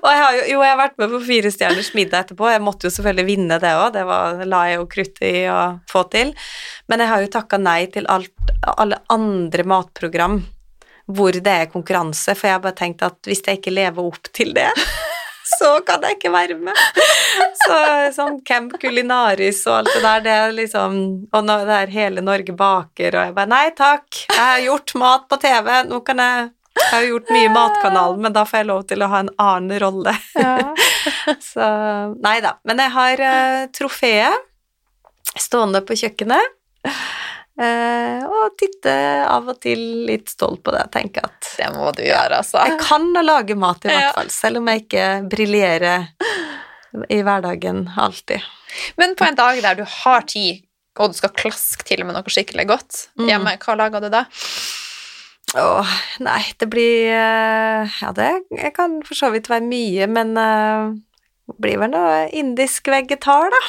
Og 0.01 0.09
jeg 0.09 0.21
har 0.21 0.37
jo, 0.37 0.45
jo, 0.55 0.61
jeg 0.65 0.73
har 0.73 0.81
vært 0.81 1.01
med 1.01 1.13
på 1.13 1.21
Fire 1.27 1.51
stjerners 1.53 1.91
middag 1.97 2.25
etterpå. 2.25 2.49
Jeg 2.53 2.65
måtte 2.65 2.89
jo 2.89 2.95
selvfølgelig 2.95 3.29
vinne 3.29 3.59
det 3.63 3.75
òg, 3.77 3.91
det 3.97 4.07
var, 4.09 4.41
la 4.49 4.63
jeg 4.71 4.79
jo 4.79 4.87
kruttet 4.95 5.27
i 5.29 5.43
å 5.53 5.59
få 5.91 6.07
til. 6.13 6.33
Men 6.89 7.05
jeg 7.05 7.13
har 7.13 7.25
jo 7.25 7.35
takka 7.37 7.61
nei 7.61 7.83
til 7.93 8.09
alt, 8.13 8.55
alle 8.77 9.03
andre 9.13 9.67
matprogram 9.69 10.41
hvor 11.11 11.35
det 11.35 11.55
er 11.65 11.71
konkurranse, 11.71 12.37
for 12.39 12.47
jeg 12.47 12.55
har 12.55 12.63
bare 12.63 12.79
tenkt 12.79 13.03
at 13.03 13.19
hvis 13.27 13.43
jeg 13.43 13.59
ikke 13.59 13.75
lever 13.75 14.11
opp 14.13 14.31
til 14.37 14.53
det, 14.55 14.69
så 15.59 15.73
kan 15.87 16.05
jeg 16.07 16.19
ikke 16.19 16.33
være 16.35 16.57
med. 16.63 17.03
Så 17.65 17.79
sånn 18.15 18.39
Camp 18.47 18.77
Culinaris 18.81 19.65
og 19.67 19.81
alt 19.81 19.93
det 19.97 20.05
der, 20.05 20.23
det 20.25 20.33
er 20.37 20.55
liksom 20.55 20.95
Og 21.37 21.45
nå 21.47 21.57
det 21.67 21.77
er 21.77 21.93
hele 21.93 22.23
Norge 22.25 22.55
baker, 22.57 23.17
og 23.17 23.29
jeg 23.29 23.35
bare 23.37 23.51
Nei 23.51 23.67
takk, 23.77 24.23
jeg 24.31 24.41
har 24.41 24.65
gjort 24.65 24.95
mat 25.03 25.29
på 25.31 25.39
TV, 25.43 25.71
nå 25.91 26.01
kan 26.07 26.23
jeg 26.23 26.49
jeg 26.91 26.97
har 26.99 27.05
jo 27.07 27.13
gjort 27.15 27.31
mye 27.35 27.51
Matkanalen, 27.55 28.21
men 28.25 28.35
da 28.35 28.43
får 28.49 28.59
jeg 28.63 28.69
lov 28.71 28.83
til 28.91 29.03
å 29.05 29.09
ha 29.13 29.21
en 29.23 29.31
annen 29.41 29.81
rolle. 29.83 30.15
Ja. 30.35 30.57
Så 31.53 31.67
Nei 32.25 32.41
da. 32.45 32.57
Men 32.67 32.83
jeg 32.83 32.91
har 32.97 33.23
uh, 33.23 33.65
trofeet 33.77 34.47
stående 35.39 35.81
på 35.87 35.95
kjøkkenet. 36.01 36.57
Uh, 37.61 38.25
og 38.25 38.55
titte 38.59 38.93
av 39.29 39.51
og 39.53 39.59
til 39.61 39.81
litt 40.09 40.31
stolt 40.33 40.63
på 40.65 40.73
det. 40.75 40.87
Tenker 40.95 41.27
at 41.29 41.51
Det 41.59 41.69
må 41.75 41.91
du 41.97 42.03
gjøre, 42.07 42.41
altså. 42.41 42.63
jeg 42.65 42.81
kan 42.81 43.11
lage 43.27 43.57
mat, 43.59 43.85
i 43.85 43.93
hvert 43.93 44.17
fall. 44.17 44.33
Selv 44.33 44.63
om 44.63 44.71
jeg 44.73 44.87
ikke 44.87 45.07
briljerer 45.31 46.09
i 47.13 47.21
hverdagen 47.23 47.85
alltid. 48.01 48.43
Men 48.99 49.15
på 49.19 49.29
en 49.29 49.37
dag 49.39 49.61
der 49.63 49.79
du 49.79 49.85
har 49.87 50.25
tid, 50.31 50.65
og 50.99 51.13
du 51.13 51.19
skal 51.21 51.31
klaske 51.37 51.85
til 51.87 52.03
med 52.05 52.17
noe 52.17 52.33
skikkelig 52.33 52.67
godt 52.67 52.97
Mm. 53.21 53.29
hjemme, 53.29 53.53
hva 53.63 53.77
lager 53.79 54.03
du 54.03 54.09
da? 54.13 54.25
Åh, 55.59 55.93
nei, 56.23 56.43
det 56.63 56.69
blir 56.71 57.11
eh, 57.11 57.95
Ja, 58.03 58.13
det 58.15 58.73
kan 58.77 59.01
for 59.07 59.19
så 59.19 59.33
vidt 59.35 59.51
være 59.51 59.67
mye, 59.67 60.07
men 60.07 60.37
uh, 60.39 60.93
det 61.51 61.57
blir 61.59 61.81
vel 61.83 61.91
noe 61.91 62.29
indisk 62.37 62.91
vegetar, 62.93 63.51
da. 63.51 63.63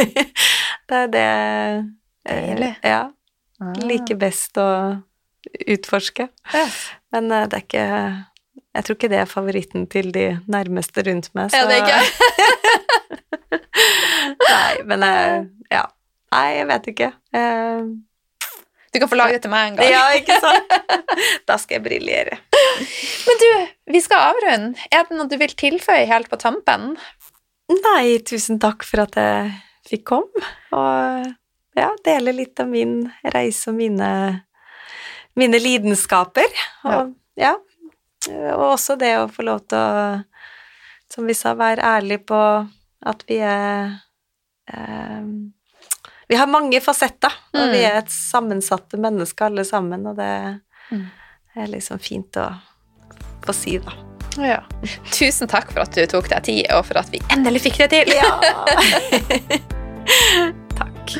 det 0.88 0.96
er 1.02 1.12
det 1.12 1.26
eh, 1.26 1.84
Deilig. 2.30 2.72
Ja. 2.84 3.02
Liker 3.84 4.16
best 4.20 4.56
å 4.60 4.70
utforske. 5.68 6.30
Ja. 6.54 6.66
Men 7.12 7.28
uh, 7.32 7.44
det 7.44 7.58
er 7.58 7.66
ikke 7.66 7.86
Jeg 8.70 8.86
tror 8.86 8.96
ikke 8.96 9.10
det 9.12 9.20
er 9.20 9.28
favoritten 9.28 9.86
til 9.90 10.12
de 10.14 10.26
nærmeste 10.48 11.04
rundt 11.04 11.32
meg. 11.34 11.52
Er 11.52 11.68
det 11.68 11.80
ikke? 11.82 12.00
nei, 14.50 14.74
men 14.86 15.02
eh, 15.02 15.40
ja. 15.72 15.84
Nei, 16.30 16.46
jeg 16.54 16.68
vet 16.70 16.88
ikke. 16.92 17.08
Eh, 17.34 17.88
Du 18.90 18.98
kan 18.98 19.10
få 19.10 19.18
lage 19.18 19.36
det 19.36 19.44
til 19.44 19.52
meg 19.52 19.68
en 19.70 19.76
gang. 19.78 19.90
ja, 19.92 20.04
ikke 20.18 20.36
sant? 20.42 20.72
Da 21.48 21.56
skal 21.60 21.78
jeg 21.78 21.84
briljere. 21.84 22.38
Men 23.26 23.40
du, 23.42 23.48
vi 23.94 24.00
skal 24.02 24.30
avrunde. 24.32 24.86
Er 24.90 25.06
det 25.06 25.18
noe 25.18 25.30
du 25.30 25.36
vil 25.38 25.54
tilføye 25.58 26.08
helt 26.10 26.30
på 26.30 26.38
tampen? 26.40 26.96
Nei, 27.70 28.18
tusen 28.26 28.58
takk 28.62 28.82
for 28.86 29.04
at 29.04 29.18
jeg 29.18 29.52
fikk 29.90 30.04
komme, 30.10 30.42
og 30.74 31.28
ja, 31.78 31.90
dele 32.04 32.34
litt 32.34 32.58
av 32.62 32.68
min 32.70 33.04
reise 33.34 33.70
og 33.70 33.78
mine, 33.78 34.10
mine 35.38 35.60
lidenskaper. 35.62 36.50
Og, 36.90 37.14
ja. 37.38 37.54
og 38.56 38.66
også 38.72 38.98
det 38.98 39.14
å 39.20 39.30
få 39.30 39.46
lov 39.46 39.62
til 39.70 39.78
å, 39.78 40.18
som 41.10 41.30
vi 41.30 41.36
sa, 41.38 41.54
være 41.58 41.86
ærlig 41.98 42.20
på 42.26 42.40
at 43.10 43.24
vi 43.30 43.38
er 43.42 43.94
eh, 44.70 45.30
Vi 46.30 46.36
har 46.38 46.46
mange 46.46 46.78
fasetter, 46.80 47.32
og 47.54 47.60
Mm. 47.66 47.72
vi 47.74 47.80
er 47.84 47.96
et 47.98 48.08
sammensatte 48.14 48.96
menneske 49.02 49.44
alle 49.48 49.64
sammen, 49.66 50.06
og 50.06 50.14
det 50.16 50.60
Mm. 50.92 51.06
er 51.56 51.66
liksom 51.66 51.98
fint 51.98 52.32
å 52.38 52.52
få 53.42 53.52
si, 53.54 53.78
da. 53.78 53.90
Ja. 54.38 54.60
Tusen 55.10 55.48
takk 55.50 55.72
for 55.72 55.80
at 55.82 55.90
du 55.92 56.06
tok 56.06 56.28
deg 56.28 56.42
tid, 56.44 56.66
og 56.70 56.84
for 56.86 56.98
at 56.98 57.10
vi 57.10 57.18
endelig 57.30 57.62
fikk 57.66 57.78
det 57.78 57.90
til. 57.90 58.06
Ja. 58.14 58.40
Takk. 60.78 61.10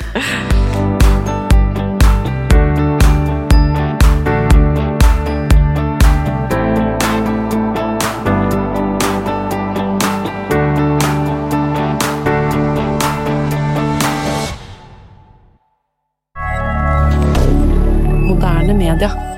rien. 18.98 19.29